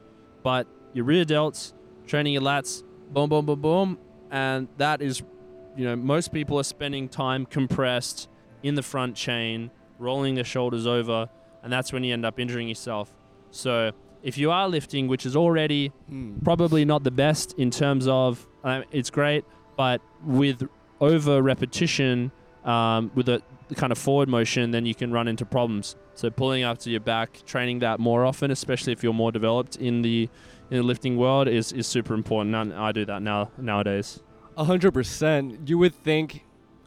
But 0.44 0.68
your 0.94 1.06
rear 1.06 1.26
delts, 1.26 1.74
training 2.06 2.34
your 2.34 2.42
lats, 2.42 2.84
boom, 3.12 3.30
boom, 3.30 3.46
boom, 3.46 3.62
boom, 3.62 3.98
and 4.32 4.68
that 4.78 5.02
is, 5.02 5.24
you 5.76 5.86
know, 5.86 5.96
most 5.96 6.32
people 6.34 6.60
are 6.60 6.64
spending 6.64 7.08
time 7.10 7.46
compressed 7.46 8.30
in 8.64 8.76
the 8.76 8.84
front 8.84 9.16
chain, 9.16 9.72
rolling 10.00 10.36
their 10.36 10.44
shoulders 10.44 10.86
over, 10.86 11.30
and 11.64 11.72
that's 11.72 11.92
when 11.94 12.04
you 12.04 12.14
end 12.14 12.26
up 12.26 12.40
injuring 12.40 12.68
yourself. 12.68 13.14
So 13.52 13.92
if 14.24 14.38
you 14.38 14.52
are 14.52 14.68
lifting, 14.68 15.08
which 15.08 15.26
is 15.26 15.36
already 15.36 15.92
Hmm. 16.10 16.40
probably 16.44 16.84
not 16.86 17.04
the 17.04 17.12
best 17.12 17.54
in 17.58 17.72
terms 17.72 18.08
of 18.08 18.46
uh, 18.64 18.82
it's 18.92 19.10
great, 19.10 19.46
but 19.78 20.02
with 20.26 20.68
over 21.00 21.41
repetition, 21.41 22.32
um, 22.64 23.12
with 23.16 23.30
a 23.30 23.41
kind 23.76 23.91
of 23.91 23.98
forward 23.98 24.30
motion, 24.30 24.72
then 24.72 24.86
you 24.86 24.93
can 24.93 25.12
run 25.12 25.28
into 25.28 25.45
problems. 25.45 25.95
So 26.14 26.30
pulling 26.30 26.64
up 26.64 26.78
to 26.80 26.89
your 26.89 27.00
back, 27.00 27.45
training 27.45 27.80
that 27.80 28.00
more 28.00 28.26
often, 28.26 28.52
especially 28.52 28.93
if 28.93 29.04
you're 29.04 29.14
more 29.14 29.32
developed 29.32 29.76
in 29.78 30.02
the 30.02 30.30
in 30.70 30.78
the 30.78 30.84
lifting 30.84 31.16
world, 31.16 31.48
is, 31.48 31.72
is 31.72 31.88
super 31.88 32.14
important. 32.14 32.54
And 32.54 32.74
I 32.74 32.91
do 32.91 33.06
that 33.06 33.22
now 33.22 33.52
nowadays. 33.58 34.20
A 34.58 34.66
hundred 34.66 34.93
percent. 34.93 35.70
You 35.70 35.78
would 35.78 35.95
think 35.95 36.43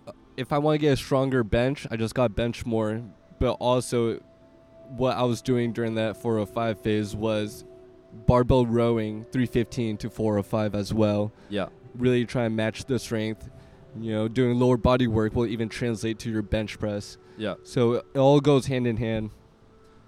uh, 0.06 0.12
if 0.36 0.52
I 0.52 0.58
want 0.58 0.74
to 0.74 0.78
get 0.78 0.92
a 0.92 0.96
stronger 0.96 1.42
bench, 1.42 1.86
I 1.90 1.96
just 1.96 2.14
got 2.14 2.34
bench 2.34 2.66
more. 2.66 3.02
But 3.38 3.52
also, 3.52 4.20
what 4.88 5.16
I 5.16 5.22
was 5.22 5.40
doing 5.40 5.72
during 5.72 5.94
that 5.94 6.16
405 6.18 6.80
phase 6.80 7.16
was 7.16 7.64
barbell 8.26 8.66
rowing 8.66 9.24
315 9.32 9.96
to 9.98 10.10
405 10.10 10.74
as 10.74 10.92
well. 10.92 11.32
Yeah. 11.48 11.68
Really 11.94 12.26
try 12.26 12.44
and 12.44 12.56
match 12.56 12.84
the 12.84 12.98
strength. 12.98 13.48
You 13.98 14.12
know, 14.12 14.28
doing 14.28 14.58
lower 14.58 14.76
body 14.76 15.06
work 15.06 15.34
will 15.34 15.46
even 15.46 15.68
translate 15.68 16.18
to 16.20 16.30
your 16.30 16.42
bench 16.42 16.78
press. 16.78 17.18
Yeah. 17.36 17.54
So 17.62 17.94
it 17.94 18.18
all 18.18 18.40
goes 18.40 18.66
hand 18.66 18.86
in 18.86 18.96
hand. 18.96 19.30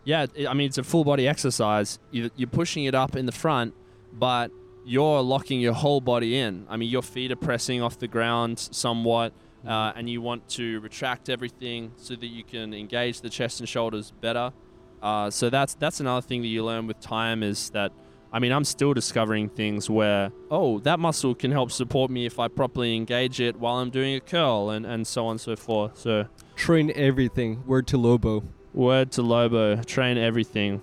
Yeah, 0.04 0.26
I 0.48 0.54
mean 0.54 0.66
it's 0.66 0.78
a 0.78 0.82
full 0.82 1.04
body 1.04 1.28
exercise. 1.28 1.98
You, 2.10 2.30
you're 2.36 2.48
pushing 2.48 2.84
it 2.84 2.94
up 2.94 3.16
in 3.16 3.26
the 3.26 3.32
front, 3.32 3.74
but 4.12 4.50
you're 4.84 5.20
locking 5.20 5.60
your 5.60 5.74
whole 5.74 6.00
body 6.00 6.38
in. 6.38 6.66
I 6.68 6.76
mean 6.76 6.90
your 6.90 7.02
feet 7.02 7.30
are 7.32 7.36
pressing 7.36 7.80
off 7.80 7.98
the 7.98 8.08
ground 8.08 8.58
somewhat, 8.58 9.32
uh, 9.66 9.92
and 9.94 10.10
you 10.10 10.20
want 10.20 10.48
to 10.50 10.80
retract 10.80 11.28
everything 11.28 11.92
so 11.96 12.16
that 12.16 12.26
you 12.26 12.42
can 12.42 12.74
engage 12.74 13.20
the 13.20 13.30
chest 13.30 13.60
and 13.60 13.68
shoulders 13.68 14.12
better. 14.20 14.52
Uh, 15.00 15.30
so 15.30 15.50
that's 15.50 15.74
that's 15.74 16.00
another 16.00 16.22
thing 16.22 16.42
that 16.42 16.48
you 16.48 16.64
learn 16.64 16.86
with 16.86 17.00
time 17.00 17.42
is 17.42 17.70
that. 17.70 17.92
I 18.32 18.38
mean, 18.38 18.50
I'm 18.50 18.64
still 18.64 18.94
discovering 18.94 19.50
things 19.50 19.90
where, 19.90 20.32
oh, 20.50 20.78
that 20.80 20.98
muscle 20.98 21.34
can 21.34 21.50
help 21.50 21.70
support 21.70 22.10
me 22.10 22.24
if 22.24 22.38
I 22.38 22.48
properly 22.48 22.96
engage 22.96 23.40
it 23.40 23.56
while 23.56 23.76
I'm 23.76 23.90
doing 23.90 24.14
a 24.14 24.20
curl 24.20 24.70
and, 24.70 24.86
and 24.86 25.06
so 25.06 25.26
on 25.26 25.32
and 25.32 25.40
so 25.40 25.54
forth. 25.54 25.98
So, 25.98 26.26
Train 26.56 26.92
everything. 26.94 27.62
Word 27.66 27.86
to 27.88 27.98
Lobo. 27.98 28.42
Word 28.72 29.12
to 29.12 29.22
Lobo, 29.22 29.82
train 29.82 30.16
everything. 30.16 30.80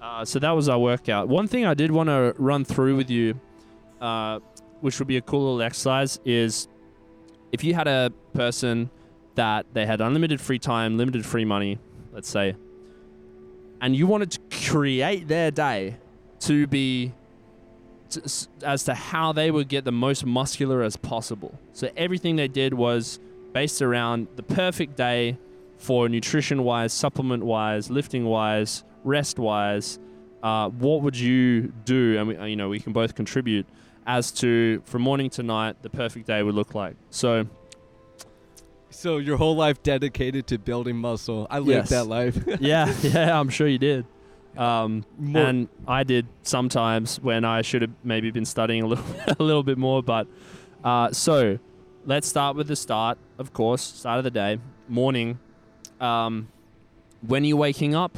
Uh, 0.00 0.26
so 0.26 0.38
that 0.38 0.50
was 0.50 0.68
our 0.68 0.78
workout. 0.78 1.28
One 1.28 1.48
thing 1.48 1.64
I 1.64 1.72
did 1.72 1.90
want 1.90 2.10
to 2.10 2.34
run 2.36 2.66
through 2.66 2.96
with 2.96 3.08
you, 3.08 3.40
uh, 4.00 4.40
which 4.82 4.98
would 4.98 5.08
be 5.08 5.16
a 5.16 5.22
cool 5.22 5.40
little 5.44 5.62
exercise, 5.62 6.20
is 6.26 6.68
if 7.52 7.64
you 7.64 7.72
had 7.72 7.88
a 7.88 8.12
person 8.34 8.90
that 9.36 9.64
they 9.72 9.86
had 9.86 10.02
unlimited 10.02 10.40
free 10.40 10.58
time, 10.58 10.98
limited 10.98 11.24
free 11.24 11.46
money, 11.46 11.78
let's 12.12 12.28
say, 12.28 12.54
and 13.80 13.96
you 13.96 14.06
wanted 14.06 14.30
to 14.32 14.40
create 14.68 15.26
their 15.28 15.50
day 15.50 15.96
to 16.44 16.66
be 16.66 17.12
t- 18.10 18.20
s- 18.24 18.48
as 18.62 18.84
to 18.84 18.94
how 18.94 19.32
they 19.32 19.50
would 19.50 19.68
get 19.68 19.84
the 19.84 19.92
most 19.92 20.24
muscular 20.24 20.82
as 20.82 20.96
possible. 20.96 21.58
So 21.72 21.88
everything 21.96 22.36
they 22.36 22.48
did 22.48 22.74
was 22.74 23.18
based 23.52 23.80
around 23.82 24.28
the 24.36 24.42
perfect 24.42 24.96
day 24.96 25.38
for 25.78 26.08
nutrition 26.08 26.64
wise, 26.64 26.92
supplement 26.92 27.44
wise, 27.44 27.90
lifting 27.90 28.24
wise, 28.24 28.84
rest 29.04 29.38
wise. 29.38 29.98
Uh, 30.42 30.68
what 30.70 31.02
would 31.02 31.16
you 31.18 31.72
do? 31.84 32.16
And 32.18 32.28
we, 32.28 32.36
uh, 32.36 32.44
you 32.44 32.56
know, 32.56 32.68
we 32.68 32.80
can 32.80 32.92
both 32.92 33.14
contribute 33.14 33.66
as 34.06 34.30
to 34.32 34.82
from 34.84 35.02
morning 35.02 35.30
to 35.30 35.42
night 35.42 35.82
the 35.82 35.88
perfect 35.90 36.26
day 36.26 36.42
would 36.42 36.54
look 36.54 36.74
like. 36.74 36.96
So 37.10 37.46
So 38.90 39.18
your 39.18 39.36
whole 39.38 39.56
life 39.56 39.82
dedicated 39.82 40.46
to 40.48 40.58
building 40.58 40.96
muscle. 40.96 41.46
I 41.50 41.58
lived 41.58 41.90
Yes. 41.90 41.90
that 41.90 42.06
life. 42.06 42.38
yeah, 42.60 42.92
yeah, 43.02 43.38
I'm 43.38 43.48
sure 43.48 43.66
you 43.66 43.78
did. 43.78 44.04
Um, 44.56 45.04
and 45.34 45.68
I 45.86 46.04
did 46.04 46.26
sometimes 46.42 47.20
when 47.20 47.44
I 47.44 47.62
should 47.62 47.82
have 47.82 47.90
maybe 48.02 48.30
been 48.30 48.44
studying 48.44 48.82
a 48.82 48.86
little, 48.86 49.04
a 49.38 49.42
little 49.42 49.62
bit 49.62 49.78
more. 49.78 50.02
But 50.02 50.26
uh, 50.82 51.12
so 51.12 51.58
let's 52.04 52.28
start 52.28 52.56
with 52.56 52.68
the 52.68 52.76
start, 52.76 53.18
of 53.38 53.52
course, 53.52 53.82
start 53.82 54.18
of 54.18 54.24
the 54.24 54.30
day, 54.30 54.58
morning. 54.88 55.38
Um, 56.00 56.48
when 57.26 57.44
you're 57.44 57.56
waking 57.56 57.94
up, 57.94 58.16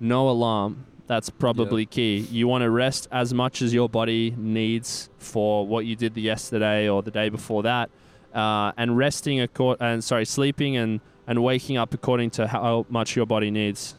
no 0.00 0.28
alarm. 0.28 0.86
That's 1.06 1.28
probably 1.28 1.84
key. 1.84 2.26
You 2.30 2.48
want 2.48 2.62
to 2.62 2.70
rest 2.70 3.08
as 3.12 3.34
much 3.34 3.60
as 3.60 3.74
your 3.74 3.90
body 3.90 4.34
needs 4.38 5.10
for 5.18 5.66
what 5.66 5.84
you 5.84 5.96
did 5.96 6.14
the 6.14 6.22
yesterday 6.22 6.88
or 6.88 7.02
the 7.02 7.10
day 7.10 7.28
before 7.28 7.62
that, 7.64 7.90
uh, 8.34 8.72
and 8.78 8.96
resting 8.96 9.40
accord 9.40 9.78
and 9.80 10.02
sorry, 10.02 10.24
sleeping 10.24 10.76
and 10.78 11.00
and 11.26 11.42
waking 11.42 11.76
up 11.76 11.92
according 11.92 12.30
to 12.30 12.46
how 12.46 12.86
much 12.88 13.16
your 13.16 13.26
body 13.26 13.50
needs. 13.50 13.96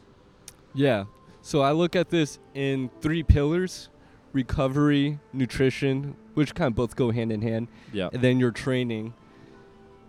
Yeah. 0.74 1.04
So 1.46 1.60
I 1.60 1.70
look 1.70 1.94
at 1.94 2.10
this 2.10 2.40
in 2.54 2.90
three 3.00 3.22
pillars 3.22 3.88
recovery, 4.32 5.20
nutrition, 5.32 6.16
which 6.34 6.56
kind 6.56 6.66
of 6.72 6.74
both 6.74 6.96
go 6.96 7.12
hand 7.12 7.30
in 7.30 7.40
hand, 7.40 7.68
Yeah. 7.92 8.08
and 8.12 8.20
then 8.20 8.40
your 8.40 8.50
training. 8.50 9.14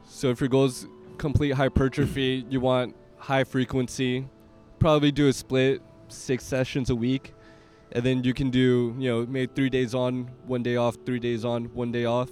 So 0.03 0.29
if 0.31 0.41
your 0.41 0.49
goal 0.49 0.65
is 0.65 0.87
complete 1.19 1.51
hypertrophy, 1.51 2.43
you 2.49 2.59
want 2.59 2.95
high 3.19 3.43
frequency, 3.43 4.27
probably 4.79 5.11
do 5.11 5.27
a 5.27 5.33
split 5.33 5.83
six 6.07 6.43
sessions 6.43 6.89
a 6.89 6.95
week. 6.95 7.35
And 7.91 8.03
then 8.03 8.23
you 8.23 8.33
can 8.33 8.49
do, 8.49 8.95
you 8.97 9.07
know, 9.07 9.25
maybe 9.27 9.51
three 9.53 9.69
days 9.69 9.93
on, 9.93 10.31
one 10.47 10.63
day 10.63 10.75
off, 10.75 10.97
three 11.05 11.19
days 11.19 11.45
on, 11.45 11.65
one 11.65 11.91
day 11.91 12.05
off, 12.05 12.31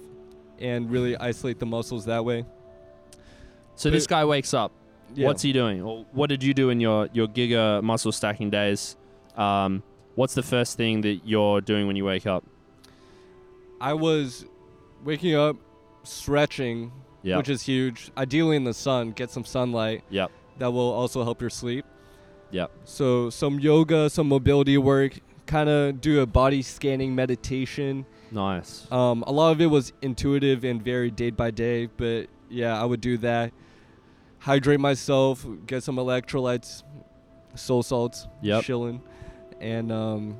and 0.58 0.90
really 0.90 1.16
isolate 1.16 1.60
the 1.60 1.66
muscles 1.66 2.06
that 2.06 2.24
way. 2.24 2.44
So 3.76 3.88
this 3.88 4.08
guy 4.08 4.24
wakes 4.24 4.52
up. 4.52 4.72
Yeah. 5.14 5.26
What's 5.26 5.42
he 5.42 5.52
doing? 5.52 5.82
Or 5.82 6.04
what 6.12 6.28
did 6.28 6.42
you 6.42 6.52
do 6.54 6.70
in 6.70 6.80
your 6.80 7.08
your 7.12 7.26
giga 7.28 7.82
muscle 7.82 8.12
stacking 8.12 8.50
days? 8.50 8.96
Um, 9.36 9.82
what's 10.14 10.34
the 10.34 10.42
first 10.42 10.76
thing 10.76 11.02
that 11.02 11.20
you're 11.24 11.60
doing 11.60 11.86
when 11.86 11.96
you 11.96 12.04
wake 12.04 12.26
up? 12.26 12.44
I 13.80 13.92
was 13.94 14.46
waking 15.04 15.34
up, 15.34 15.56
stretching, 16.02 16.92
Yeah. 17.22 17.36
which 17.36 17.48
is 17.48 17.62
huge. 17.62 18.10
Ideally 18.16 18.56
in 18.56 18.64
the 18.64 18.74
sun, 18.74 19.12
get 19.12 19.30
some 19.30 19.44
sunlight. 19.44 20.02
Yep. 20.10 20.30
That 20.58 20.70
will 20.72 20.90
also 20.90 21.22
help 21.24 21.40
your 21.40 21.50
sleep. 21.50 21.84
Yep. 22.50 22.70
So 22.84 23.28
some 23.30 23.60
yoga, 23.60 24.08
some 24.08 24.28
mobility 24.28 24.78
work, 24.78 25.18
kind 25.46 25.68
of 25.68 26.00
do 26.00 26.20
a 26.20 26.26
body 26.26 26.62
scanning 26.62 27.14
meditation. 27.14 28.06
Nice. 28.32 28.90
Um, 28.90 29.22
a 29.26 29.32
lot 29.32 29.52
of 29.52 29.60
it 29.60 29.66
was 29.66 29.92
intuitive 30.02 30.64
and 30.64 30.82
varied 30.82 31.14
day 31.16 31.30
by 31.30 31.50
day, 31.50 31.86
but 31.86 32.26
yeah, 32.48 32.80
I 32.80 32.84
would 32.84 33.00
do 33.00 33.18
that. 33.18 33.52
Hydrate 34.40 34.80
myself, 34.80 35.46
get 35.66 35.82
some 35.82 35.96
electrolytes, 35.96 36.82
soul 37.54 37.82
salts, 37.82 38.28
Yep. 38.42 38.62
chilling, 38.64 39.00
and 39.60 39.90
um, 39.90 40.36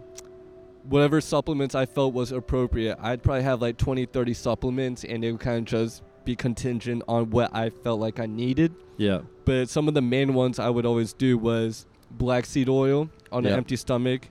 whatever 0.89 1.21
supplements 1.21 1.75
I 1.75 1.87
felt 1.87 2.15
was 2.15 2.31
appropriate. 2.31 2.99
I'd 3.01 3.23
probably 3.23 3.43
have 3.43 3.61
like 3.61 3.77
20, 3.79 4.07
30 4.07 4.35
supplements, 4.35 5.05
and 5.05 5.25
it 5.25 5.33
would 5.33 5.41
kind 5.41 5.59
of 5.59 5.65
just 5.65 6.03
be 6.25 6.37
contingent 6.37 7.03
on 7.09 7.31
what 7.31 7.55
I 7.55 7.71
felt 7.71 7.99
like 8.01 8.21
I 8.21 8.27
needed. 8.27 8.75
Yeah. 8.97 9.23
But 9.45 9.69
some 9.69 9.89
of 9.89 9.95
the 9.95 10.03
main 10.03 10.35
ones 10.35 10.59
I 10.59 10.69
would 10.71 10.87
always 10.87 11.13
do 11.13 11.37
was 11.39 11.87
black 12.11 12.47
seed 12.47 12.69
oil 12.69 13.09
on 13.33 13.45
Yeah. 13.45 13.51
an 13.51 13.57
empty 13.57 13.77
stomach, 13.77 14.29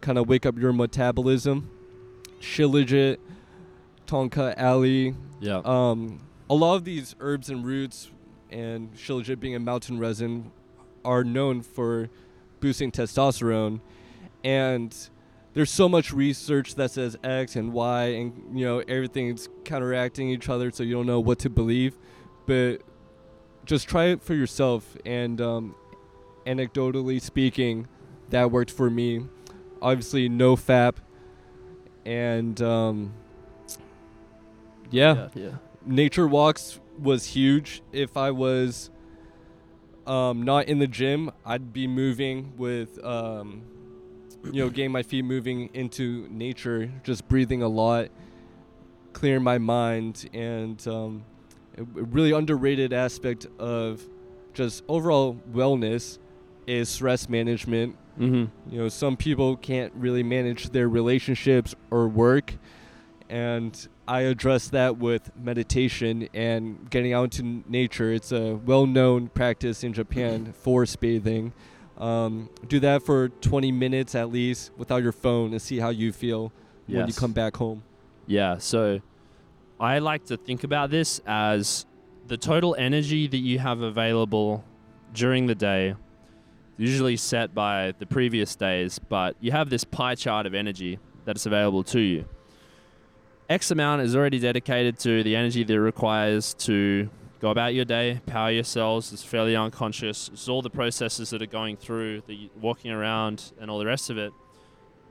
kind 0.00 0.18
of 0.18 0.28
wake 0.28 0.46
up 0.46 0.56
your 0.58 0.72
metabolism. 0.72 1.68
Shilajit, 2.40 3.18
Tongkat 4.06 4.60
Ali, 4.62 5.14
Yeah. 5.40 5.62
um, 5.64 6.20
a 6.50 6.54
lot 6.54 6.74
of 6.76 6.84
these 6.84 7.14
herbs 7.20 7.48
and 7.48 7.64
roots, 7.64 8.10
and 8.52 8.94
shilajit 8.94 9.40
being 9.40 9.54
a 9.54 9.60
mountain 9.60 9.98
resin, 9.98 10.52
are 11.04 11.24
known 11.24 11.62
for 11.62 12.08
boosting 12.60 12.92
testosterone. 12.92 13.80
And 14.44 14.96
there's 15.54 15.70
so 15.70 15.88
much 15.88 16.12
research 16.12 16.76
that 16.76 16.90
says 16.90 17.16
X 17.22 17.56
and 17.56 17.72
Y, 17.72 18.04
and 18.04 18.58
you 18.58 18.64
know 18.64 18.78
everything's 18.80 19.48
counteracting 19.64 20.28
each 20.28 20.48
other, 20.48 20.70
so 20.70 20.82
you 20.82 20.94
don't 20.94 21.06
know 21.06 21.20
what 21.20 21.38
to 21.40 21.50
believe. 21.50 21.96
But 22.46 22.78
just 23.64 23.88
try 23.88 24.06
it 24.06 24.22
for 24.22 24.34
yourself. 24.34 24.96
And 25.04 25.40
um, 25.40 25.74
anecdotally 26.46 27.20
speaking, 27.20 27.86
that 28.30 28.50
worked 28.50 28.70
for 28.70 28.90
me. 28.90 29.26
Obviously, 29.80 30.28
no 30.28 30.56
FAP, 30.56 31.00
and 32.06 32.60
um, 32.62 33.12
yeah 34.90 35.28
yeah. 35.34 35.50
nature 35.84 36.28
walks 36.28 36.78
was 37.00 37.26
huge. 37.26 37.82
If 37.92 38.16
I 38.16 38.30
was 38.30 38.90
um, 40.06 40.42
not 40.42 40.66
in 40.66 40.78
the 40.78 40.86
gym, 40.86 41.30
I'd 41.44 41.72
be 41.72 41.86
moving 41.86 42.52
with, 42.56 43.02
um, 43.04 43.62
you 44.44 44.64
know, 44.64 44.70
getting 44.70 44.92
my 44.92 45.02
feet 45.02 45.24
moving 45.24 45.70
into 45.74 46.26
nature, 46.30 46.90
just 47.04 47.28
breathing 47.28 47.62
a 47.62 47.68
lot, 47.68 48.08
clearing 49.12 49.42
my 49.42 49.58
mind, 49.58 50.28
and 50.32 50.84
um, 50.88 51.24
a 51.76 51.84
really 51.84 52.32
underrated 52.32 52.92
aspect 52.92 53.46
of 53.58 54.02
just 54.52 54.82
overall 54.88 55.38
wellness 55.52 56.18
is 56.66 56.88
stress 56.88 57.28
management. 57.28 57.96
Mm-hmm. 58.18 58.72
You 58.72 58.82
know, 58.82 58.88
some 58.88 59.16
people 59.16 59.56
can't 59.56 59.92
really 59.94 60.22
manage 60.22 60.70
their 60.70 60.88
relationships 60.88 61.74
or 61.90 62.08
work, 62.08 62.54
and 63.28 63.88
I 64.12 64.24
address 64.24 64.68
that 64.68 64.98
with 64.98 65.30
meditation 65.38 66.28
and 66.34 66.90
getting 66.90 67.14
out 67.14 67.38
into 67.38 67.64
nature. 67.66 68.12
It's 68.12 68.30
a 68.30 68.56
well-known 68.56 69.28
practice 69.28 69.84
in 69.84 69.94
Japan, 69.94 70.52
forest 70.52 71.00
bathing. 71.00 71.54
Um, 71.96 72.50
do 72.68 72.78
that 72.80 73.04
for 73.04 73.30
20 73.30 73.72
minutes 73.72 74.14
at 74.14 74.30
least 74.30 74.70
without 74.76 75.02
your 75.02 75.12
phone 75.12 75.52
and 75.52 75.62
see 75.62 75.78
how 75.78 75.88
you 75.88 76.12
feel 76.12 76.52
when 76.86 77.06
you 77.06 77.14
come 77.14 77.32
back 77.32 77.56
home. 77.56 77.84
Yeah, 78.26 78.58
so 78.58 79.00
I 79.80 79.98
like 80.00 80.26
to 80.26 80.36
think 80.36 80.62
about 80.62 80.90
this 80.90 81.22
as 81.26 81.86
the 82.26 82.36
total 82.36 82.76
energy 82.78 83.26
that 83.28 83.38
you 83.38 83.60
have 83.60 83.80
available 83.80 84.62
during 85.14 85.46
the 85.46 85.54
day, 85.54 85.94
usually 86.76 87.16
set 87.16 87.54
by 87.54 87.94
the 87.98 88.04
previous 88.04 88.56
days, 88.56 88.98
but 88.98 89.36
you 89.40 89.52
have 89.52 89.70
this 89.70 89.84
pie 89.84 90.16
chart 90.16 90.44
of 90.44 90.52
energy 90.52 90.98
that's 91.24 91.46
available 91.46 91.82
to 91.84 92.00
you. 92.00 92.26
X 93.52 93.70
amount 93.70 94.02
is 94.02 94.16
already 94.16 94.38
dedicated 94.38 94.98
to 95.00 95.22
the 95.22 95.36
energy 95.36 95.62
that 95.62 95.72
it 95.72 95.80
requires 95.80 96.54
to 96.54 97.08
go 97.40 97.50
about 97.50 97.74
your 97.74 97.84
day, 97.84 98.20
power 98.26 98.50
your 98.50 98.64
cells. 98.64 99.12
It's 99.12 99.22
fairly 99.22 99.54
unconscious. 99.54 100.30
It's 100.32 100.48
all 100.48 100.62
the 100.62 100.70
processes 100.70 101.30
that 101.30 101.42
are 101.42 101.46
going 101.46 101.76
through, 101.76 102.22
the 102.26 102.50
walking 102.60 102.90
around, 102.90 103.52
and 103.60 103.70
all 103.70 103.78
the 103.78 103.86
rest 103.86 104.10
of 104.10 104.18
it 104.18 104.32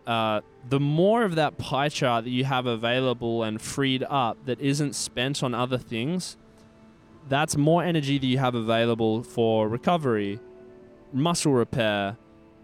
uh, 0.06 0.42
the 0.68 0.80
more 0.80 1.24
of 1.24 1.36
that 1.36 1.58
pie 1.58 1.89
chart 1.89 2.24
that 2.24 2.32
you 2.32 2.44
have 2.44 2.66
available 2.66 3.44
and 3.44 3.62
freed 3.62 4.04
up 4.10 4.38
that 4.46 4.60
isn't 4.60 4.94
spent 4.96 5.44
on 5.44 5.54
other 5.54 5.78
things, 5.78 6.38
that's 7.30 7.56
more 7.56 7.84
energy 7.84 8.18
that 8.18 8.26
you 8.26 8.38
have 8.38 8.56
available 8.56 9.24
for 9.24 9.68
recovery, 9.68 10.39
muscle 11.14 11.54
repair, 11.54 12.18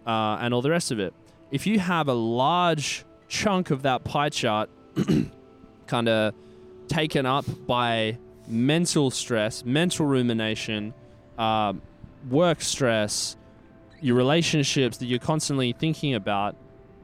uh, 0.06 0.38
and 0.40 0.52
all 0.52 0.62
the 0.62 0.70
rest 0.70 0.90
of 0.90 0.98
it. 0.98 1.14
If 1.50 1.66
you 1.66 1.78
have 1.78 2.08
a 2.08 2.12
large 2.12 3.04
chunk 3.28 3.70
of 3.70 3.82
that 3.82 4.04
pie 4.04 4.30
chart 4.30 4.68
kind 5.88 6.08
of 6.08 6.34
taken 6.88 7.26
up 7.26 7.44
by 7.66 8.18
mental 8.46 9.10
stress, 9.10 9.64
mental 9.64 10.06
rumination, 10.06 10.94
um, 11.36 11.82
work 12.30 12.60
stress, 12.60 13.36
your 14.00 14.16
relationships 14.16 14.98
that 14.98 15.06
you're 15.06 15.18
constantly 15.18 15.72
thinking 15.72 16.14
about, 16.14 16.56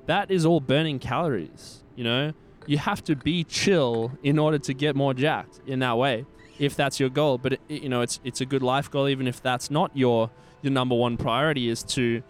that 0.07 0.31
is 0.31 0.47
all 0.47 0.61
burning 0.61 0.99
calories. 0.99 1.83
You 1.97 2.05
know, 2.05 2.33
you 2.67 2.79
have 2.79 3.03
to 3.05 3.17
be 3.17 3.45
chill 3.45 4.13
in 4.23 4.39
order 4.39 4.59
to 4.59 4.75
get 4.75 4.97
more 4.97 5.15
jacked 5.15 5.61
in 5.67 5.81
that 5.81 5.97
way, 5.99 6.25
if 6.59 6.77
that's 6.77 6.99
your 6.99 7.09
goal. 7.09 7.39
But 7.39 7.55
it, 7.55 7.61
you 7.69 7.89
know, 7.89 8.01
it's 8.01 8.21
it's 8.25 8.41
a 8.41 8.47
good 8.47 8.63
life 8.63 8.91
goal, 8.91 9.09
even 9.09 9.27
if 9.27 9.43
that's 9.43 9.71
not 9.71 9.91
your 9.95 10.31
your 10.63 10.73
number 10.73 10.95
one 10.95 11.17
priority, 11.17 11.69
is 11.69 11.83
to 11.85 12.23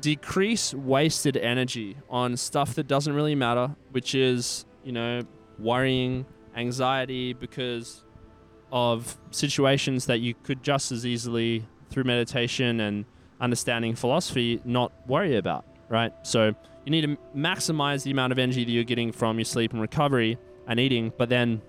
decrease 0.00 0.74
wasted 0.74 1.36
energy 1.36 1.96
on 2.10 2.36
stuff 2.36 2.74
that 2.74 2.86
doesn't 2.86 3.14
really 3.14 3.34
matter, 3.34 3.74
which 3.92 4.14
is 4.14 4.64
you 4.84 4.92
know 4.92 5.22
worrying, 5.58 6.26
anxiety 6.56 7.32
because 7.32 8.02
of 8.72 9.16
situations 9.30 10.06
that 10.06 10.18
you 10.18 10.34
could 10.42 10.62
just 10.62 10.92
as 10.92 11.06
easily 11.06 11.64
through 11.90 12.04
meditation 12.04 12.80
and 12.80 13.04
understanding 13.40 13.94
philosophy 13.94 14.60
not 14.64 14.92
worry 15.06 15.36
about, 15.36 15.64
right? 15.88 16.12
So 16.22 16.54
you 16.84 16.90
need 16.90 17.02
to 17.02 17.16
maximize 17.36 18.02
the 18.02 18.10
amount 18.10 18.32
of 18.32 18.38
energy 18.38 18.64
that 18.64 18.70
you're 18.70 18.84
getting 18.84 19.12
from 19.12 19.38
your 19.38 19.44
sleep 19.44 19.72
and 19.72 19.80
recovery 19.80 20.38
and 20.66 20.80
eating, 20.80 21.12
but 21.16 21.28
then 21.28 21.62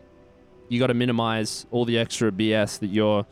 you 0.69 0.79
got 0.79 0.87
to 0.87 0.93
minimize 0.93 1.65
all 1.71 1.85
the 1.85 1.97
extra 1.97 2.31
BS 2.31 2.79
that 2.79 2.87
you're 2.87 3.25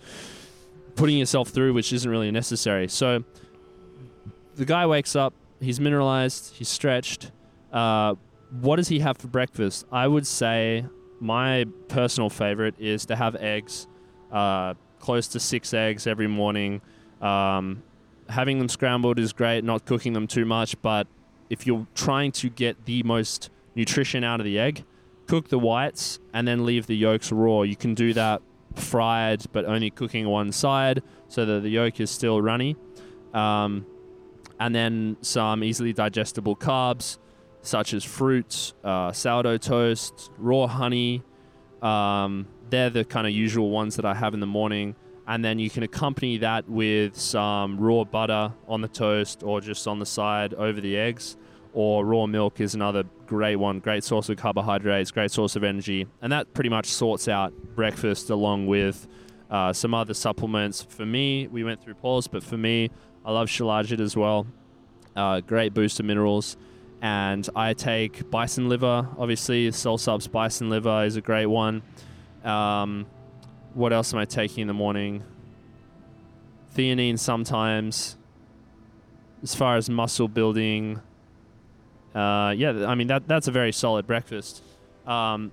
putting 0.95 1.18
yourself 1.18 1.49
through, 1.49 1.74
which 1.74 1.91
isn't 1.91 2.10
really 2.10 2.32
necessary. 2.32 2.88
So 2.88 3.24
the 4.56 4.66
guy 4.66 4.86
wakes 4.86 5.16
up, 5.16 5.34
he's 5.60 5.80
mineralized, 5.80 6.53
he's 6.56 6.70
stretched. 6.70 7.32
Uh, 7.72 8.16
what 8.52 8.78
does 8.78 8.88
he 8.88 9.00
have 9.00 9.18
for 9.18 9.28
breakfast? 9.28 9.86
I 9.91 10.08
would 10.08 10.28
say 10.28 10.86
my 11.20 11.66
personal 11.88 12.30
favorite 12.30 12.76
is 12.80 13.06
to 13.08 13.16
have 13.16 13.36
eggs, 13.36 13.88
uh, 14.32 14.74
close 15.00 15.28
to 15.30 15.39
six 15.39 15.74
eggs 15.74 16.08
every 16.08 16.28
morning. 16.28 16.82
Um, 17.22 17.84
having 18.30 18.60
them 18.60 18.70
scrambled 18.70 19.20
is 19.20 19.34
great, 19.34 19.64
not 19.64 19.86
cooking 19.86 20.14
them 20.14 20.28
too 20.28 20.46
much, 20.46 20.80
but 20.82 21.08
if 21.50 21.66
you're 21.66 21.88
trying 21.96 22.32
to 22.34 22.50
get 22.50 22.86
the 22.86 23.04
most 23.04 23.50
nutrition 23.76 24.24
out 24.24 24.39
of 24.39 24.46
the 24.46 24.60
egg, 24.60 24.84
cook 25.28 25.50
the 25.50 25.60
whites 25.60 26.20
and 26.34 26.48
then 26.48 26.66
leave 26.66 26.88
the 26.88 26.96
yolks 26.96 27.32
raw. 27.32 27.62
You 27.62 27.76
can 27.76 27.93
do 27.93 28.14
that 28.14 28.41
fried, 28.76 29.43
but 29.52 29.66
only 29.66 29.89
cooking 29.89 30.28
one 30.28 30.52
side 30.52 31.02
so 31.28 31.46
that 31.46 31.62
the 31.62 31.70
yolk 31.70 32.00
is 32.00 32.12
still 32.12 32.41
runny. 32.41 32.76
Um, 33.34 33.86
and 34.60 34.74
then 34.74 35.18
some 35.22 35.64
easily 35.64 35.93
digestible 35.93 36.56
carbs 36.56 37.18
such 37.66 37.93
as 37.93 38.03
fruits, 38.03 38.74
uh, 38.84 39.11
sourdough 39.11 39.57
toast, 39.57 40.32
raw 40.38 40.68
honey. 40.68 41.24
Um, 41.82 42.47
they're 42.70 42.89
the 42.89 43.03
kind 43.05 43.28
of 43.28 43.34
usual 43.34 43.70
ones 43.70 43.95
that 43.95 44.05
I 44.05 44.13
have 44.13 44.34
in 44.34 44.39
the 44.39 44.47
morning. 44.47 44.95
And 45.28 45.43
then 45.43 45.57
you 45.57 45.70
can 45.70 45.82
accompany 45.84 46.38
that 46.38 46.70
with 46.70 47.18
some 47.18 47.80
raw 47.80 48.03
butter 48.03 48.53
on 48.68 48.82
the 48.82 48.88
toast 48.88 49.41
or 49.41 49.59
just 49.59 49.88
on 49.88 49.99
the 49.99 50.05
side 50.05 50.53
over 50.53 50.80
the 50.80 50.97
eggs. 50.97 51.36
Or 51.74 52.05
raw 52.05 52.26
milk 52.26 52.61
is 52.61 52.76
another 52.76 53.03
great 53.26 53.57
one, 53.57 53.80
great 53.80 54.03
source 54.03 54.30
of 54.30 54.38
carbohydrates, 54.38 55.11
great 55.11 55.32
source 55.32 55.55
of 55.55 55.63
energy. 55.63 56.07
And 56.22 56.32
that 56.32 56.53
pretty 56.53 56.70
much 56.70 56.86
sorts 56.86 57.28
out 57.28 57.53
breakfast 57.76 58.30
along 58.30 58.68
with 58.68 59.07
uh, 59.49 59.74
some 59.74 59.93
other 59.93 60.13
supplements. 60.13 60.84
For 60.84 61.05
me, 61.05 61.47
we 61.47 61.63
went 61.63 61.84
through 61.84 61.95
Paul's, 61.95 62.28
but 62.28 62.43
for 62.43 62.57
me, 62.57 62.91
I 63.26 63.32
love 63.32 63.47
shilajit 63.47 63.99
as 63.99 64.16
well. 64.16 64.47
Uh, 65.16 65.41
great 65.41 65.74
boost 65.74 65.99
of 65.99 66.05
minerals. 66.05 66.55
And 67.02 67.48
I 67.56 67.74
take 67.74 68.30
bison 68.32 68.70
liver, 68.70 69.08
obviously, 69.18 69.72
Soul 69.72 69.98
Subs 69.98 70.28
bison 70.28 70.70
liver 70.70 71.06
is 71.06 71.16
a 71.16 71.22
great 71.22 71.46
one. 71.46 71.84
Um, 72.43 73.06
what 73.74 73.93
else 73.93 74.14
am 74.14 74.20
I 74.20 74.26
taking 74.26 74.62
in 74.62 74.68
the 74.68 74.74
morning? 74.74 75.24
Theanine 76.76 77.20
sometimes. 77.20 78.18
As 79.43 79.54
far 79.54 79.76
as 79.76 79.89
muscle 79.89 80.28
building, 80.28 81.00
uh, 82.16 82.54
yeah, 82.58 82.88
I 82.88 82.96
mean 82.96 83.08
that 83.08 83.28
that's 83.28 83.48
a 83.48 83.52
very 83.52 83.72
solid 83.72 84.08
breakfast. 84.08 84.64
Um, 85.06 85.52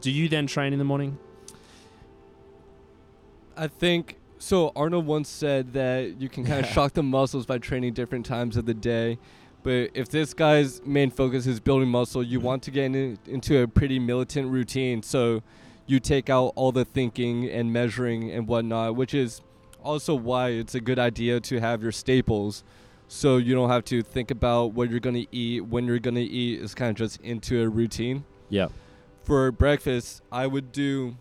do 0.00 0.10
you 0.10 0.28
then 0.28 0.46
train 0.46 0.72
in 0.72 0.78
the 0.78 0.84
morning? 0.84 1.18
I 3.56 3.66
think 3.66 4.16
so. 4.38 4.72
Arnold 4.76 5.04
once 5.06 5.28
said 5.28 5.72
that 5.72 6.20
you 6.20 6.28
can 6.28 6.44
kind 6.44 6.64
of 6.64 6.70
shock 6.72 6.92
the 6.92 7.02
muscles 7.02 7.44
by 7.44 7.58
training 7.58 7.92
different 7.94 8.24
times 8.24 8.56
of 8.56 8.66
the 8.66 8.74
day. 8.74 9.18
But 9.68 9.90
if 9.92 10.08
this 10.08 10.32
guy's 10.32 10.80
main 10.86 11.10
focus 11.10 11.46
is 11.46 11.60
building 11.60 11.90
muscle, 11.90 12.22
you 12.22 12.40
want 12.40 12.62
to 12.62 12.70
get 12.70 12.86
in, 12.86 13.18
into 13.26 13.62
a 13.62 13.68
pretty 13.68 13.98
militant 13.98 14.50
routine. 14.50 15.02
So 15.02 15.42
you 15.84 16.00
take 16.00 16.30
out 16.30 16.54
all 16.56 16.72
the 16.72 16.86
thinking 16.86 17.46
and 17.50 17.70
measuring 17.70 18.30
and 18.30 18.48
whatnot, 18.48 18.96
which 18.96 19.12
is 19.12 19.42
also 19.84 20.14
why 20.14 20.52
it's 20.52 20.74
a 20.74 20.80
good 20.80 20.98
idea 20.98 21.38
to 21.40 21.60
have 21.60 21.82
your 21.82 21.92
staples. 21.92 22.64
so 23.08 23.36
you 23.36 23.54
don't 23.54 23.68
have 23.68 23.84
to 23.84 24.00
think 24.00 24.30
about 24.30 24.72
what 24.72 24.88
you're 24.88 25.00
gonna 25.00 25.26
eat, 25.32 25.66
when 25.66 25.84
you're 25.84 25.98
gonna 25.98 26.20
eat. 26.20 26.62
It's 26.62 26.74
kind 26.74 26.88
of 26.88 26.96
just 26.96 27.20
into 27.20 27.62
a 27.62 27.68
routine. 27.68 28.24
Yeah. 28.48 28.68
For 29.24 29.52
breakfast, 29.52 30.22
I 30.32 30.46
would 30.46 30.72
do 30.72 31.14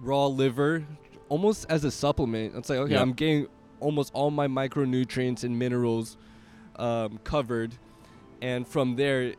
raw 0.00 0.26
liver, 0.26 0.86
almost 1.28 1.66
as 1.68 1.82
a 1.82 1.90
supplement. 1.90 2.54
It's 2.54 2.70
like 2.70 2.78
okay, 2.78 2.92
Yeah. 2.94 3.02
I'm 3.02 3.14
getting 3.14 3.48
almost 3.80 4.12
all 4.14 4.30
my 4.30 4.46
micronutrients 4.46 5.42
and 5.42 5.58
minerals 5.58 6.16
um, 6.78 7.18
covered, 7.24 7.74
and 8.42 8.66
from 8.66 8.96
there, 8.96 9.34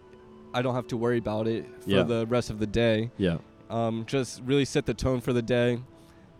I 0.53 0.61
don't 0.61 0.75
have 0.75 0.87
to 0.87 0.97
worry 0.97 1.17
about 1.17 1.47
it 1.47 1.65
for 1.83 1.89
Yeah. 1.89 2.03
the 2.03 2.25
rest 2.27 2.49
of 2.49 2.59
the 2.59 2.67
day. 2.67 3.11
Yeah. 3.17 3.37
Um, 3.69 4.03
just 4.07 4.41
really 4.43 4.65
set 4.65 4.85
the 4.85 4.93
tone 4.93 5.21
for 5.21 5.31
the 5.33 5.41
day, 5.43 5.79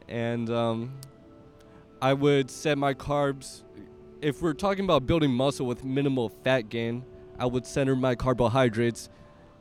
and 0.08 0.50
um, 0.50 0.94
I 2.02 2.14
would 2.14 2.50
set 2.50 2.78
my 2.78 2.94
carbs. 2.94 3.64
If 4.22 4.42
we're 4.42 4.54
talking 4.54 4.84
about 4.84 5.06
building 5.06 5.32
muscle 5.32 5.66
with 5.66 5.84
minimal 5.84 6.30
fat 6.30 6.70
gain, 6.70 7.04
I 7.38 7.46
would 7.46 7.66
center 7.66 7.96
my 7.96 8.16
carbohydrates 8.16 9.10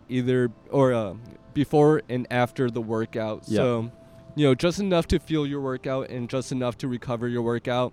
either 0.09 0.51
or 0.71 0.93
uh, 0.95 1.15
before 1.55 2.03
and 2.09 2.27
after 2.31 2.71
the 2.71 2.81
workout. 2.81 3.45
Yeah. 3.47 3.57
So, 3.59 3.93
you 4.35 4.47
know, 4.47 4.55
just 4.55 4.81
enough 4.81 5.07
to 5.09 5.19
fuel 5.21 5.47
your 5.47 5.61
workout 5.61 6.09
and 6.11 6.29
just 6.29 6.51
enough 6.51 6.79
to 6.79 6.89
recover 6.89 7.29
your 7.29 7.43
workout. 7.43 7.93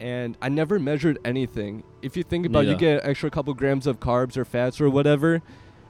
And 0.00 0.36
I 0.40 0.48
never 0.48 0.78
measured 0.78 1.18
anything. 1.24 1.82
If 2.00 2.16
you 2.16 2.22
think 2.22 2.46
about, 2.46 2.66
you 2.66 2.74
get 2.74 3.04
an 3.04 3.10
extra 3.10 3.30
couple 3.30 3.52
grams 3.52 3.86
of 3.86 4.00
carbs 4.00 4.36
or 4.38 4.46
fats 4.46 4.80
or 4.80 4.88
whatever. 4.88 5.42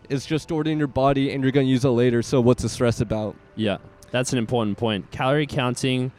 It's 0.09 0.27
just 0.27 0.43
stored 0.43 0.67
in 0.67 0.79
your 0.79 0.89
body, 0.89 1.33
and 1.33 1.45
you're 1.45 1.53
gonna 1.53 1.67
use 1.67 1.85
it 1.85 1.91
later. 1.91 2.21
So 2.21 2.41
what's 2.41 2.65
the 2.65 2.69
stress 2.69 3.01
about? 3.01 3.37
Yeah, 3.55 3.79
that's 4.11 4.33
an 4.33 4.39
important 4.39 4.77
point. 4.77 5.13
Calorie 5.13 5.47
counting 5.47 6.11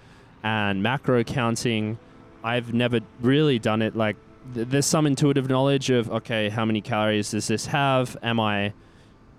and 0.43 0.81
macro 0.81 1.25
counting, 1.25 1.97
I've 2.43 2.73
never 2.73 3.01
really 3.19 3.59
done 3.59 3.81
it. 3.81 3.93
Like, 3.93 4.15
th- 4.53 4.69
there's 4.69 4.85
some 4.85 5.05
intuitive 5.05 5.49
knowledge 5.49 5.89
of, 5.89 6.09
okay, 6.09 6.47
how 6.47 6.63
many 6.63 6.79
calories 6.79 7.31
does 7.31 7.47
this 7.47 7.65
have? 7.67 8.15
Am 8.23 8.39
I 8.39 8.71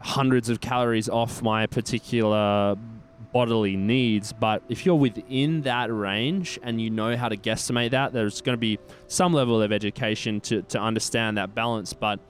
hundreds 0.01 0.51
of 0.51 0.61
calories 0.61 1.09
off 1.09 1.43
my 1.43 1.67
particular 1.67 2.77
bodily 3.33 3.77
needs? 3.77 4.33
But 4.33 4.63
if 4.69 4.85
you're 4.87 4.95
within 4.95 5.63
that 5.63 5.93
range 5.93 6.59
and 6.63 6.81
you 6.81 6.91
know 6.91 7.17
how 7.17 7.29
to 7.29 7.37
guesstimate 7.37 7.91
that, 7.91 8.13
there's 8.13 8.41
going 8.41 8.55
to 8.55 8.61
be 8.61 8.79
some 9.09 9.33
level 9.33 9.61
of 9.63 9.73
education 9.73 10.41
to, 10.43 10.63
to 10.63 10.81
understand 10.81 11.39
that 11.39 11.55
balance. 11.55 11.93
But 11.93 12.21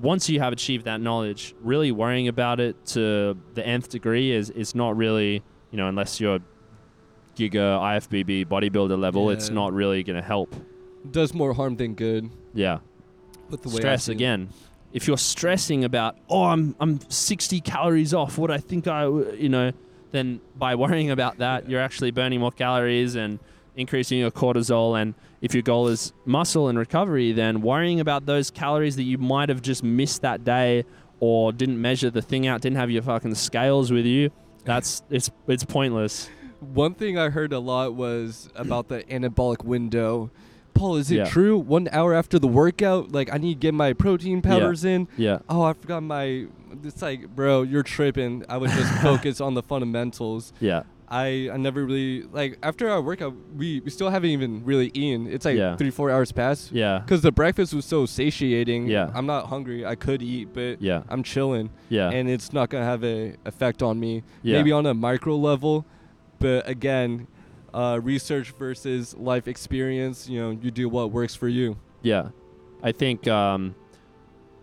once 0.00 0.28
you 0.28 0.40
have 0.40 0.52
achieved 0.52 0.84
that 0.86 1.00
knowledge, 1.00 1.54
really 1.60 1.92
worrying 1.92 2.28
about 2.28 2.60
it 2.60 2.84
to 2.86 3.36
the 3.54 3.66
nth 3.66 3.88
degree 3.88 4.32
is 4.32 4.50
is 4.50 4.74
not 4.74 4.96
really, 4.96 5.42
you 5.70 5.76
know, 5.76 5.88
unless 5.88 6.20
you're 6.20 6.40
giga 7.36 7.78
IFBB 7.80 8.46
bodybuilder 8.46 8.98
level, 8.98 9.30
it's 9.30 9.50
not 9.50 9.72
really 9.72 10.02
going 10.02 10.16
to 10.16 10.26
help. 10.26 10.54
Does 11.10 11.32
more 11.32 11.54
harm 11.54 11.76
than 11.76 11.94
good. 11.94 12.30
Yeah. 12.52 12.78
With 13.48 13.62
the 13.62 13.70
Stress 13.70 14.08
again. 14.08 14.50
If 14.92 15.06
you're 15.06 15.18
stressing 15.18 15.84
about, 15.84 16.16
oh, 16.28 16.44
I'm 16.44 16.74
I'm 16.80 17.00
60 17.08 17.60
calories 17.60 18.12
off 18.12 18.38
what 18.38 18.50
I 18.50 18.58
think 18.58 18.88
I 18.88 19.04
you 19.06 19.48
know, 19.48 19.72
then 20.12 20.40
by 20.56 20.74
worrying 20.84 21.10
about 21.10 21.38
that, 21.38 21.68
you're 21.68 21.80
actually 21.80 22.10
burning 22.10 22.40
more 22.40 22.52
calories 22.52 23.14
and 23.16 23.38
increasing 23.76 24.18
your 24.18 24.30
cortisol. 24.30 25.00
And 25.00 25.14
if 25.40 25.54
your 25.54 25.62
goal 25.62 25.88
is 25.88 26.12
muscle 26.26 26.68
and 26.68 26.78
recovery, 26.78 27.32
then 27.32 27.62
worrying 27.62 28.00
about 28.00 28.26
those 28.26 28.50
calories 28.50 28.96
that 28.96 29.04
you 29.04 29.16
might 29.18 29.48
have 29.48 29.62
just 29.62 29.82
missed 29.82 30.22
that 30.22 30.44
day 30.44 30.84
or 31.20 31.52
didn't 31.52 31.80
measure 31.80 32.10
the 32.10 32.22
thing 32.22 32.46
out, 32.46 32.60
didn't 32.62 32.76
have 32.78 32.90
your 32.90 33.02
fucking 33.02 33.34
scales 33.34 33.92
with 33.92 34.06
you, 34.06 34.30
that's 34.64 35.02
it's 35.10 35.30
it's 35.46 35.64
pointless. 35.64 36.28
One 36.60 36.92
thing 36.94 37.16
I 37.16 37.30
heard 37.30 37.52
a 37.54 37.58
lot 37.58 37.94
was 37.94 38.50
about 38.54 38.88
the 38.88 39.02
anabolic 39.04 39.64
window. 39.64 40.30
Paul, 40.74 40.96
is 40.96 41.10
it 41.10 41.16
Yeah. 41.16 41.24
true? 41.24 41.58
One 41.58 41.88
hour 41.90 42.14
after 42.14 42.38
the 42.38 42.48
workout, 42.48 43.12
like 43.12 43.32
I 43.32 43.38
need 43.38 43.54
to 43.54 43.58
get 43.60 43.74
my 43.74 43.92
protein 43.94 44.40
powders 44.42 44.84
in. 44.84 45.08
Yeah. 45.16 45.38
Oh, 45.48 45.62
I 45.62 45.72
forgot 45.72 46.02
my. 46.02 46.46
It's 46.84 47.02
like, 47.02 47.28
bro, 47.34 47.62
you're 47.62 47.82
tripping. 47.82 48.44
I 48.48 48.56
would 48.56 48.70
just 48.70 48.92
focus 49.02 49.40
on 49.40 49.54
the 49.54 49.62
fundamentals. 49.62 50.52
Yeah. 50.60 50.82
I, 51.12 51.50
I 51.52 51.56
never 51.56 51.84
really 51.84 52.22
like 52.22 52.56
after 52.62 52.88
our 52.88 53.02
workout. 53.02 53.34
We, 53.56 53.80
we 53.80 53.90
still 53.90 54.10
haven't 54.10 54.30
even 54.30 54.64
really 54.64 54.92
eaten. 54.94 55.26
It's 55.26 55.44
like 55.44 55.56
Yeah. 55.56 55.74
three 55.76 55.90
four 55.90 56.08
hours 56.10 56.30
past. 56.30 56.70
Yeah. 56.70 57.00
Because 57.00 57.22
the 57.22 57.32
breakfast 57.32 57.74
was 57.74 57.84
so 57.84 58.06
satiating. 58.06 58.86
Yeah. 58.86 59.10
I'm 59.12 59.26
not 59.26 59.46
hungry. 59.46 59.84
I 59.84 59.96
could 59.96 60.22
eat, 60.22 60.50
but 60.54 60.80
Yeah. 60.80 61.02
I'm 61.08 61.24
chilling, 61.24 61.70
Yeah. 61.88 62.10
and 62.10 62.28
it's 62.30 62.52
not 62.52 62.70
gonna 62.70 62.84
have 62.84 63.02
a 63.02 63.34
effect 63.44 63.82
on 63.82 63.98
me. 63.98 64.22
Yeah. 64.44 64.58
Maybe 64.58 64.70
on 64.70 64.86
a 64.86 64.94
micro 64.94 65.34
level, 65.34 65.84
but 66.38 66.68
again, 66.68 67.26
uh, 67.74 67.98
research 68.00 68.52
versus 68.52 69.16
life 69.16 69.48
experience. 69.48 70.28
You 70.28 70.40
know, 70.40 70.50
you 70.62 70.70
do 70.70 70.88
what 70.88 71.10
works 71.10 71.34
for 71.34 71.48
you. 71.48 71.76
Yeah. 72.02 72.28
I 72.84 72.92
think 72.92 73.26
um, 73.26 73.74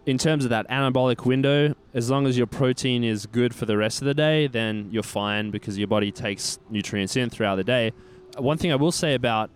in 0.08 0.18
terms 0.18 0.46
of 0.46 0.50
that 0.50 0.66
anabolic 0.70 1.26
window, 1.26 1.76
as 1.94 2.10
long 2.10 2.26
as 2.28 2.38
your 2.38 2.48
protein 2.48 3.04
is 3.04 3.26
good 3.26 3.54
for 3.54 3.66
the 3.66 3.76
rest 3.76 4.02
of 4.02 4.06
the 4.06 4.14
day, 4.14 4.48
then 4.48 4.88
you're 4.90 5.04
fine 5.04 5.52
because 5.52 5.78
your 5.78 5.90
body 5.90 6.14
takes 6.14 6.60
nutrients 6.70 7.18
in 7.18 7.30
throughout 7.30 7.58
the 7.58 7.64
day. 7.64 7.92
One 8.38 8.58
thing 8.58 8.72
I 8.72 8.76
will 8.76 8.94
say 8.94 9.16
about 9.16 9.50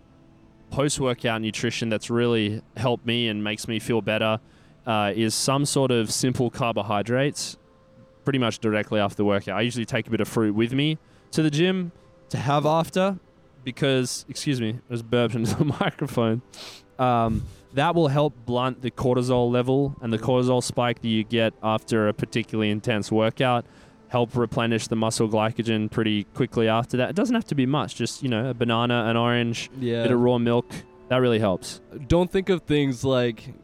post 0.70 1.00
workout 1.00 1.40
nutrition 1.40 1.88
that's 1.88 2.10
really 2.10 2.60
helped 2.76 3.06
me 3.06 3.28
and 3.28 3.42
makes 3.42 3.66
me 3.66 3.78
feel 3.78 4.02
better 4.02 4.40
uh, 4.84 5.14
is 5.16 5.34
some 5.34 5.64
sort 5.64 5.90
of 5.90 6.12
simple 6.12 6.50
carbohydrates 6.50 7.56
pretty 8.22 8.38
much 8.38 8.58
directly 8.58 9.00
after 9.00 9.16
the 9.16 9.24
workout. 9.24 9.56
I 9.56 9.62
usually 9.62 9.86
take 9.86 10.06
a 10.06 10.10
bit 10.10 10.20
of 10.20 10.28
fruit 10.28 10.54
with 10.54 10.74
me 10.74 10.98
to 11.30 11.42
the 11.42 11.50
gym 11.50 11.92
to 12.28 12.36
have 12.36 12.66
after 12.66 13.18
because, 13.64 14.26
excuse 14.28 14.60
me, 14.60 14.80
I 14.90 14.92
just 14.92 15.08
burped 15.08 15.34
into 15.34 15.54
the 15.54 15.64
microphone. 15.80 16.42
Um, 16.98 17.46
that 17.74 17.94
will 17.94 18.08
help 18.08 18.34
blunt 18.46 18.82
the 18.82 18.90
cortisol 18.90 19.50
level 19.50 19.96
and 20.02 20.12
the 20.12 20.18
cortisol 20.18 20.62
spike 20.62 21.00
that 21.02 21.08
you 21.08 21.24
get 21.24 21.54
after 21.62 22.08
a 22.08 22.12
particularly 22.12 22.70
intense 22.70 23.10
workout. 23.10 23.64
Help 24.08 24.36
replenish 24.36 24.88
the 24.88 24.96
muscle 24.96 25.26
glycogen 25.28 25.90
pretty 25.90 26.24
quickly 26.34 26.68
after 26.68 26.98
that. 26.98 27.08
It 27.10 27.16
doesn't 27.16 27.34
have 27.34 27.46
to 27.46 27.54
be 27.54 27.64
much, 27.64 27.94
just 27.94 28.22
you 28.22 28.28
know, 28.28 28.50
a 28.50 28.54
banana, 28.54 29.06
an 29.06 29.16
orange, 29.16 29.70
Yeah. 29.80 30.02
bit 30.02 30.12
of 30.12 30.20
raw 30.20 30.36
milk. 30.38 30.66
That 31.08 31.16
really 31.18 31.38
helps. 31.38 31.80
Don't 32.08 32.30
think 32.30 32.48
of 32.50 32.62
things 32.62 33.04
like 33.04 33.54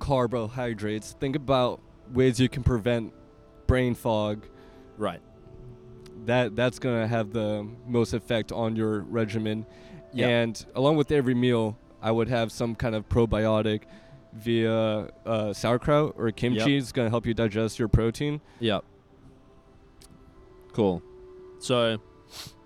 carbohydrates. 0.00 1.12
Think 1.18 1.36
about 1.36 1.80
ways 2.12 2.38
you 2.40 2.48
can 2.48 2.62
prevent 2.62 3.12
brain 3.66 3.94
fog. 3.94 4.46
Right. 4.98 5.20
That 6.26 6.56
that's 6.56 6.78
gonna 6.78 7.06
have 7.06 7.32
the 7.32 7.66
most 7.86 8.14
effect 8.14 8.52
on 8.52 8.76
your 8.76 9.00
regimen. 9.00 9.66
Yeah. 10.12 10.28
And 10.28 10.64
along 10.74 10.96
with 10.96 11.10
every 11.10 11.34
meal, 11.34 11.76
I 12.04 12.10
would 12.10 12.28
have 12.28 12.52
some 12.52 12.74
kind 12.74 12.94
of 12.94 13.08
probiotic 13.08 13.84
via 14.34 15.08
uh, 15.24 15.52
sauerkraut 15.54 16.14
or 16.18 16.30
kimchi. 16.32 16.72
Yep. 16.72 16.82
It's 16.82 16.92
gonna 16.92 17.08
help 17.08 17.26
you 17.26 17.32
digest 17.32 17.78
your 17.78 17.88
protein. 17.88 18.42
Yep. 18.60 18.84
Cool. 20.74 21.02
So 21.60 21.96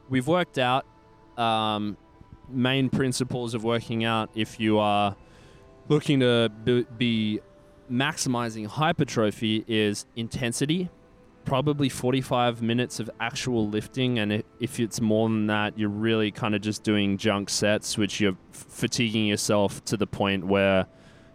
we've 0.09 0.26
worked 0.26 0.59
out 0.59 0.84
um, 1.36 1.97
main 2.49 2.91
principles 2.91 3.55
of 3.55 3.62
working 3.62 4.05
out 4.05 4.28
if 4.34 4.59
you 4.59 4.80
are 4.80 5.14
looking 5.89 6.18
to 6.18 6.51
be, 6.64 6.84
be 6.97 7.41
maximizing 7.89 8.66
hypertrophy 8.66 9.64
is 9.68 10.05
intensity 10.16 10.91
probably 11.49 11.88
45 11.88 12.61
minutes 12.62 13.01
of 13.01 13.11
actual 13.20 13.68
lifting 13.68 14.18
and 14.18 14.42
if 14.61 14.78
it's 14.78 15.01
more 15.01 15.28
than 15.28 15.46
that 15.46 15.78
you're 15.78 15.88
really 15.88 16.30
kind 16.30 16.55
of 16.55 16.61
just 16.61 16.82
doing 16.82 17.16
junk 17.16 17.49
sets 17.49 17.96
which 17.96 18.20
you're 18.20 18.36
f- 18.53 18.66
fatiguing 18.68 19.26
yourself 19.26 19.82
to 19.84 19.96
the 19.96 20.07
point 20.07 20.46
where 20.46 20.86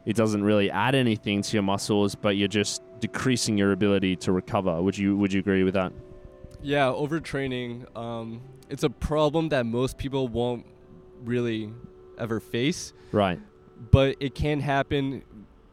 it 0.06 0.16
doesn't 0.16 0.44
really 0.44 0.70
add 0.70 0.94
anything 0.94 1.42
to 1.42 1.54
your 1.54 1.64
muscles 1.64 2.14
but 2.14 2.38
you're 2.38 2.48
just 2.48 2.84
decreasing 3.04 3.58
your 3.58 3.74
ability 3.74 4.16
to 4.16 4.32
recover. 4.32 4.82
Would 4.82 4.98
you 4.98 5.18
would 5.18 5.34
you 5.34 5.42
agree 5.42 5.64
with 5.64 5.74
that? 5.74 5.92
Yeah, 6.62 6.86
overtraining. 6.86 7.86
Um, 7.98 8.42
it's 8.70 8.84
a 8.84 8.90
problem 8.90 9.50
that 9.50 9.66
most 9.66 9.98
people 9.98 10.30
won't 10.30 10.66
really 11.26 11.70
ever 12.18 12.40
face, 12.40 12.94
right. 13.12 13.40
But 13.92 14.16
it 14.22 14.36
can 14.36 14.62
happen, 14.62 15.24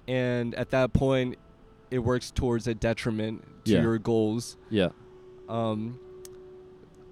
and 0.09 0.57
at 0.57 0.71
that 0.71 0.93
point, 0.93 1.37
it 1.91 1.99
works 2.01 2.31
towards 2.31 2.67
a 2.67 2.75
detriment 2.75 3.45
to 3.65 3.73
Yeah. 3.73 3.83
your 3.83 3.99
goals. 3.99 4.57
yeah 4.71 4.91
Um, 5.49 5.99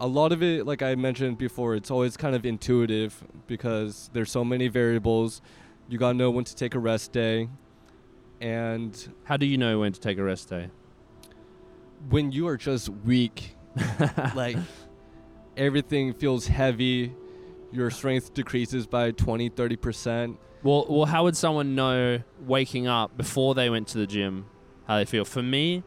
a 0.00 0.06
lot 0.06 0.30
of 0.32 0.42
it, 0.42 0.64
like 0.66 0.80
I 0.82 0.94
mentioned 0.94 1.38
before, 1.38 1.74
it's 1.74 1.90
always 1.90 2.16
kind 2.16 2.36
of 2.36 2.46
intuitive 2.46 3.24
because 3.48 4.10
there's 4.12 4.30
so 4.30 4.44
many 4.44 4.68
variables. 4.68 5.42
You 5.88 5.98
gotta 5.98 6.16
know 6.16 6.30
when 6.30 6.44
to 6.44 6.54
take 6.54 6.74
a 6.76 6.78
rest 6.78 7.10
day, 7.12 7.48
and 8.40 9.12
how 9.24 9.36
do 9.36 9.46
you 9.46 9.58
know 9.58 9.80
when 9.80 9.92
to 9.92 10.00
take 10.00 10.18
a 10.18 10.22
rest 10.22 10.48
day 10.48 10.70
when 12.10 12.30
you 12.30 12.46
are 12.46 12.56
just 12.56 12.88
weak, 12.88 13.56
like 14.36 14.56
everything 15.56 16.12
feels 16.12 16.46
heavy, 16.46 17.12
your 17.72 17.90
strength 17.90 18.32
decreases 18.34 18.86
by 18.86 19.10
20, 19.10 19.50
30%. 19.50 20.36
Well, 20.62 20.86
well, 20.88 21.06
how 21.06 21.24
would 21.24 21.36
someone 21.36 21.74
know 21.74 22.20
waking 22.40 22.86
up 22.86 23.16
before 23.16 23.54
they 23.56 23.68
went 23.68 23.88
to 23.88 23.98
the 23.98 24.06
gym 24.06 24.46
how 24.88 24.96
they 24.96 25.04
feel? 25.04 25.24
For 25.24 25.42
me, 25.42 25.84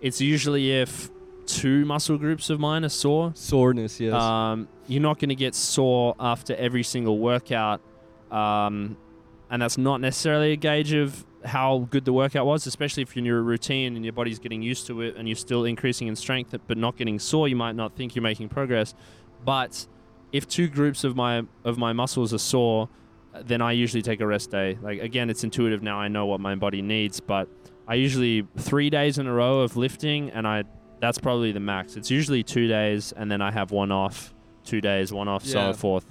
it's 0.00 0.20
usually 0.20 0.70
if 0.70 1.10
two 1.46 1.84
muscle 1.84 2.18
groups 2.18 2.50
of 2.50 2.60
mine 2.60 2.84
are 2.84 2.90
sore. 2.90 3.32
Soreness, 3.34 3.98
yes. 3.98 4.14
Um, 4.14 4.68
you're 4.86 5.02
not 5.02 5.18
going 5.18 5.30
to 5.30 5.34
get 5.34 5.54
sore 5.54 6.14
after 6.20 6.54
every 6.54 6.82
single 6.82 7.18
workout, 7.18 7.80
um, 8.30 8.96
and 9.50 9.62
that's 9.62 9.78
not 9.78 10.00
necessarily 10.00 10.52
a 10.52 10.56
gauge 10.56 10.92
of 10.92 11.24
how 11.44 11.86
good 11.90 12.04
the 12.04 12.12
workout 12.12 12.46
was, 12.46 12.66
especially 12.66 13.02
if 13.02 13.14
you're 13.14 13.20
in 13.20 13.26
your 13.26 13.42
routine 13.42 13.96
and 13.96 14.04
your 14.04 14.12
body's 14.12 14.38
getting 14.38 14.62
used 14.62 14.86
to 14.86 15.02
it 15.02 15.16
and 15.16 15.28
you're 15.28 15.36
still 15.36 15.64
increasing 15.64 16.08
in 16.08 16.16
strength 16.16 16.54
but 16.66 16.78
not 16.78 16.96
getting 16.96 17.18
sore, 17.18 17.48
you 17.48 17.56
might 17.56 17.74
not 17.74 17.94
think 17.96 18.14
you're 18.14 18.22
making 18.22 18.48
progress. 18.48 18.94
But 19.44 19.86
if 20.32 20.48
two 20.48 20.68
groups 20.68 21.04
of 21.04 21.16
my 21.16 21.44
of 21.64 21.76
my 21.78 21.92
muscles 21.92 22.32
are 22.32 22.38
sore, 22.38 22.88
then 23.42 23.60
I 23.60 23.72
usually 23.72 24.02
take 24.02 24.20
a 24.20 24.26
rest 24.26 24.50
day. 24.50 24.78
Like 24.80 25.00
again, 25.00 25.28
it's 25.28 25.44
intuitive 25.44 25.82
now. 25.82 25.98
I 25.98 26.08
know 26.08 26.26
what 26.26 26.40
my 26.40 26.54
body 26.54 26.80
needs, 26.82 27.20
but 27.20 27.48
I 27.86 27.94
usually 27.94 28.46
three 28.56 28.90
days 28.90 29.18
in 29.18 29.26
a 29.26 29.32
row 29.32 29.60
of 29.60 29.76
lifting, 29.76 30.30
and 30.30 30.46
I 30.46 30.64
that's 31.00 31.18
probably 31.18 31.52
the 31.52 31.60
max. 31.60 31.96
It's 31.96 32.10
usually 32.10 32.42
two 32.42 32.66
days, 32.66 33.12
and 33.16 33.30
then 33.30 33.42
I 33.42 33.50
have 33.50 33.70
one 33.70 33.92
off, 33.92 34.32
two 34.64 34.80
days, 34.80 35.12
one 35.12 35.28
off, 35.28 35.44
so 35.44 35.58
Yeah. 35.58 35.72
forth. 35.72 36.06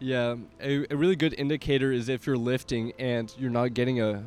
Yeah, 0.00 0.34
a, 0.60 0.84
a 0.92 0.96
really 0.96 1.14
good 1.14 1.32
indicator 1.38 1.92
is 1.92 2.08
if 2.08 2.26
you're 2.26 2.36
lifting 2.36 2.92
and 2.98 3.32
you're 3.38 3.50
not 3.52 3.72
getting 3.72 4.00
a 4.00 4.24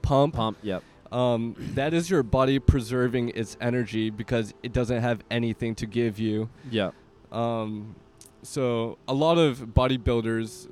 pump. 0.00 0.34
Pump. 0.36 0.56
Yep. 0.62 0.82
Um, 1.12 1.54
that 1.74 1.92
is 1.92 2.08
your 2.08 2.22
body 2.22 2.58
preserving 2.58 3.30
its 3.30 3.56
energy 3.60 4.08
because 4.08 4.54
it 4.62 4.72
doesn't 4.72 5.02
have 5.02 5.20
anything 5.30 5.74
to 5.76 5.86
give 5.86 6.18
you. 6.18 6.48
Yep. 6.70 6.94
Um, 7.30 7.94
so 8.42 8.96
a 9.06 9.12
lot 9.12 9.36
of 9.36 9.58
bodybuilders 9.74 10.68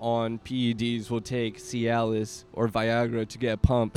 on 0.00 0.38
PEDs 0.38 1.10
will 1.10 1.20
take 1.20 1.58
Cialis 1.58 2.44
or 2.52 2.68
Viagra 2.68 3.28
to 3.28 3.38
get 3.38 3.52
a 3.52 3.56
pump, 3.56 3.96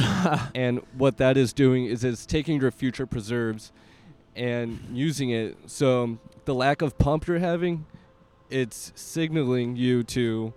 and 0.55 0.81
what 0.97 1.17
that 1.17 1.37
is 1.37 1.53
doing 1.53 1.85
is 1.85 2.03
it's 2.03 2.25
taking 2.25 2.61
your 2.61 2.71
future 2.71 3.07
preserves 3.07 3.71
and 4.35 4.79
using 4.91 5.29
it. 5.29 5.57
So 5.65 6.19
the 6.45 6.53
lack 6.53 6.81
of 6.81 6.97
pump 6.97 7.27
you're 7.27 7.39
having, 7.39 7.85
it's 8.49 8.91
signaling 8.95 9.75
you 9.75 10.03
to 10.03 10.53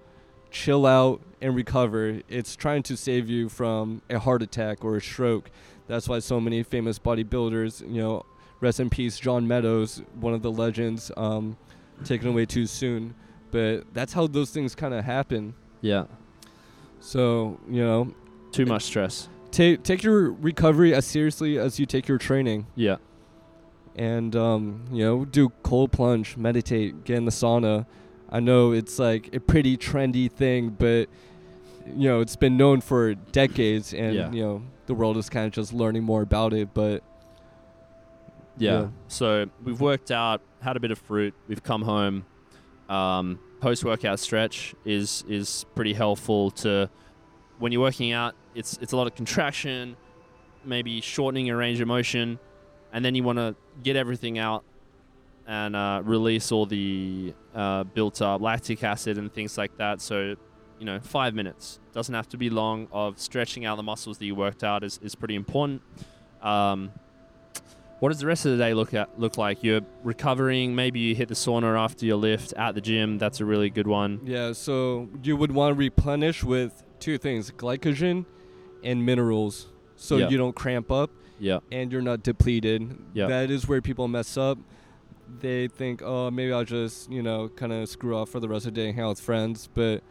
chill 0.50 0.86
out 0.86 1.20
and 1.40 1.54
recover. 1.54 2.20
It's 2.28 2.56
trying 2.56 2.82
to 2.84 2.96
save 2.96 3.28
you 3.28 3.48
from 3.48 4.02
a 4.10 4.18
heart 4.18 4.42
attack 4.42 4.84
or 4.84 4.96
a 4.96 5.00
stroke. 5.00 5.50
That's 5.86 6.08
why 6.08 6.18
so 6.18 6.40
many 6.40 6.62
famous 6.62 6.98
bodybuilders, 6.98 7.82
you 7.82 8.02
know, 8.02 8.26
rest 8.60 8.80
in 8.80 8.90
peace, 8.90 9.18
John 9.20 9.46
Meadows, 9.46 10.02
one 10.18 10.34
of 10.34 10.42
the 10.42 10.50
legends, 10.50 11.12
um, 11.16 11.56
taken 12.04 12.28
away 12.28 12.46
too 12.46 12.66
soon. 12.66 13.14
But 13.56 13.94
that's 13.94 14.12
how 14.12 14.26
those 14.26 14.50
things 14.50 14.74
kind 14.74 14.92
of 14.92 15.04
happen. 15.04 15.54
Yeah. 15.80 16.04
So 17.00 17.58
you 17.70 17.82
know, 17.82 18.14
Too 18.52 18.66
much 18.66 18.82
stress. 18.82 19.28
take 19.50 19.82
take 19.82 20.02
your 20.02 20.32
recovery 20.32 20.94
as 20.94 21.06
seriously 21.06 21.58
as 21.58 21.78
you 21.80 21.86
take 21.86 22.06
your 22.08 22.18
training, 22.18 22.66
Yeah. 22.74 22.96
and 23.94 24.34
um, 24.36 24.84
you 24.92 25.04
know, 25.04 25.24
do 25.24 25.50
cold 25.62 25.90
plunge, 25.92 26.36
meditate, 26.36 27.04
get 27.04 27.16
in 27.16 27.24
the 27.24 27.30
sauna. 27.30 27.86
I 28.28 28.40
know 28.40 28.72
it's 28.72 28.98
like 28.98 29.34
a 29.34 29.40
pretty 29.40 29.76
trendy 29.78 30.30
thing, 30.30 30.70
but 30.78 31.08
you 31.86 32.08
know, 32.08 32.20
it's 32.20 32.36
been 32.36 32.56
known 32.56 32.80
for 32.80 33.14
decades, 33.14 33.94
and 33.94 34.14
Yeah. 34.14 34.32
you 34.32 34.42
know, 34.42 34.62
the 34.86 34.94
world 34.94 35.16
is 35.16 35.30
kind 35.30 35.46
of 35.46 35.52
just 35.52 35.72
learning 35.72 36.02
more 36.04 36.22
about 36.22 36.52
it. 36.52 36.68
But 36.74 37.02
Yeah. 38.58 38.72
Yeah. 38.80 38.86
So 39.08 39.46
we've 39.64 39.80
worked 39.80 40.10
out, 40.10 40.40
had 40.60 40.76
a 40.76 40.80
bit 40.80 40.90
of 40.90 40.98
fruit. 40.98 41.34
We've 41.48 41.62
come 41.62 41.82
home. 41.82 42.24
Um, 42.88 43.38
Post 43.60 43.84
workout 43.84 44.20
stretch 44.20 44.74
is 44.84 45.24
is 45.28 45.64
pretty 45.74 45.94
helpful 45.94 46.50
to 46.52 46.90
when 47.58 47.72
you're 47.72 47.80
working 47.80 48.12
out. 48.12 48.34
It's 48.54 48.78
it's 48.80 48.92
a 48.92 48.96
lot 48.96 49.06
of 49.06 49.14
contraction, 49.14 49.96
maybe 50.64 51.00
shortening 51.00 51.46
your 51.46 51.56
range 51.56 51.80
of 51.80 51.88
motion, 51.88 52.38
and 52.92 53.04
then 53.04 53.14
you 53.14 53.22
want 53.22 53.38
to 53.38 53.56
get 53.82 53.96
everything 53.96 54.38
out 54.38 54.64
and 55.46 55.76
uh, 55.76 56.02
release 56.04 56.50
all 56.50 56.66
the 56.66 57.32
uh, 57.54 57.84
built 57.84 58.20
up 58.20 58.40
lactic 58.40 58.82
acid 58.82 59.16
and 59.16 59.32
things 59.32 59.56
like 59.56 59.76
that. 59.78 60.00
So, 60.00 60.34
you 60.78 60.84
know, 60.84 60.98
five 61.00 61.34
minutes 61.34 61.78
doesn't 61.92 62.14
have 62.14 62.28
to 62.30 62.36
be 62.36 62.50
long 62.50 62.88
of 62.92 63.18
stretching 63.18 63.64
out 63.64 63.76
the 63.76 63.82
muscles 63.82 64.18
that 64.18 64.26
you 64.26 64.34
worked 64.34 64.64
out 64.64 64.82
is, 64.82 64.98
is 65.02 65.14
pretty 65.14 65.34
important. 65.34 65.82
Um, 66.42 66.90
what 68.00 68.10
does 68.10 68.18
the 68.20 68.26
rest 68.26 68.44
of 68.46 68.52
the 68.52 68.58
day 68.58 68.74
look 68.74 68.94
at 68.94 69.18
look 69.18 69.36
like? 69.38 69.62
You're 69.64 69.80
recovering. 70.04 70.74
Maybe 70.74 71.00
you 71.00 71.14
hit 71.14 71.28
the 71.28 71.34
sauna 71.34 71.78
after 71.78 72.04
your 72.06 72.16
lift 72.16 72.52
at 72.54 72.74
the 72.74 72.80
gym. 72.80 73.18
That's 73.18 73.40
a 73.40 73.44
really 73.44 73.70
good 73.70 73.86
one. 73.86 74.20
yeah, 74.24 74.52
so 74.52 75.08
you 75.22 75.36
would 75.36 75.52
want 75.52 75.72
to 75.74 75.78
replenish 75.78 76.42
with 76.44 76.82
two 77.00 77.18
things: 77.18 77.50
glycogen 77.50 78.24
and 78.84 79.04
minerals, 79.04 79.68
so 79.96 80.16
Yeah. 80.18 80.28
you 80.28 80.36
don't 80.38 80.54
cramp 80.54 80.90
up. 80.90 81.10
Yeah. 81.38 81.58
and 81.70 81.92
you're 81.92 82.00
not 82.00 82.22
depleted. 82.22 82.96
Yeah. 83.12 83.26
That 83.26 83.50
is 83.50 83.68
where 83.68 83.82
people 83.82 84.08
mess 84.08 84.38
up. 84.38 84.56
They 85.40 85.68
think, 85.68 86.00
oh, 86.02 86.30
maybe 86.30 86.50
I'll 86.50 86.64
just, 86.64 87.10
you 87.12 87.22
know, 87.22 87.48
kind 87.50 87.74
of 87.74 87.90
screw 87.90 88.16
off 88.16 88.30
for 88.30 88.40
the 88.40 88.48
rest 88.48 88.66
of 88.66 88.72
the 88.72 88.80
day 88.80 88.86
and 88.88 88.96
hang 88.96 89.04
out 89.04 89.08
with 89.10 89.20
friends. 89.20 89.68
But 89.74 90.02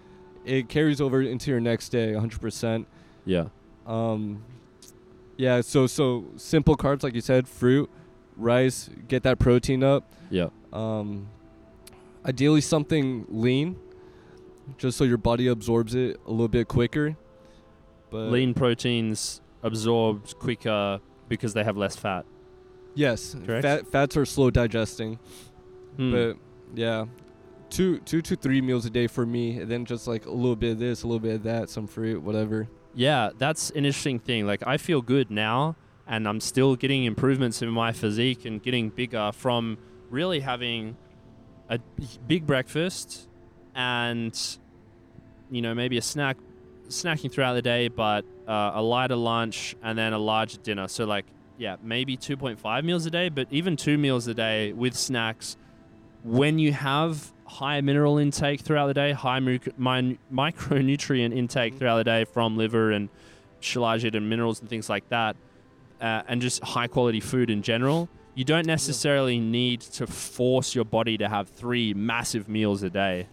it 0.46 0.70
carries 0.70 1.02
over 1.02 1.24
into 1.24 1.50
your 1.50 1.60
next 1.60 1.90
day 1.90 2.12
100%. 2.14 2.86
Yeah. 3.26 3.46
Um, 3.88 4.44
yeah, 5.38 5.62
so 5.62 5.88
so 5.88 6.26
simple 6.38 6.76
carbs, 6.78 7.04
like 7.04 7.14
you 7.14 7.22
said, 7.22 7.48
fruit, 7.48 7.90
rice, 8.36 8.90
get 9.08 9.24
that 9.24 9.40
protein 9.40 9.84
up. 9.84 10.12
Yeah. 10.30 10.50
Um, 10.74 11.30
ideally, 12.26 12.62
something 12.62 13.26
lean, 13.30 13.78
just 14.78 14.98
so 14.98 15.04
your 15.04 15.18
body 15.18 15.48
absorbs 15.48 15.96
it 15.96 16.20
a 16.26 16.32
little 16.32 16.48
bit 16.48 16.68
quicker. 16.68 17.16
But 18.10 18.32
Lean 18.32 18.54
proteins 18.54 19.42
absorbed 19.64 20.38
quicker 20.40 21.00
because 21.28 21.54
they 21.54 21.64
have 21.64 21.76
less 21.76 21.96
fat. 21.96 22.26
Yes, 22.94 23.36
Correct? 23.46 23.64
fat, 23.64 23.88
fats 23.88 24.16
are 24.16 24.26
slow 24.26 24.50
digesting. 24.50 25.20
Hmm. 25.98 26.12
But 26.12 26.38
yeah, 26.76 27.06
two 27.70 28.00
two 28.00 28.22
to 28.22 28.36
three 28.36 28.62
meals 28.62 28.86
a 28.86 28.90
day 28.90 29.08
for 29.08 29.26
me, 29.26 29.60
and 29.60 29.70
then 29.70 29.86
just 29.86 30.08
like 30.08 30.26
a 30.26 30.32
little 30.32 30.56
bit 30.56 30.72
of 30.74 30.80
this, 30.80 31.04
a 31.04 31.08
little 31.08 31.20
bit 31.20 31.36
of 31.36 31.44
that, 31.44 31.70
some 31.70 31.88
fruit, 31.88 32.22
whatever. 32.22 32.68
Yeah, 32.96 33.32
that's 33.38 33.72
an 33.72 33.86
interesting 33.86 34.20
thing. 34.20 34.48
Like 34.48 34.64
I 34.66 34.78
feel 34.78 35.02
good 35.02 35.30
now 35.30 35.76
and 36.08 36.28
I'm 36.28 36.40
still 36.40 36.76
getting 36.78 37.04
improvements 37.04 37.62
in 37.62 37.70
my 37.70 37.92
physique 37.92 38.46
and 38.46 38.64
getting 38.64 38.90
bigger 38.90 39.32
from 39.34 39.78
really 40.10 40.40
having 40.40 40.96
a 41.70 41.80
big 42.26 42.48
breakfast 42.48 43.28
and 43.76 44.40
you 45.52 45.62
know, 45.62 45.76
maybe 45.76 45.98
a 45.98 46.02
snack 46.02 46.38
snacking 46.88 47.32
throughout 47.32 47.54
the 47.54 47.62
day, 47.62 47.90
but 47.90 48.24
uh, 48.48 48.72
a 48.76 48.82
lighter 48.82 49.16
lunch 49.16 49.76
and 49.84 49.98
then 49.98 50.14
a 50.14 50.20
larger 50.20 50.58
dinner. 50.58 50.88
So 50.88 51.06
like 51.06 51.26
yeah, 51.58 51.76
maybe 51.84 52.16
2.5 52.16 52.84
meals 52.84 53.06
a 53.06 53.12
day, 53.12 53.28
but 53.28 53.48
even 53.52 53.76
2 53.76 53.98
meals 53.98 54.28
a 54.28 54.34
day 54.34 54.72
with 54.72 54.96
snacks 54.96 55.58
when 56.24 56.60
you 56.60 56.72
have 56.72 57.34
high 57.46 57.82
mineral 57.82 58.18
intake 58.18 58.62
throughout 58.62 58.88
the 58.88 58.94
day, 58.94 59.12
high 59.12 59.40
mi- 59.40 59.60
micronutrient 60.34 61.34
intake 61.38 61.78
throughout 61.78 61.98
the 61.98 62.04
day 62.04 62.26
from 62.26 62.58
liver 62.58 62.92
and 62.92 63.10
shilajit 63.62 64.16
and 64.16 64.30
minerals 64.30 64.60
and 64.60 64.70
things 64.70 64.90
like 64.90 65.08
that, 65.10 65.36
uh, 66.02 66.24
and 66.28 66.42
just 66.42 66.64
high 66.64 66.88
quality 66.88 67.20
food 67.20 67.50
in 67.50 67.62
general, 67.62 68.10
you 68.34 68.44
don't 68.44 68.66
necessarily 68.66 69.40
need 69.40 69.80
to 69.82 70.06
force 70.06 70.76
your 70.76 70.86
body 70.86 71.18
to 71.18 71.30
have 71.30 71.48
three 71.50 71.94
massive 71.94 72.50
meals 72.50 72.84
a 72.84 72.90
day. 72.90 73.28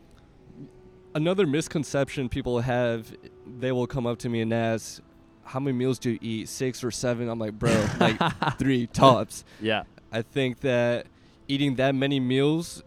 Another 1.14 1.46
misconception 1.46 2.28
people 2.28 2.60
have, 2.60 3.12
they 3.58 3.72
will 3.72 3.86
come 3.86 4.06
up 4.06 4.18
to 4.20 4.28
me 4.30 4.40
and 4.40 4.52
ask, 4.52 5.02
"How 5.44 5.60
many 5.60 5.76
meals 5.76 5.98
do 5.98 6.12
you 6.12 6.18
eat? 6.22 6.48
Six 6.48 6.82
or 6.82 6.90
seven? 6.90 7.28
I'm 7.28 7.38
like, 7.38 7.58
bro, 7.58 7.86
like 8.00 8.18
three 8.58 8.86
tops. 8.86 9.44
Yeah, 9.60 9.82
I 10.10 10.22
think 10.22 10.60
that 10.60 11.06
eating 11.48 11.74
that 11.74 11.94
many 11.94 12.18
meals 12.18 12.82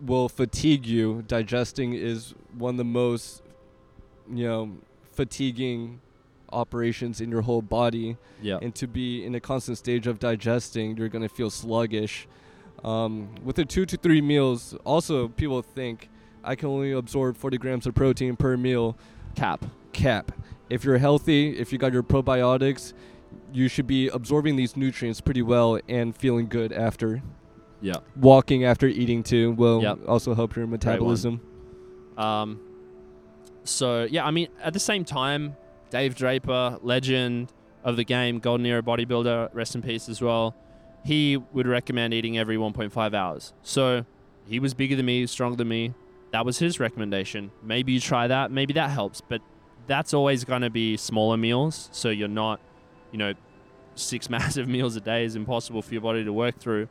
will 0.00 0.28
fatigue 0.28 0.86
you. 0.86 1.22
Digesting 1.26 1.94
is 1.94 2.34
one 2.56 2.74
of 2.74 2.78
the 2.78 2.84
most, 2.84 3.42
you 4.32 4.46
know, 4.46 4.76
fatiguing 5.12 6.00
operations 6.52 7.20
in 7.20 7.30
your 7.30 7.42
whole 7.42 7.62
body. 7.62 8.16
yeah, 8.40 8.58
And 8.62 8.74
to 8.76 8.86
be 8.86 9.24
in 9.24 9.34
a 9.34 9.40
constant 9.40 9.78
stage 9.78 10.06
of 10.06 10.18
digesting, 10.18 10.96
you're 10.96 11.08
going 11.08 11.22
to 11.22 11.28
feel 11.28 11.50
sluggish. 11.50 12.26
Um, 12.84 13.34
with 13.42 13.56
the 13.56 13.64
two 13.64 13.84
to 13.86 13.96
three 13.96 14.20
meals, 14.20 14.74
also 14.84 15.28
people 15.28 15.60
think 15.62 16.08
I 16.44 16.54
can 16.54 16.68
only 16.68 16.92
absorb 16.92 17.36
40 17.36 17.58
grams 17.58 17.86
of 17.86 17.94
protein 17.94 18.36
per 18.36 18.56
meal. 18.56 18.96
cap. 19.34 19.64
Cap. 19.92 20.32
If 20.70 20.84
you're 20.84 20.98
healthy, 20.98 21.58
if 21.58 21.72
you 21.72 21.78
got 21.78 21.92
your 21.92 22.02
probiotics, 22.02 22.92
you 23.52 23.68
should 23.68 23.86
be 23.86 24.08
absorbing 24.08 24.56
these 24.56 24.76
nutrients 24.76 25.20
pretty 25.20 25.42
well 25.42 25.80
and 25.88 26.14
feeling 26.14 26.46
good 26.46 26.72
after. 26.72 27.22
Yeah. 27.80 27.94
Walking 28.16 28.64
after 28.64 28.86
eating 28.86 29.22
too 29.22 29.52
will 29.52 29.82
Yep. 29.82 29.98
also 30.08 30.34
help 30.34 30.56
your 30.56 30.66
metabolism. 30.66 31.40
Um, 32.16 32.60
so 33.64 34.04
yeah, 34.10 34.26
I 34.26 34.30
mean, 34.30 34.48
at 34.62 34.72
the 34.72 34.80
same 34.80 35.04
time, 35.04 35.56
Dave 35.90 36.14
Draper, 36.14 36.78
legend 36.82 37.52
of 37.84 37.96
the 37.96 38.04
game, 38.04 38.38
golden 38.40 38.66
era 38.66 38.82
bodybuilder, 38.82 39.50
rest 39.54 39.74
in 39.74 39.82
peace 39.82 40.08
as 40.08 40.20
well. 40.20 40.54
He 41.04 41.36
would 41.52 41.66
recommend 41.66 42.12
eating 42.12 42.36
every 42.36 42.56
1.5 42.56 43.14
hours. 43.14 43.52
So 43.62 44.04
he 44.46 44.58
was 44.58 44.74
bigger 44.74 44.96
than 44.96 45.06
me, 45.06 45.26
stronger 45.26 45.56
than 45.56 45.68
me. 45.68 45.94
That 46.32 46.44
was 46.44 46.58
his 46.58 46.78
recommendation. 46.80 47.50
Maybe 47.62 47.92
you 47.92 48.00
try 48.00 48.26
that. 48.26 48.50
Maybe 48.50 48.74
that 48.74 48.90
helps. 48.90 49.20
But 49.22 49.40
that's 49.86 50.12
always 50.12 50.44
going 50.44 50.62
to 50.62 50.70
be 50.70 50.96
smaller 50.96 51.36
meals. 51.38 51.88
So 51.92 52.10
you're 52.10 52.28
not, 52.28 52.60
you 53.12 53.18
know, 53.18 53.32
six 53.94 54.28
massive 54.36 54.68
meals 54.68 54.96
a 54.96 55.00
day 55.00 55.24
is 55.24 55.36
impossible 55.36 55.80
for 55.80 55.94
your 55.94 56.02
body 56.02 56.24
to 56.24 56.32
work 56.32 56.58
through. 56.58 56.88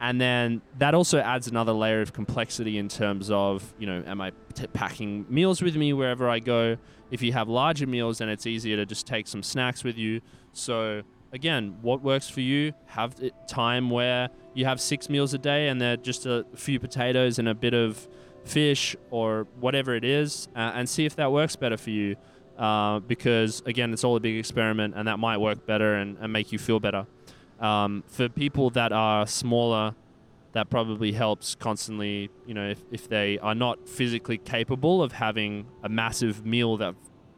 And 0.00 0.20
then 0.20 0.60
that 0.78 0.94
also 0.94 1.18
adds 1.18 1.46
another 1.46 1.72
layer 1.72 2.00
of 2.00 2.12
complexity 2.12 2.78
in 2.78 2.88
terms 2.88 3.30
of 3.30 3.72
you 3.78 3.86
know 3.86 4.02
am 4.06 4.20
i 4.20 4.30
t- 4.54 4.66
packing 4.68 5.24
meals 5.28 5.62
with 5.62 5.76
me 5.76 5.92
wherever 5.92 6.28
i 6.28 6.38
go? 6.38 6.76
If 7.10 7.22
you 7.22 7.32
have 7.32 7.48
larger 7.48 7.86
meals 7.86 8.18
then 8.18 8.28
it's 8.28 8.46
easier 8.46 8.76
to 8.76 8.84
just 8.84 9.06
take 9.06 9.28
some 9.28 9.42
snacks 9.42 9.84
with 9.84 9.96
you. 9.96 10.20
So 10.52 11.02
again 11.32 11.76
what 11.82 12.02
works 12.02 12.28
for 12.28 12.40
you? 12.40 12.72
Have 12.86 13.14
time 13.48 13.90
where 13.90 14.28
you 14.54 14.64
have 14.64 14.80
six 14.80 15.08
meals 15.08 15.32
a 15.34 15.38
day 15.38 15.68
and 15.68 15.80
they're 15.80 15.96
just 15.96 16.26
a 16.26 16.44
few 16.54 16.78
potatoes 16.78 17.38
and 17.38 17.48
a 17.48 17.54
bit 17.54 17.74
of 17.74 18.08
fish 18.44 18.96
or 19.10 19.46
whatever 19.60 19.94
it 19.94 20.04
is 20.04 20.48
uh, 20.56 20.72
and 20.74 20.88
see 20.88 21.04
if 21.04 21.16
that 21.16 21.32
works 21.32 21.56
better 21.56 21.76
for 21.76 21.90
you. 21.90 22.16
Uh, 22.58 23.00
because 23.00 23.62
again 23.66 23.92
it's 23.92 24.02
all 24.02 24.16
a 24.16 24.20
big 24.20 24.36
experiment 24.36 24.94
and 24.96 25.08
that 25.08 25.18
might 25.18 25.36
work 25.36 25.66
better 25.66 25.94
and, 25.96 26.16
and 26.20 26.32
make 26.32 26.52
you 26.52 26.58
feel 26.58 26.80
better 26.80 27.06
um, 27.60 28.04
for 28.06 28.28
people 28.28 28.70
that 28.70 28.92
are 28.92 29.26
smaller, 29.26 29.94
that 30.52 30.70
probably 30.70 31.12
helps 31.12 31.54
constantly. 31.54 32.30
You 32.46 32.54
know, 32.54 32.68
if, 32.70 32.84
if 32.90 33.08
they 33.08 33.38
are 33.38 33.54
not 33.54 33.88
physically 33.88 34.38
capable 34.38 35.02
of 35.02 35.12
having 35.12 35.66
a 35.82 35.88
massive 35.88 36.44
meal 36.46 36.76
that 36.78 36.94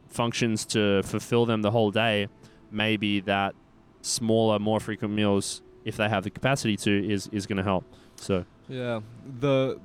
functions 0.07 0.65
to 0.65 1.03
fulfill 1.03 1.45
them 1.45 1.61
the 1.61 1.71
whole 1.71 1.91
day, 1.91 2.27
maybe 2.71 3.19
that 3.21 3.55
smaller, 4.01 4.59
more 4.59 4.79
frequent 4.79 5.13
meals, 5.13 5.61
if 5.85 5.97
they 5.97 6.09
have 6.09 6.23
the 6.23 6.29
capacity 6.29 6.77
to, 6.77 7.11
is 7.11 7.27
is 7.31 7.45
going 7.45 7.57
to 7.57 7.63
help. 7.63 7.85
So 8.15 8.45
yeah, 8.67 9.01
the 9.39 9.79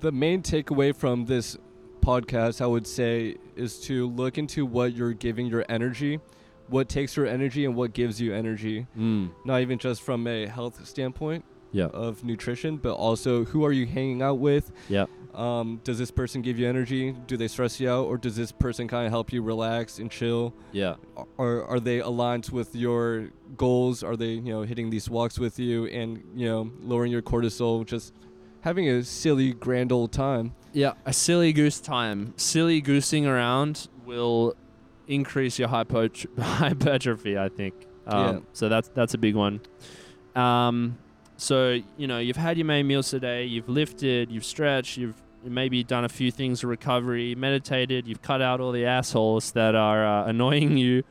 the 0.00 0.12
main 0.12 0.42
takeaway 0.42 0.94
from 0.94 1.26
this 1.26 1.56
podcast, 2.00 2.60
I 2.60 2.66
would 2.66 2.86
say, 2.86 3.36
is 3.56 3.80
to 3.82 4.08
look 4.08 4.36
into 4.36 4.66
what 4.66 4.92
you're 4.92 5.14
giving 5.14 5.46
your 5.46 5.64
energy 5.68 6.20
what 6.68 6.88
takes 6.88 7.16
your 7.16 7.26
energy 7.26 7.64
and 7.64 7.74
what 7.74 7.92
gives 7.92 8.20
you 8.20 8.32
energy. 8.34 8.86
mm. 8.96 9.30
Not 9.44 9.60
even 9.60 9.78
just 9.78 10.02
from 10.02 10.26
a 10.26 10.46
health 10.46 10.86
standpoint 10.86 11.44
yeah, 11.72 11.86
of 11.86 12.24
nutrition, 12.24 12.76
but 12.78 12.94
also 12.94 13.44
who 13.44 13.64
are 13.64 13.72
you 13.72 13.86
hanging 13.86 14.22
out 14.22 14.38
with? 14.38 14.72
yeah, 14.88 15.06
Um, 15.34 15.80
does 15.82 15.98
this 15.98 16.10
person 16.12 16.40
give 16.42 16.58
you 16.58 16.68
energy? 16.68 17.12
Do 17.26 17.36
they 17.36 17.48
stress 17.48 17.80
you 17.80 17.90
out, 17.90 18.06
or 18.06 18.16
does 18.16 18.36
this 18.36 18.52
person 18.52 18.86
kind 18.86 19.04
of 19.06 19.10
help 19.12 19.32
you 19.32 19.42
relax 19.42 19.98
and 19.98 20.08
chill? 20.10 20.54
yeah, 20.72 20.94
Or 21.36 21.64
are 21.64 21.80
they 21.80 21.98
aligned 21.98 22.48
with 22.50 22.74
your 22.76 23.30
goals? 23.56 24.02
Are 24.04 24.16
they 24.16 24.32
you 24.34 24.52
know 24.54 24.62
hitting 24.62 24.90
these 24.90 25.10
walks 25.10 25.38
with 25.38 25.58
you 25.58 25.86
and 25.86 26.22
you 26.36 26.46
know 26.48 26.70
lowering 26.80 27.10
your 27.10 27.22
cortisol? 27.22 27.84
Just 27.84 28.14
having 28.60 28.88
a 28.88 29.02
silly 29.04 29.52
grand 29.52 29.90
old 29.92 30.12
time. 30.12 30.54
yeah. 30.72 30.92
A 31.04 31.12
silly 31.12 31.52
goose 31.52 31.80
time, 31.80 32.32
silly 32.36 32.80
goosing 32.80 33.26
around 33.26 33.88
will 34.06 34.54
increase 35.08 35.58
your 35.58 35.68
hypertrophy. 36.38 37.38
I 37.38 37.48
think. 37.48 37.74
Um, 38.06 38.34
Yeah. 38.36 38.40
So 38.52 38.68
that's 38.68 38.88
that's 38.94 39.14
a 39.14 39.18
big 39.18 39.34
one. 39.34 39.60
Um, 40.34 40.98
so 41.36 41.78
you 41.96 42.06
know 42.06 42.18
you've 42.18 42.36
had 42.36 42.56
your 42.56 42.66
main 42.66 42.86
meals 42.86 43.10
today. 43.10 43.44
You've 43.44 43.68
lifted. 43.68 44.30
You've 44.30 44.44
stretched. 44.44 44.96
You've 44.96 45.20
maybe 45.44 45.84
done 45.84 46.04
a 46.04 46.08
few 46.08 46.30
things 46.30 46.62
of 46.64 46.70
recovery. 46.70 47.34
Meditated. 47.34 48.06
You've 48.06 48.22
cut 48.22 48.40
out 48.40 48.60
all 48.60 48.72
the 48.72 48.86
assholes 48.86 49.52
that 49.52 49.74
are 49.74 50.04
uh, 50.06 50.26
annoying 50.26 50.76
you. 50.78 51.02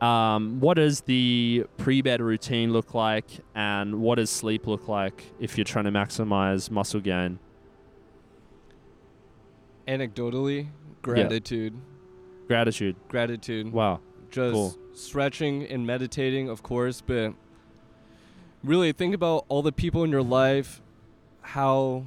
Um, 0.00 0.58
what 0.58 0.74
does 0.74 1.02
the 1.02 1.64
pre-bed 1.76 2.20
routine 2.20 2.72
look 2.72 2.92
like, 2.92 3.26
and 3.54 4.00
what 4.00 4.16
does 4.16 4.30
sleep 4.30 4.66
look 4.66 4.88
like 4.88 5.24
if 5.38 5.56
you're 5.56 5.64
trying 5.64 5.84
to 5.84 5.92
maximize 5.92 6.72
muscle 6.72 6.98
gain? 7.00 7.38
Anecdotally, 9.86 10.68
gratitude, 11.02 11.74
Gratitude. 12.48 12.96
gratitude. 13.08 13.72
Wow. 13.72 14.00
just 14.30 14.52
Cool. 14.54 14.78
stretching 14.94 15.64
and 15.64 15.86
meditating, 15.86 16.48
of 16.48 16.62
course, 16.62 17.00
but 17.00 17.34
really 18.64 18.92
think 18.92 19.14
about 19.14 19.44
all 19.48 19.62
the 19.62 19.72
people 19.72 20.04
in 20.04 20.10
your 20.10 20.22
life, 20.22 20.80
how 21.42 22.04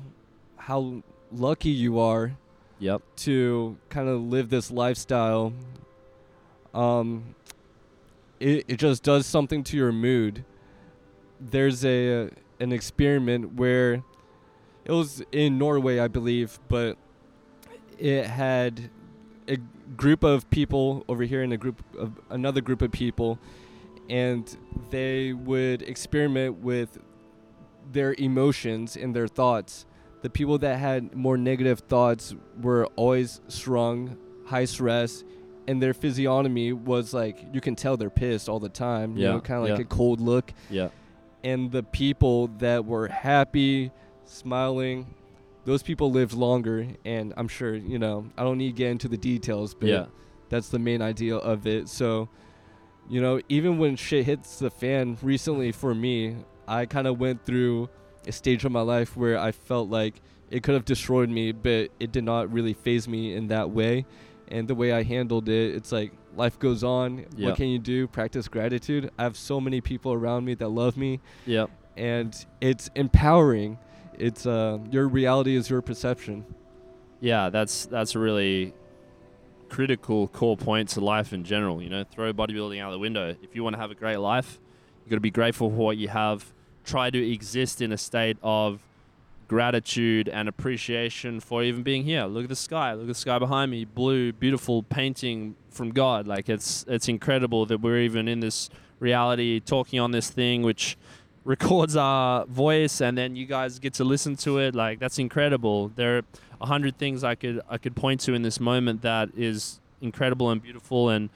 how 0.58 1.04
lucky 1.32 1.70
you 1.70 2.00
are 2.00 2.38
Yep. 2.80 3.02
to 3.18 3.78
kind 3.90 4.10
of 4.10 4.22
live 4.22 4.50
this 4.50 4.72
lifestyle. 4.72 5.54
Um, 6.74 7.36
it 8.40 8.66
it 8.68 8.78
just 8.78 9.04
does 9.04 9.26
something 9.26 9.64
to 9.66 9.78
your 9.78 9.92
mood. 9.92 10.44
There's 11.40 11.86
a 11.86 12.30
an 12.60 12.72
experiment 12.72 13.54
where 13.54 14.04
it 14.86 14.92
was 14.92 15.22
in 15.32 15.58
Norway, 15.58 16.00
I 16.00 16.08
believe, 16.08 16.60
but 16.68 16.98
it 18.00 18.26
had 18.26 18.90
a 19.48 19.58
group 19.96 20.24
of 20.24 20.50
people 20.50 21.04
over 21.08 21.24
here 21.24 21.42
and 21.44 21.54
a 21.54 21.58
group 21.58 21.82
of 21.98 22.20
another 22.30 22.62
group 22.62 22.82
of 22.82 22.92
people 22.92 23.40
and 24.10 24.58
they 24.90 25.34
would 25.34 25.82
experiment 25.84 26.58
with 26.58 26.98
their 27.92 28.14
emotions 28.18 28.96
and 28.98 29.16
their 29.16 29.28
thoughts 29.28 29.86
the 30.22 30.30
people 30.30 30.58
that 30.58 30.80
had 30.80 31.14
more 31.16 31.38
negative 31.38 31.80
thoughts 31.82 32.34
were 32.62 32.88
always 32.96 33.42
strung 33.48 34.18
high 34.48 34.66
stress 34.66 35.24
and 35.68 35.82
their 35.82 35.94
physiognomy 35.94 36.74
was 36.74 37.14
like 37.14 37.38
you 37.54 37.62
can 37.62 37.76
tell 37.76 37.96
they're 37.98 38.10
pissed 38.10 38.50
all 38.50 38.60
the 38.60 38.70
time 38.70 39.16
you 39.18 39.24
Yeah, 39.26 39.34
know 39.34 39.42
kind 39.42 39.64
of 39.64 39.70
like 39.70 39.78
yeah. 39.80 39.84
a 39.86 39.88
cold 39.88 40.20
look 40.20 40.52
Yeah. 40.70 40.90
and 41.44 41.72
the 41.72 41.84
people 41.84 42.48
that 42.60 42.86
were 42.86 43.08
happy 43.08 43.92
smiling 44.26 45.14
those 45.66 45.82
people 45.84 46.12
lived 46.12 46.34
longer 46.34 46.88
and 47.06 47.34
i'm 47.38 47.48
sure 47.48 47.76
you 47.76 48.00
know 48.00 48.30
i 48.38 48.44
don't 48.44 48.58
need 48.58 48.72
to 48.72 48.78
get 48.78 48.92
into 48.92 49.08
the 49.08 49.18
details 49.18 49.74
but 49.74 49.90
Yeah. 49.90 50.06
that's 50.50 50.70
the 50.70 50.80
main 50.80 51.02
idea 51.02 51.36
of 51.38 51.66
it 51.68 51.90
so 51.90 52.30
you 53.10 53.22
know 53.22 53.42
even 53.50 53.78
when 53.78 53.96
shit 53.96 54.26
hits 54.26 54.60
the 54.60 54.70
fan 54.70 55.18
recently 55.22 55.72
for 55.72 55.94
me 55.94 56.38
i 56.68 56.86
kind 56.86 57.08
of 57.08 57.20
went 57.20 57.44
through 57.46 57.90
a 58.28 58.32
stage 58.32 58.66
of 58.66 58.72
my 58.72 58.82
life 58.82 59.16
where 59.18 59.38
i 59.38 59.52
felt 59.52 59.90
like 59.90 60.22
it 60.52 60.64
could 60.64 60.74
have 60.76 60.86
destroyed 60.86 61.30
me 61.30 61.52
but 61.52 61.90
it 62.00 62.12
did 62.12 62.24
not 62.24 62.52
really 62.52 62.74
faze 62.74 63.08
me 63.08 63.34
in 63.34 63.48
that 63.48 63.70
way 63.72 64.06
and 64.50 64.68
the 64.68 64.76
way 64.76 64.92
i 64.92 65.02
handled 65.04 65.50
it 65.50 65.76
it's 65.76 65.92
like 65.92 66.12
life 66.36 66.60
goes 66.60 66.84
on 66.84 67.26
Yeah. 67.38 67.48
what 67.50 67.56
can 67.58 67.68
you 67.70 67.80
do 67.80 68.08
practice 68.08 68.48
gratitude 68.48 69.10
i 69.18 69.24
have 69.24 69.38
so 69.38 69.60
many 69.62 69.82
people 69.82 70.14
around 70.14 70.46
me 70.46 70.54
that 70.56 70.70
love 70.70 70.98
me 70.98 71.20
Yep. 71.48 71.70
and 71.98 72.46
it's 72.62 72.90
empowering 72.96 73.78
it's 74.20 74.46
uh 74.46 74.80
your 74.92 75.08
reality 75.08 75.56
is 75.56 75.70
your 75.70 75.82
perception 75.82 76.46
Yeah, 77.20 77.50
that's 77.50 77.86
that's 77.86 78.16
a 78.16 78.20
really 78.20 78.74
critical 79.70 80.28
core 80.28 80.58
point 80.58 80.90
to 80.90 81.02
life 81.02 81.34
in 81.34 81.44
general. 81.44 81.82
You 81.82 81.90
know, 81.90 82.04
throw 82.04 82.32
bodybuilding 82.34 82.80
out 82.82 82.92
the 82.92 83.00
window. 83.00 83.36
If 83.42 83.56
you 83.56 83.64
want 83.64 83.76
to 83.76 83.80
have 83.80 83.92
a 83.92 83.96
great 83.96 84.18
life, 84.18 84.60
you 85.04 85.10
got 85.10 85.16
to 85.16 85.22
be 85.22 85.32
grateful 85.32 85.70
for 85.70 85.76
what 85.76 85.98
you 85.98 86.08
have. 86.10 86.54
Try 86.84 87.10
to 87.10 87.32
exist 87.32 87.82
in 87.82 87.92
a 87.92 87.98
state 87.98 88.38
of 88.44 88.82
gratitude 89.48 90.28
and 90.30 90.48
appreciation 90.50 91.40
for 91.40 91.64
even 91.64 91.84
being 91.84 92.04
here. 92.04 92.26
Look 92.26 92.44
at 92.44 92.50
the 92.50 92.56
sky. 92.56 92.94
Look 92.94 93.04
at 93.04 93.08
the 93.08 93.16
sky 93.16 93.40
behind 93.40 93.72
me. 93.72 93.86
Blue, 93.86 94.32
beautiful 94.32 94.84
painting 94.84 95.56
from 95.70 95.92
God. 95.92 96.28
Like 96.28 96.50
it's 96.50 96.86
it's 96.88 97.08
incredible 97.08 97.66
that 97.68 97.82
we're 97.82 98.00
even 98.00 98.28
in 98.28 98.40
this 98.40 98.70
reality 99.00 99.60
talking 99.60 100.00
on 100.00 100.12
this 100.12 100.30
thing 100.30 100.62
which 100.62 100.98
records 101.46 101.96
our 101.96 102.46
voice 102.48 103.00
and 103.02 103.18
then 103.18 103.36
you 103.36 103.46
guys 103.46 103.80
get 103.80 103.94
to 103.94 104.04
listen 104.04 104.36
to 104.38 104.58
it. 104.58 104.76
Like 104.76 105.00
that's 105.00 105.20
incredible. 105.20 105.90
There 105.96 106.18
are 106.18 106.22
a 106.60 106.66
hundred 106.66 106.98
things 106.98 107.24
I 107.24 107.36
could 107.36 107.62
I 107.70 107.78
could 107.78 107.96
point 107.96 108.20
to 108.22 108.34
in 108.34 108.42
this 108.42 108.60
moment 108.60 109.02
that 109.04 109.30
is 109.38 109.80
incredible 110.02 110.50
and 110.50 110.62
beautiful 110.62 111.10
and 111.10 111.30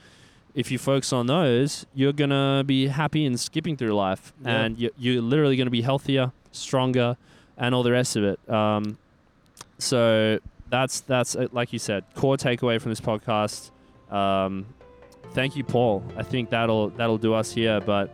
if 0.52 0.72
you 0.72 0.78
focus 0.78 1.12
on 1.12 1.26
those, 1.28 1.86
you're 1.94 2.12
gonna 2.12 2.64
be 2.66 2.88
happy 2.88 3.24
and 3.24 3.38
skipping 3.38 3.76
through 3.76 3.92
life, 3.94 4.32
Yeah. 4.44 4.62
and 4.62 4.78
you, 4.80 4.90
you're 4.98 5.22
literally 5.22 5.56
gonna 5.56 5.70
be 5.70 5.82
healthier, 5.82 6.32
stronger, 6.50 7.16
and 7.56 7.72
all 7.72 7.84
the 7.84 7.92
rest 7.92 8.16
of 8.16 8.24
it. 8.24 8.40
Um, 8.52 8.98
so 9.78 10.40
that's 10.68 11.00
that's 11.02 11.36
uh, 11.36 11.46
like 11.52 11.72
you 11.72 11.78
said, 11.78 12.02
core 12.16 12.36
takeaway 12.36 12.80
from 12.80 12.90
this 12.90 13.00
podcast. 13.00 13.70
Um, 14.12 14.66
thank 15.34 15.54
you, 15.54 15.62
Paul. 15.62 16.02
I 16.16 16.24
think 16.24 16.50
that'll 16.50 16.88
that'll 16.90 17.18
do 17.18 17.32
us 17.32 17.52
here. 17.52 17.80
But 17.80 18.10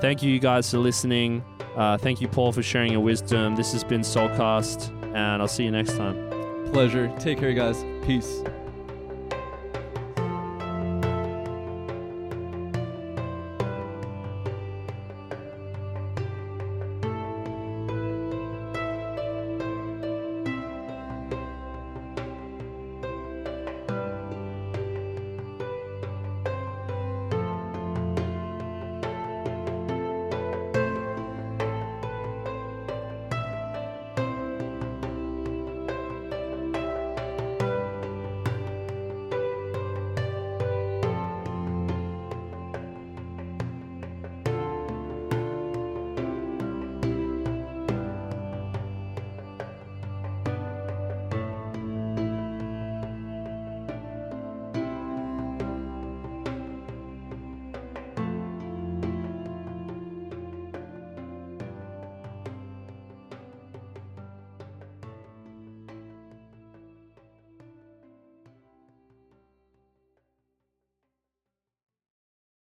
thank 0.00 0.22
you, 0.22 0.32
you 0.32 0.38
guys, 0.38 0.70
for 0.70 0.78
listening. 0.78 1.44
Uh, 1.76 1.96
thank 1.96 2.20
you, 2.20 2.28
Paul, 2.28 2.52
for 2.52 2.62
sharing 2.62 2.92
your 2.92 3.00
wisdom. 3.00 3.56
This 3.56 3.72
has 3.72 3.84
been 3.84 4.02
Soulcast, 4.02 4.90
and 5.14 5.40
I'll 5.40 5.48
see 5.48 5.64
you 5.64 5.70
next 5.70 5.96
time. 5.96 6.16
pleasure 6.72 7.12
take 7.18 7.38
care 7.38 7.52
guys 7.52 7.84
peace 8.06 8.42